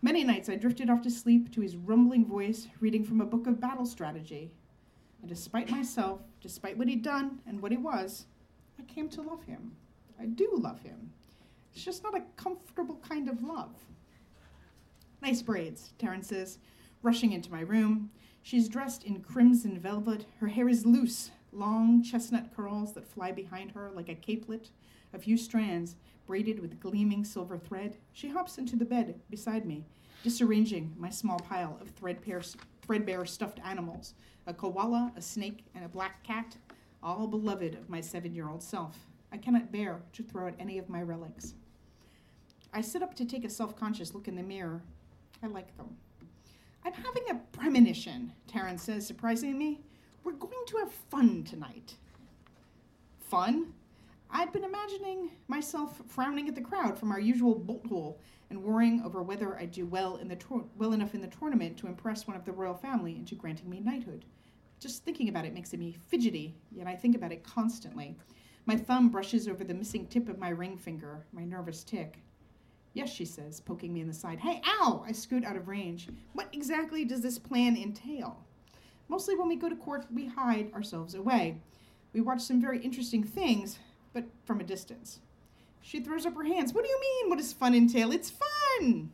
Many 0.03 0.23
nights 0.23 0.49
I 0.49 0.57
drifted 0.57 0.89
off 0.89 1.03
to 1.03 1.11
sleep 1.11 1.53
to 1.53 1.61
his 1.61 1.77
rumbling 1.77 2.25
voice, 2.25 2.69
reading 2.81 3.03
from 3.03 3.21
a 3.21 3.27
book 3.27 3.47
of 3.47 3.61
battle 3.61 3.87
strategy. 3.87 4.53
And 5.21 5.29
despite 5.29 5.71
myself, 5.71 6.21
despite 6.41 6.79
what 6.79 6.89
he'd 6.89 7.03
done 7.03 7.41
and 7.47 7.61
what 7.61 7.73
he 7.73 7.79
was, 7.79 8.27
I 8.79 8.83
came 8.83 9.09
to 9.11 9.23
love 9.23 9.43
him. 9.45 9.73
I 10.21 10.27
do 10.27 10.49
love 10.53 10.81
him. 10.83 11.11
It's 11.75 11.85
just 11.85 12.05
not 12.05 12.17
a 12.17 12.23
comfortable 12.37 13.01
kind 13.07 13.29
of 13.29 13.43
love. 13.43 13.75
Nice 15.23 15.43
braids, 15.43 15.93
Taryn 15.99 16.25
says, 16.25 16.59
rushing 17.03 17.33
into 17.33 17.51
my 17.51 17.61
room. 17.61 18.11
She's 18.43 18.69
dressed 18.69 19.03
in 19.03 19.23
crimson 19.23 19.79
velvet. 19.81 20.27
Her 20.39 20.49
hair 20.49 20.69
is 20.69 20.87
loose, 20.87 21.31
long 21.53 22.03
chestnut 22.03 22.55
curls 22.55 22.93
that 22.93 23.09
fly 23.09 23.33
behind 23.33 23.73
her 23.73 23.91
like 23.93 24.09
a 24.09 24.15
capelet, 24.15 24.71
a 25.13 25.19
few 25.19 25.37
strands 25.37 25.97
braided 26.27 26.59
with 26.61 26.81
gleaming 26.81 27.25
silver 27.25 27.59
thread. 27.59 27.97
She 28.13 28.29
hops 28.29 28.59
into 28.59 28.77
the 28.77 28.85
bed 28.85 29.21
beside 29.31 29.65
me, 29.65 29.85
disarranging 30.23 30.95
my 30.99 31.11
small 31.11 31.39
pile 31.39 31.79
of 31.81 31.91
threadbare, 31.91 32.43
threadbare 32.83 33.25
stuffed 33.27 33.61
animals 33.65 34.15
a 34.49 34.55
koala, 34.55 35.13
a 35.17 35.23
snake, 35.23 35.65
and 35.75 35.85
a 35.85 35.89
black 35.89 36.23
cat, 36.23 36.57
all 37.03 37.27
beloved 37.27 37.75
of 37.75 37.89
my 37.89 38.01
seven 38.01 38.35
year 38.35 38.49
old 38.49 38.63
self. 38.63 38.97
I 39.33 39.39
cannot 39.39 39.73
bear 39.73 40.01
to 40.13 40.23
throw 40.23 40.47
out 40.47 40.55
any 40.59 40.79
of 40.79 40.89
my 40.89 41.03
relics. 41.03 41.55
I 42.73 42.81
sit 42.81 43.03
up 43.03 43.15
to 43.15 43.25
take 43.25 43.45
a 43.45 43.51
self 43.51 43.77
conscious 43.77 44.15
look 44.15 44.29
in 44.29 44.37
the 44.37 44.43
mirror. 44.43 44.83
I 45.43 45.49
like 45.49 45.77
them. 45.77 45.97
I'm 46.85 46.93
having 46.93 47.25
a 47.31 47.35
premonition, 47.57 48.33
Taryn 48.49 48.79
says, 48.79 49.07
surprising 49.07 49.59
me. 49.59 49.81
We're 50.23 50.33
going 50.33 50.65
to 50.69 50.77
have 50.79 50.93
fun 50.93 51.43
tonight. 51.45 51.97
Fun? 53.19 53.73
I'd 54.31 54.53
been 54.53 54.65
imagining 54.65 55.31
myself 55.49 56.03
frowning 56.09 56.49
at 56.49 56.55
the 56.55 56.61
crowd 56.61 56.99
from 56.99 57.13
our 57.13 57.21
usual 57.21 57.55
bolt 57.55 57.87
hole 57.87 58.21
and 58.51 58.63
worrying 58.63 59.03
over 59.05 59.23
whether 59.23 59.57
I'd 59.57 59.73
do 59.73 59.87
well 59.87 60.17
in 60.17 60.29
the 60.29 60.37
tour- 60.37 60.67
well 60.77 60.93
enough 60.93 61.15
in 61.15 61.21
the 61.21 61.27
tournament 61.29 61.77
to 61.79 61.87
impress 61.87 62.27
one 62.27 62.37
of 62.37 62.45
the 62.45 62.53
royal 62.53 62.75
family 62.75 63.17
into 63.17 63.35
granting 63.35 63.71
me 63.71 63.81
knighthood. 63.81 64.25
Just 64.79 65.05
thinking 65.05 65.29
about 65.29 65.45
it 65.45 65.55
makes 65.55 65.73
me 65.73 65.97
fidgety, 66.09 66.55
yet 66.71 66.87
I 66.87 66.95
think 66.95 67.17
about 67.17 67.33
it 67.33 67.45
constantly. 67.45 68.17
My 68.67 68.77
thumb 68.77 69.09
brushes 69.09 69.49
over 69.49 69.65
the 69.65 69.75
missing 69.75 70.07
tip 70.07 70.29
of 70.29 70.39
my 70.39 70.51
ring 70.51 70.77
finger, 70.77 71.25
my 71.33 71.45
nervous 71.45 71.85
tick. 71.85 72.19
Yes, 72.95 73.13
she 73.13 73.25
says, 73.25 73.61
poking 73.61 73.93
me 73.93 74.01
in 74.01 74.09
the 74.09 74.15
side. 74.15 74.39
Hey, 74.39 74.61
ow! 74.67 75.05
I 75.07 75.13
scoot 75.13 75.45
out 75.45 75.57
of 75.57 75.69
range. 75.69 76.09
What 76.33 76.49
exactly 76.53 77.05
does 77.05 77.21
this 77.21 77.39
plan 77.39 77.77
entail? 77.77 78.43
Mostly 79.09 79.37
when 79.37 79.49
we 79.49 79.57
go 79.57 79.69
to 79.69 79.77
court, 79.77 80.07
we 80.13 80.27
hide 80.27 80.73
ourselves 80.73 81.15
away. 81.15 81.61
We 82.13 82.23
watch 82.23 82.41
some 82.41 82.61
very 82.61 82.79
interesting 82.81 83.23
things, 83.23 83.79
but 84.17 84.25
from 84.47 84.61
a 84.61 84.65
distance. 84.65 85.19
She 85.83 86.01
throws 86.01 86.25
up 86.25 86.35
her 86.37 86.45
hands. 86.45 86.73
What 86.73 86.85
do 86.85 86.91
you 86.91 86.99
mean? 86.99 87.29
What 87.29 87.37
does 87.37 87.53
fun 87.53 87.75
entail? 87.75 88.11
It's 88.11 88.33
fun! 88.33 89.11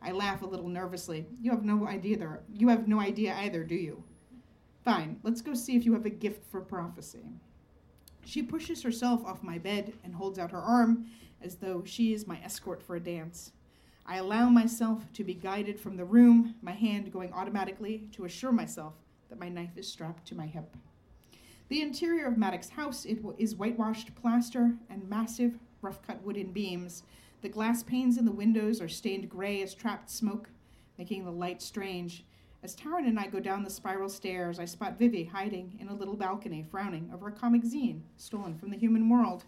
I 0.00 0.12
laugh 0.12 0.40
a 0.40 0.46
little 0.46 0.68
nervously. 0.68 1.26
You 1.38 1.50
have 1.50 1.66
no 1.66 1.86
idea 1.86 2.16
there. 2.16 2.40
You 2.50 2.68
have 2.68 2.88
no 2.88 2.98
idea 2.98 3.34
either, 3.34 3.62
do 3.62 3.74
you? 3.74 4.02
Fine, 4.86 5.20
let's 5.22 5.42
go 5.42 5.52
see 5.52 5.76
if 5.76 5.84
you 5.84 5.92
have 5.92 6.06
a 6.06 6.10
gift 6.10 6.50
for 6.50 6.62
prophecy. 6.62 7.26
She 8.24 8.42
pushes 8.42 8.82
herself 8.82 9.22
off 9.26 9.42
my 9.42 9.58
bed 9.58 9.92
and 10.02 10.14
holds 10.14 10.38
out 10.38 10.52
her 10.52 10.62
arm 10.62 11.04
as 11.42 11.56
though 11.56 11.82
she 11.84 12.14
is 12.14 12.26
my 12.26 12.40
escort 12.42 12.82
for 12.82 12.96
a 12.96 13.00
dance. 13.00 13.52
I 14.06 14.16
allow 14.16 14.48
myself 14.48 15.12
to 15.12 15.24
be 15.24 15.34
guided 15.34 15.78
from 15.78 15.98
the 15.98 16.06
room, 16.06 16.54
my 16.62 16.72
hand 16.72 17.12
going 17.12 17.34
automatically 17.34 18.08
to 18.12 18.24
assure 18.24 18.50
myself 18.50 18.94
that 19.28 19.38
my 19.38 19.50
knife 19.50 19.76
is 19.76 19.86
strapped 19.86 20.26
to 20.28 20.34
my 20.34 20.46
hip. 20.46 20.74
The 21.70 21.82
interior 21.82 22.26
of 22.26 22.36
Madoc's 22.36 22.70
house 22.70 23.06
is 23.06 23.54
whitewashed 23.54 24.12
plaster 24.16 24.74
and 24.90 25.08
massive, 25.08 25.56
rough 25.82 26.02
cut 26.02 26.20
wooden 26.24 26.50
beams. 26.50 27.04
The 27.42 27.48
glass 27.48 27.84
panes 27.84 28.18
in 28.18 28.24
the 28.24 28.32
windows 28.32 28.80
are 28.80 28.88
stained 28.88 29.30
gray 29.30 29.62
as 29.62 29.72
trapped 29.72 30.10
smoke, 30.10 30.50
making 30.98 31.24
the 31.24 31.30
light 31.30 31.62
strange. 31.62 32.24
As 32.64 32.74
Taryn 32.74 33.06
and 33.06 33.20
I 33.20 33.28
go 33.28 33.38
down 33.38 33.62
the 33.62 33.70
spiral 33.70 34.08
stairs, 34.08 34.58
I 34.58 34.64
spot 34.64 34.98
Vivi 34.98 35.22
hiding 35.22 35.78
in 35.78 35.86
a 35.86 35.94
little 35.94 36.16
balcony, 36.16 36.66
frowning 36.68 37.08
over 37.14 37.28
a 37.28 37.32
comic 37.32 37.62
zine 37.62 38.00
stolen 38.16 38.58
from 38.58 38.70
the 38.70 38.76
human 38.76 39.08
world. 39.08 39.44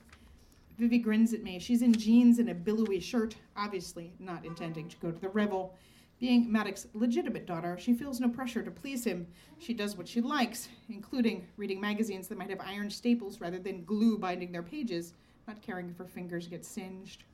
Vivi 0.78 0.98
grins 0.98 1.34
at 1.34 1.42
me. 1.42 1.58
She's 1.58 1.82
in 1.82 1.92
jeans 1.92 2.38
and 2.38 2.50
a 2.50 2.54
billowy 2.54 3.00
shirt, 3.00 3.34
obviously 3.56 4.12
not 4.20 4.44
intending 4.44 4.88
to 4.90 4.96
go 4.98 5.10
to 5.10 5.20
the 5.20 5.28
revel. 5.28 5.74
Being 6.22 6.52
Madoc's 6.52 6.86
legitimate 6.94 7.46
daughter, 7.46 7.76
she 7.76 7.94
feels 7.94 8.20
no 8.20 8.28
pressure 8.28 8.62
to 8.62 8.70
please 8.70 9.02
him. 9.02 9.26
She 9.58 9.74
does 9.74 9.96
what 9.96 10.06
she 10.06 10.20
likes, 10.20 10.68
including 10.88 11.48
reading 11.56 11.80
magazines 11.80 12.28
that 12.28 12.38
might 12.38 12.50
have 12.50 12.60
iron 12.60 12.90
staples 12.90 13.40
rather 13.40 13.58
than 13.58 13.84
glue 13.84 14.16
binding 14.16 14.52
their 14.52 14.62
pages, 14.62 15.14
not 15.48 15.60
caring 15.60 15.88
if 15.90 15.98
her 15.98 16.06
fingers 16.06 16.46
get 16.46 16.64
singed. 16.64 17.24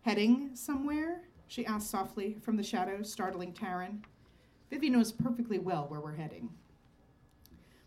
Heading 0.00 0.52
somewhere? 0.54 1.24
she 1.46 1.66
asks 1.66 1.90
softly 1.90 2.38
from 2.40 2.56
the 2.56 2.62
shadows, 2.62 3.12
startling 3.12 3.52
Taryn. 3.52 4.02
Vivi 4.70 4.88
knows 4.88 5.12
perfectly 5.12 5.58
well 5.58 5.84
where 5.88 6.00
we're 6.00 6.14
heading. 6.14 6.48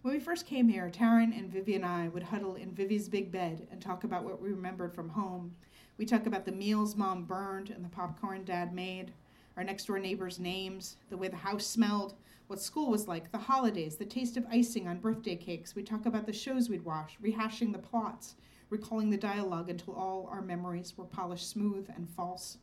When 0.03 0.13
we 0.13 0.19
first 0.19 0.45
came 0.45 0.69
here, 0.69 0.91
Taryn 0.91 1.35
and 1.35 1.51
Vivi 1.51 1.73
and 1.73 1.83
I 1.83 2.09
would 2.09 2.21
huddle 2.21 2.53
in 2.53 2.69
Vivi's 2.69 3.09
big 3.09 3.31
bed 3.31 3.67
and 3.71 3.81
talk 3.81 4.03
about 4.03 4.23
what 4.23 4.39
we 4.39 4.49
remembered 4.49 4.93
from 4.93 5.09
home. 5.09 5.55
We 5.97 6.05
talk 6.05 6.27
about 6.27 6.45
the 6.45 6.51
meals 6.51 6.95
mom 6.95 7.23
burned 7.23 7.71
and 7.71 7.83
the 7.83 7.89
popcorn 7.89 8.45
dad 8.45 8.75
made, 8.75 9.11
our 9.57 9.63
next 9.63 9.85
door 9.85 9.99
neighbors' 9.99 10.39
names, 10.39 10.97
the 11.09 11.17
way 11.17 11.27
the 11.27 11.35
house 11.35 11.65
smelled, 11.65 12.15
what 12.47 12.61
school 12.61 12.91
was 12.91 13.07
like, 13.07 13.31
the 13.31 13.37
holidays, 13.37 13.95
the 13.95 14.05
taste 14.05 14.37
of 14.37 14.45
icing 14.51 14.87
on 14.87 14.99
birthday 14.99 15.35
cakes. 15.35 15.75
We 15.75 15.83
talk 15.83 16.05
about 16.05 16.25
the 16.25 16.33
shows 16.33 16.69
we'd 16.69 16.85
watch, 16.85 17.17
rehashing 17.23 17.71
the 17.71 17.79
plots, 17.79 18.35
recalling 18.69 19.09
the 19.09 19.17
dialogue 19.17 19.69
until 19.69 19.95
all 19.95 20.29
our 20.31 20.41
memories 20.41 20.97
were 20.97 21.05
polished 21.05 21.49
smooth 21.49 21.89
and 21.95 22.09
false. 22.09 22.57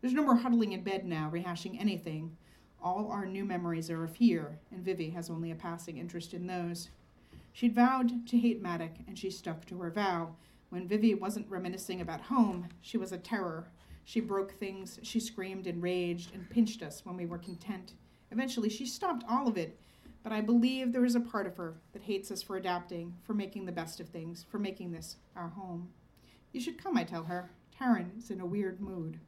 There's 0.00 0.14
no 0.14 0.22
more 0.22 0.36
huddling 0.36 0.72
in 0.72 0.82
bed 0.82 1.04
now, 1.04 1.30
rehashing 1.32 1.80
anything. 1.80 2.36
All 2.82 3.10
our 3.10 3.26
new 3.26 3.44
memories 3.44 3.90
are 3.90 4.04
of 4.04 4.16
here, 4.16 4.58
and 4.70 4.84
Vivi 4.84 5.10
has 5.10 5.28
only 5.28 5.50
a 5.50 5.56
passing 5.56 5.98
interest 5.98 6.32
in 6.32 6.46
those. 6.46 6.88
She'd 7.52 7.74
vowed 7.74 8.26
to 8.28 8.38
hate 8.38 8.62
Madoc, 8.62 8.92
and 9.06 9.18
she 9.18 9.30
stuck 9.30 9.66
to 9.66 9.78
her 9.80 9.90
vow. 9.90 10.36
When 10.70 10.86
Vivi 10.86 11.14
wasn't 11.14 11.50
reminiscing 11.50 12.00
about 12.00 12.22
home, 12.22 12.68
she 12.80 12.96
was 12.96 13.10
a 13.10 13.18
terror. 13.18 13.66
She 14.10 14.18
broke 14.18 14.50
things, 14.50 14.98
she 15.04 15.20
screamed 15.20 15.68
and 15.68 15.80
raged, 15.80 16.34
and 16.34 16.50
pinched 16.50 16.82
us 16.82 17.06
when 17.06 17.16
we 17.16 17.26
were 17.26 17.38
content. 17.38 17.92
Eventually, 18.32 18.68
she 18.68 18.84
stopped 18.84 19.22
all 19.28 19.46
of 19.46 19.56
it, 19.56 19.78
but 20.24 20.32
I 20.32 20.40
believe 20.40 20.92
there 20.92 21.04
is 21.04 21.14
a 21.14 21.20
part 21.20 21.46
of 21.46 21.56
her 21.58 21.76
that 21.92 22.02
hates 22.02 22.32
us 22.32 22.42
for 22.42 22.56
adapting, 22.56 23.14
for 23.22 23.34
making 23.34 23.66
the 23.66 23.70
best 23.70 24.00
of 24.00 24.08
things, 24.08 24.44
for 24.50 24.58
making 24.58 24.90
this 24.90 25.18
our 25.36 25.50
home. 25.50 25.90
You 26.50 26.60
should 26.60 26.82
come, 26.82 26.96
I 26.96 27.04
tell 27.04 27.22
her. 27.22 27.52
Taryn 27.80 28.18
is 28.18 28.32
in 28.32 28.40
a 28.40 28.46
weird 28.46 28.80
mood. 28.80 29.20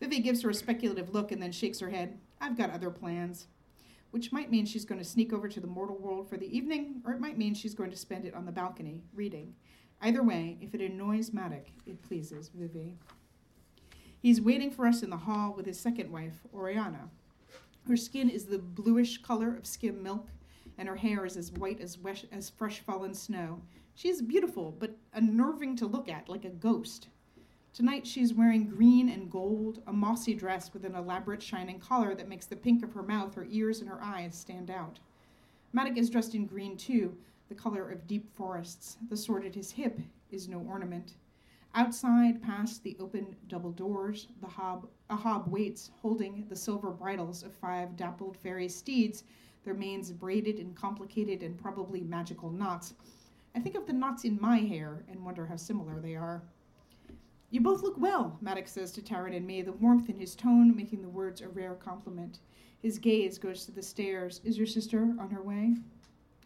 Vivi 0.00 0.18
gives 0.18 0.42
her 0.42 0.50
a 0.50 0.54
speculative 0.54 1.14
look 1.14 1.30
and 1.30 1.40
then 1.40 1.52
shakes 1.52 1.78
her 1.78 1.90
head. 1.90 2.18
I've 2.40 2.58
got 2.58 2.72
other 2.72 2.90
plans. 2.90 3.46
Which 4.10 4.32
might 4.32 4.50
mean 4.50 4.66
she's 4.66 4.84
going 4.84 5.00
to 5.00 5.04
sneak 5.04 5.32
over 5.32 5.46
to 5.46 5.60
the 5.60 5.68
mortal 5.68 5.98
world 5.98 6.28
for 6.28 6.36
the 6.36 6.56
evening, 6.56 7.02
or 7.06 7.12
it 7.12 7.20
might 7.20 7.38
mean 7.38 7.54
she's 7.54 7.76
going 7.76 7.92
to 7.92 7.96
spend 7.96 8.24
it 8.24 8.34
on 8.34 8.46
the 8.46 8.50
balcony, 8.50 9.04
reading. 9.14 9.54
Either 10.02 10.24
way, 10.24 10.58
if 10.60 10.74
it 10.74 10.80
annoys 10.80 11.30
Madoc, 11.30 11.66
it 11.86 12.02
pleases 12.02 12.50
Vivi. 12.52 12.96
He's 14.26 14.40
waiting 14.40 14.72
for 14.72 14.88
us 14.88 15.04
in 15.04 15.10
the 15.10 15.16
hall 15.16 15.54
with 15.56 15.66
his 15.66 15.78
second 15.78 16.10
wife, 16.10 16.40
Oriana. 16.52 17.10
Her 17.86 17.96
skin 17.96 18.28
is 18.28 18.46
the 18.46 18.58
bluish 18.58 19.18
color 19.18 19.54
of 19.54 19.68
skim 19.68 20.02
milk, 20.02 20.26
and 20.78 20.88
her 20.88 20.96
hair 20.96 21.24
is 21.24 21.36
as 21.36 21.52
white 21.52 21.80
as, 21.80 21.96
wesh- 21.96 22.24
as 22.32 22.50
fresh 22.50 22.80
fallen 22.80 23.14
snow. 23.14 23.62
She 23.94 24.08
is 24.08 24.20
beautiful, 24.22 24.74
but 24.80 24.96
unnerving 25.14 25.76
to 25.76 25.86
look 25.86 26.08
at, 26.08 26.28
like 26.28 26.44
a 26.44 26.48
ghost. 26.48 27.06
Tonight 27.72 28.04
she's 28.04 28.34
wearing 28.34 28.68
green 28.68 29.10
and 29.10 29.30
gold, 29.30 29.80
a 29.86 29.92
mossy 29.92 30.34
dress 30.34 30.72
with 30.74 30.84
an 30.84 30.96
elaborate 30.96 31.40
shining 31.40 31.78
collar 31.78 32.16
that 32.16 32.28
makes 32.28 32.46
the 32.46 32.56
pink 32.56 32.82
of 32.82 32.94
her 32.94 33.04
mouth, 33.04 33.32
her 33.36 33.46
ears, 33.48 33.78
and 33.78 33.88
her 33.88 34.02
eyes 34.02 34.34
stand 34.34 34.72
out. 34.72 34.98
Madoc 35.72 35.96
is 35.96 36.10
dressed 36.10 36.34
in 36.34 36.46
green 36.46 36.76
too, 36.76 37.16
the 37.48 37.54
color 37.54 37.88
of 37.88 38.08
deep 38.08 38.28
forests. 38.34 38.96
The 39.08 39.16
sword 39.16 39.46
at 39.46 39.54
his 39.54 39.70
hip 39.70 40.00
is 40.32 40.48
no 40.48 40.58
ornament. 40.68 41.14
Outside, 41.78 42.40
past 42.42 42.82
the 42.82 42.96
open 42.98 43.36
double 43.48 43.70
doors, 43.70 44.28
the 44.40 44.46
hob, 44.46 44.88
a 45.10 45.16
hob 45.16 45.46
waits, 45.46 45.90
holding 46.00 46.46
the 46.48 46.56
silver 46.56 46.90
bridles 46.90 47.42
of 47.42 47.52
five 47.52 47.98
dappled 47.98 48.34
fairy 48.38 48.66
steeds, 48.66 49.24
their 49.62 49.74
manes 49.74 50.10
braided 50.10 50.58
in 50.58 50.72
complicated 50.72 51.42
and 51.42 51.58
probably 51.58 52.00
magical 52.00 52.50
knots. 52.50 52.94
I 53.54 53.60
think 53.60 53.74
of 53.74 53.86
the 53.86 53.92
knots 53.92 54.24
in 54.24 54.40
my 54.40 54.56
hair 54.56 55.04
and 55.10 55.22
wonder 55.22 55.44
how 55.44 55.56
similar 55.56 56.00
they 56.00 56.16
are. 56.16 56.42
You 57.50 57.60
both 57.60 57.82
look 57.82 57.98
well, 57.98 58.38
Madoc 58.42 58.68
says 58.68 58.90
to 58.92 59.02
Taryn 59.02 59.36
and 59.36 59.46
me, 59.46 59.60
the 59.60 59.72
warmth 59.72 60.08
in 60.08 60.18
his 60.18 60.34
tone 60.34 60.74
making 60.74 61.02
the 61.02 61.10
words 61.10 61.42
a 61.42 61.48
rare 61.48 61.74
compliment. 61.74 62.38
His 62.80 62.98
gaze 62.98 63.36
goes 63.36 63.66
to 63.66 63.72
the 63.72 63.82
stairs. 63.82 64.40
Is 64.44 64.56
your 64.56 64.66
sister 64.66 65.14
on 65.20 65.28
her 65.28 65.42
way? 65.42 65.74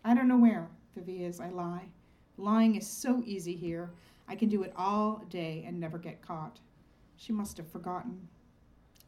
I 0.05 0.13
don't 0.13 0.27
know 0.27 0.39
where, 0.39 0.67
Vivi 0.97 1.23
is, 1.23 1.39
I 1.39 1.51
lie. 1.51 1.85
Lying 2.37 2.75
is 2.75 2.87
so 2.89 3.23
easy 3.25 3.55
here. 3.55 3.93
I 4.31 4.37
can 4.37 4.49
do 4.49 4.63
it 4.63 4.73
all 4.77 5.25
day 5.29 5.65
and 5.67 5.79
never 5.79 5.99
get 5.99 6.23
caught. 6.23 6.61
She 7.17 7.33
must 7.33 7.59
have 7.59 7.69
forgotten. 7.69 8.29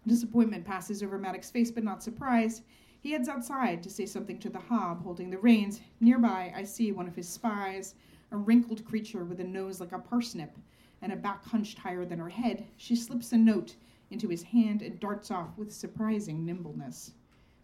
Disappointment 0.07 0.65
passes 0.65 1.03
over 1.03 1.17
Madoc's 1.17 1.51
face, 1.51 1.71
but 1.71 1.85
not 1.85 2.03
surprise. 2.03 2.63
He 3.01 3.13
heads 3.13 3.29
outside 3.29 3.83
to 3.85 3.91
say 3.91 4.05
something 4.05 4.39
to 4.41 4.51
the 4.51 4.59
hob 4.59 5.03
holding 5.03 5.31
the 5.31 5.39
reins. 5.39 5.81
Nearby, 6.01 6.53
I 6.55 6.65
see 6.65 6.93
one 6.93 7.07
of 7.07 7.15
his 7.15 7.29
spies, 7.29 7.95
a 8.33 8.37
wrinkled 8.37 8.85
creature 8.85 9.25
with 9.25 9.41
a 9.41 9.45
nose 9.45 9.81
like 9.81 9.93
a 9.93 9.99
parsnip 9.99 10.59
and 11.03 11.13
a 11.13 11.17
back 11.17 11.45
hunched 11.45 11.79
higher 11.79 12.05
than 12.05 12.19
her 12.19 12.29
head, 12.29 12.67
she 12.77 12.97
slips 12.97 13.33
a 13.33 13.39
note 13.39 13.77
into 14.11 14.29
his 14.29 14.43
hand 14.43 14.83
and 14.83 15.01
darts 15.01 15.31
off 15.31 15.57
with 15.57 15.73
surprising 15.73 16.45
nimbleness. 16.45 17.13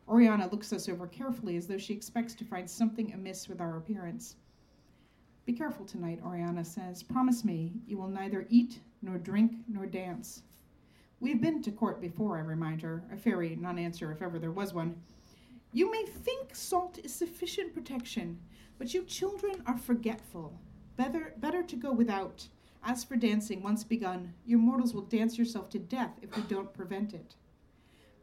Oriana 0.09 0.48
looks 0.50 0.72
us 0.72 0.88
over 0.88 1.06
carefully 1.06 1.56
as 1.56 1.66
though 1.66 1.78
she 1.78 1.92
expects 1.92 2.34
to 2.34 2.44
find 2.44 2.68
something 2.68 3.12
amiss 3.12 3.48
with 3.48 3.61
our 3.61 3.76
appearance. 3.76 4.36
Be 5.49 5.55
careful 5.55 5.86
tonight, 5.86 6.20
Oriana 6.22 6.62
says. 6.62 7.03
Promise 7.03 7.42
me 7.42 7.72
you 7.86 7.96
will 7.96 8.11
neither 8.11 8.46
eat, 8.51 8.80
nor 9.01 9.16
drink, 9.16 9.55
nor 9.66 9.86
dance. 9.86 10.42
We've 11.20 11.40
been 11.40 11.62
to 11.62 11.70
court 11.70 12.03
before, 12.03 12.36
I 12.36 12.42
remind 12.42 12.82
her, 12.82 13.03
a 13.11 13.16
fairy 13.16 13.57
non 13.57 13.78
answer 13.78 14.12
if 14.12 14.20
ever 14.20 14.38
there 14.38 14.51
was 14.51 14.74
one. 14.74 15.01
You 15.72 15.90
may 15.90 16.05
think 16.05 16.55
salt 16.55 16.99
is 17.03 17.14
sufficient 17.14 17.72
protection, 17.72 18.38
but 18.78 18.92
you 18.92 19.05
children 19.05 19.62
are 19.64 19.78
forgetful. 19.78 20.53
Better, 20.99 21.32
better 21.38 21.62
to 21.62 21.76
go 21.76 21.92
without. 21.92 22.46
As 22.84 23.03
for 23.03 23.16
dancing, 23.16 23.62
once 23.62 23.84
begun, 23.84 24.34
you 24.44 24.59
mortals 24.59 24.92
will 24.92 25.01
dance 25.01 25.38
yourself 25.38 25.70
to 25.70 25.78
death 25.78 26.12
if 26.20 26.36
we 26.36 26.42
don't 26.42 26.74
prevent 26.74 27.14
it. 27.14 27.36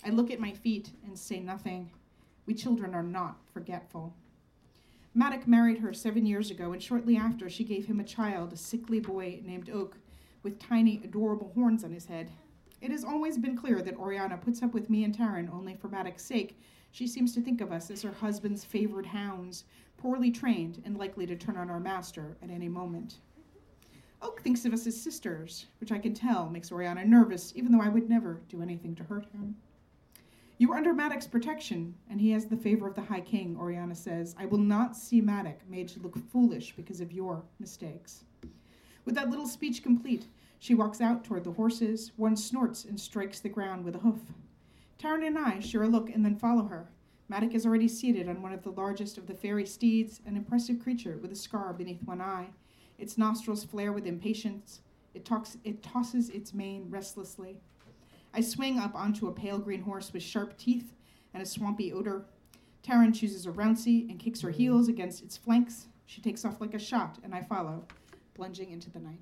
I 0.05 0.11
look 0.11 0.29
at 0.29 0.39
my 0.39 0.51
feet 0.51 0.91
and 1.03 1.17
say 1.17 1.39
nothing. 1.39 1.89
We 2.45 2.53
children 2.53 2.93
are 2.93 3.01
not 3.01 3.37
forgetful. 3.51 4.13
Madoc 5.17 5.47
married 5.47 5.77
her 5.77 5.93
seven 5.93 6.25
years 6.25 6.51
ago, 6.51 6.73
and 6.73 6.83
shortly 6.83 7.15
after, 7.15 7.49
she 7.49 7.63
gave 7.63 7.85
him 7.85 8.01
a 8.01 8.03
child, 8.03 8.51
a 8.51 8.57
sickly 8.57 8.99
boy 8.99 9.39
named 9.45 9.69
Oak, 9.69 9.97
with 10.43 10.59
tiny, 10.59 10.99
adorable 11.05 11.53
horns 11.55 11.85
on 11.85 11.93
his 11.93 12.05
head. 12.05 12.29
It 12.81 12.91
has 12.91 13.05
always 13.05 13.37
been 13.37 13.55
clear 13.55 13.81
that 13.81 13.95
Oriana 13.95 14.37
puts 14.37 14.61
up 14.61 14.73
with 14.73 14.89
me 14.89 15.05
and 15.05 15.17
Taryn 15.17 15.49
only 15.53 15.73
for 15.73 15.87
Madoc's 15.87 16.25
sake. 16.25 16.59
She 16.91 17.07
seems 17.07 17.33
to 17.33 17.41
think 17.41 17.61
of 17.61 17.71
us 17.71 17.89
as 17.89 18.01
her 18.01 18.11
husband's 18.11 18.65
favored 18.65 19.05
hounds, 19.05 19.63
poorly 19.97 20.31
trained 20.31 20.81
and 20.83 20.97
likely 20.97 21.25
to 21.27 21.37
turn 21.37 21.55
on 21.55 21.69
our 21.69 21.79
master 21.79 22.35
at 22.43 22.49
any 22.49 22.67
moment. 22.67 23.19
Oak 24.21 24.41
thinks 24.41 24.65
of 24.65 24.73
us 24.73 24.85
as 24.85 25.01
sisters, 25.01 25.67
which 25.79 25.93
I 25.93 25.97
can 25.97 26.13
tell 26.13 26.49
makes 26.49 26.73
Oriana 26.73 27.05
nervous, 27.05 27.53
even 27.55 27.71
though 27.71 27.81
I 27.81 27.89
would 27.89 28.09
never 28.09 28.41
do 28.49 28.61
anything 28.61 28.93
to 28.95 29.03
hurt 29.03 29.27
him. 29.31 29.55
You 30.57 30.71
are 30.71 30.77
under 30.77 30.93
Madoc's 30.93 31.27
protection, 31.27 31.95
and 32.09 32.21
he 32.21 32.31
has 32.31 32.45
the 32.45 32.55
favor 32.55 32.87
of 32.87 32.95
the 32.95 33.01
High 33.01 33.19
King, 33.19 33.57
Oriana 33.59 33.93
says. 33.93 34.33
I 34.39 34.45
will 34.45 34.57
not 34.57 34.95
see 34.95 35.21
Madoc 35.21 35.57
made 35.67 35.89
to 35.89 35.99
look 35.99 36.17
foolish 36.31 36.73
because 36.77 37.01
of 37.01 37.11
your 37.11 37.43
mistakes. 37.59 38.23
With 39.03 39.15
that 39.15 39.29
little 39.29 39.47
speech 39.47 39.83
complete, 39.83 40.27
she 40.59 40.73
walks 40.73 41.01
out 41.01 41.25
toward 41.25 41.43
the 41.43 41.51
horses. 41.51 42.13
One 42.15 42.37
snorts 42.37 42.85
and 42.85 42.97
strikes 42.97 43.41
the 43.41 43.49
ground 43.49 43.83
with 43.83 43.95
a 43.95 43.99
hoof. 43.99 44.21
Taryn 44.97 45.27
and 45.27 45.37
I 45.37 45.59
share 45.59 45.83
a 45.83 45.89
look 45.89 46.09
and 46.09 46.23
then 46.23 46.37
follow 46.37 46.63
her. 46.63 46.89
Madoc 47.29 47.53
is 47.53 47.65
already 47.65 47.89
seated 47.89 48.29
on 48.29 48.41
one 48.41 48.53
of 48.53 48.63
the 48.63 48.71
largest 48.71 49.17
of 49.17 49.27
the 49.27 49.33
fairy 49.33 49.65
steeds, 49.65 50.21
an 50.25 50.37
impressive 50.37 50.79
creature 50.79 51.17
with 51.21 51.33
a 51.33 51.35
scar 51.35 51.73
beneath 51.73 52.01
one 52.03 52.21
eye. 52.21 52.47
Its 52.97 53.17
nostrils 53.17 53.65
flare 53.65 53.91
with 53.91 54.07
impatience. 54.07 54.79
It, 55.13 55.25
talks, 55.25 55.57
it 55.65 55.83
tosses 55.83 56.29
its 56.29 56.53
mane 56.53 56.85
restlessly. 56.89 57.57
I 58.37 58.41
swing 58.41 58.77
up 58.79 58.93
onto 58.95 59.29
a 59.29 59.31
pale 59.31 59.57
green 59.57 59.81
horse 59.81 60.11
with 60.11 60.21
sharp 60.21 60.57
teeth 60.57 60.93
and 61.33 61.41
a 61.41 61.45
swampy 61.45 61.93
odor. 61.93 62.25
Taryn 62.85 63.15
chooses 63.15 63.45
a 63.45 63.51
rouncy 63.51 64.09
and 64.09 64.19
kicks 64.19 64.41
her 64.41 64.49
mm. 64.49 64.55
heels 64.55 64.89
against 64.89 65.23
its 65.23 65.37
flanks. 65.37 65.87
She 66.05 66.19
takes 66.19 66.43
off 66.43 66.59
like 66.59 66.73
a 66.73 66.79
shot, 66.79 67.17
and 67.23 67.33
I 67.33 67.41
follow, 67.41 67.85
plunging 68.33 68.71
into 68.71 68.91
the 68.91 68.99
night. 68.99 69.21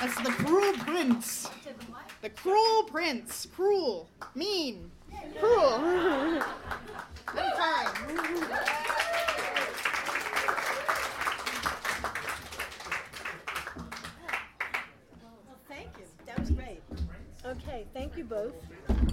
That's 0.00 0.16
the 0.22 0.30
cruel 0.30 0.72
prince. 0.74 1.50
The 2.22 2.30
cruel 2.30 2.84
prince. 2.84 3.48
Cruel. 3.52 4.08
Mean. 4.36 4.92
Cruel. 5.40 5.74
I'm 7.34 7.52
fine. 7.56 8.81
You 18.22 18.28
both. 18.28 18.54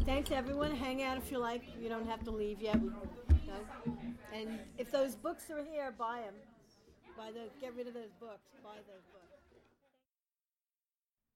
Thanks, 0.05 0.30
everyone. 0.30 0.70
Hang 0.70 1.01
out 1.01 1.18
if 1.18 1.32
you 1.32 1.39
like. 1.39 1.64
You 1.82 1.89
don't 1.89 2.07
have 2.07 2.24
to 2.26 2.30
leave 2.30 2.62
yet. 2.62 2.80
No. 2.80 2.91
And 4.32 4.60
if 4.78 4.91
those 4.91 5.16
books 5.16 5.49
are 5.49 5.64
here, 5.64 5.91
buy 5.97 6.22
them. 6.26 6.36
Buy. 7.18 7.32
Get 7.60 7.76
rid 7.76 7.88
of 7.88 7.95
those 7.95 8.14
books. 8.20 8.45
Buy 8.64 8.76
those 8.76 9.01
books. 9.12 9.26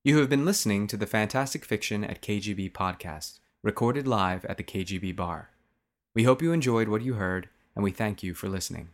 You 0.03 0.19
have 0.19 0.29
been 0.29 0.45
listening 0.45 0.85
to 0.85 0.97
the 0.97 1.07
Fantastic 1.07 1.65
Fiction 1.65 2.03
at 2.03 2.21
KGB 2.21 2.73
podcast, 2.73 3.39
recorded 3.63 4.07
live 4.07 4.45
at 4.45 4.57
the 4.57 4.63
KGB 4.63 5.15
bar. 5.15 5.49
We 6.13 6.25
hope 6.25 6.43
you 6.43 6.51
enjoyed 6.51 6.89
what 6.89 7.01
you 7.01 7.15
heard, 7.15 7.49
and 7.75 7.83
we 7.83 7.89
thank 7.89 8.21
you 8.21 8.35
for 8.35 8.49
listening. 8.49 8.89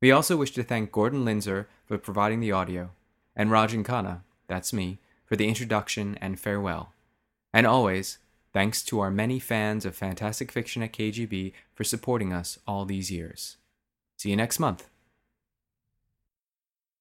We 0.00 0.12
also 0.12 0.36
wish 0.36 0.52
to 0.52 0.62
thank 0.62 0.92
Gordon 0.92 1.24
Linzner 1.24 1.66
for 1.84 1.98
providing 1.98 2.38
the 2.38 2.52
audio, 2.52 2.90
and 3.34 3.50
Rajan 3.50 3.84
Khanna, 3.84 4.20
that's 4.46 4.72
me, 4.72 5.00
for 5.26 5.34
the 5.34 5.48
introduction 5.48 6.16
and 6.20 6.38
farewell. 6.38 6.93
And 7.54 7.68
always, 7.68 8.18
thanks 8.52 8.82
to 8.86 8.98
our 8.98 9.12
many 9.12 9.38
fans 9.38 9.86
of 9.86 9.94
Fantastic 9.94 10.50
Fiction 10.50 10.82
at 10.82 10.92
KGB 10.92 11.52
for 11.72 11.84
supporting 11.84 12.32
us 12.32 12.58
all 12.66 12.84
these 12.84 13.12
years. 13.12 13.58
See 14.18 14.30
you 14.30 14.36
next 14.36 14.58
month. 14.58 14.88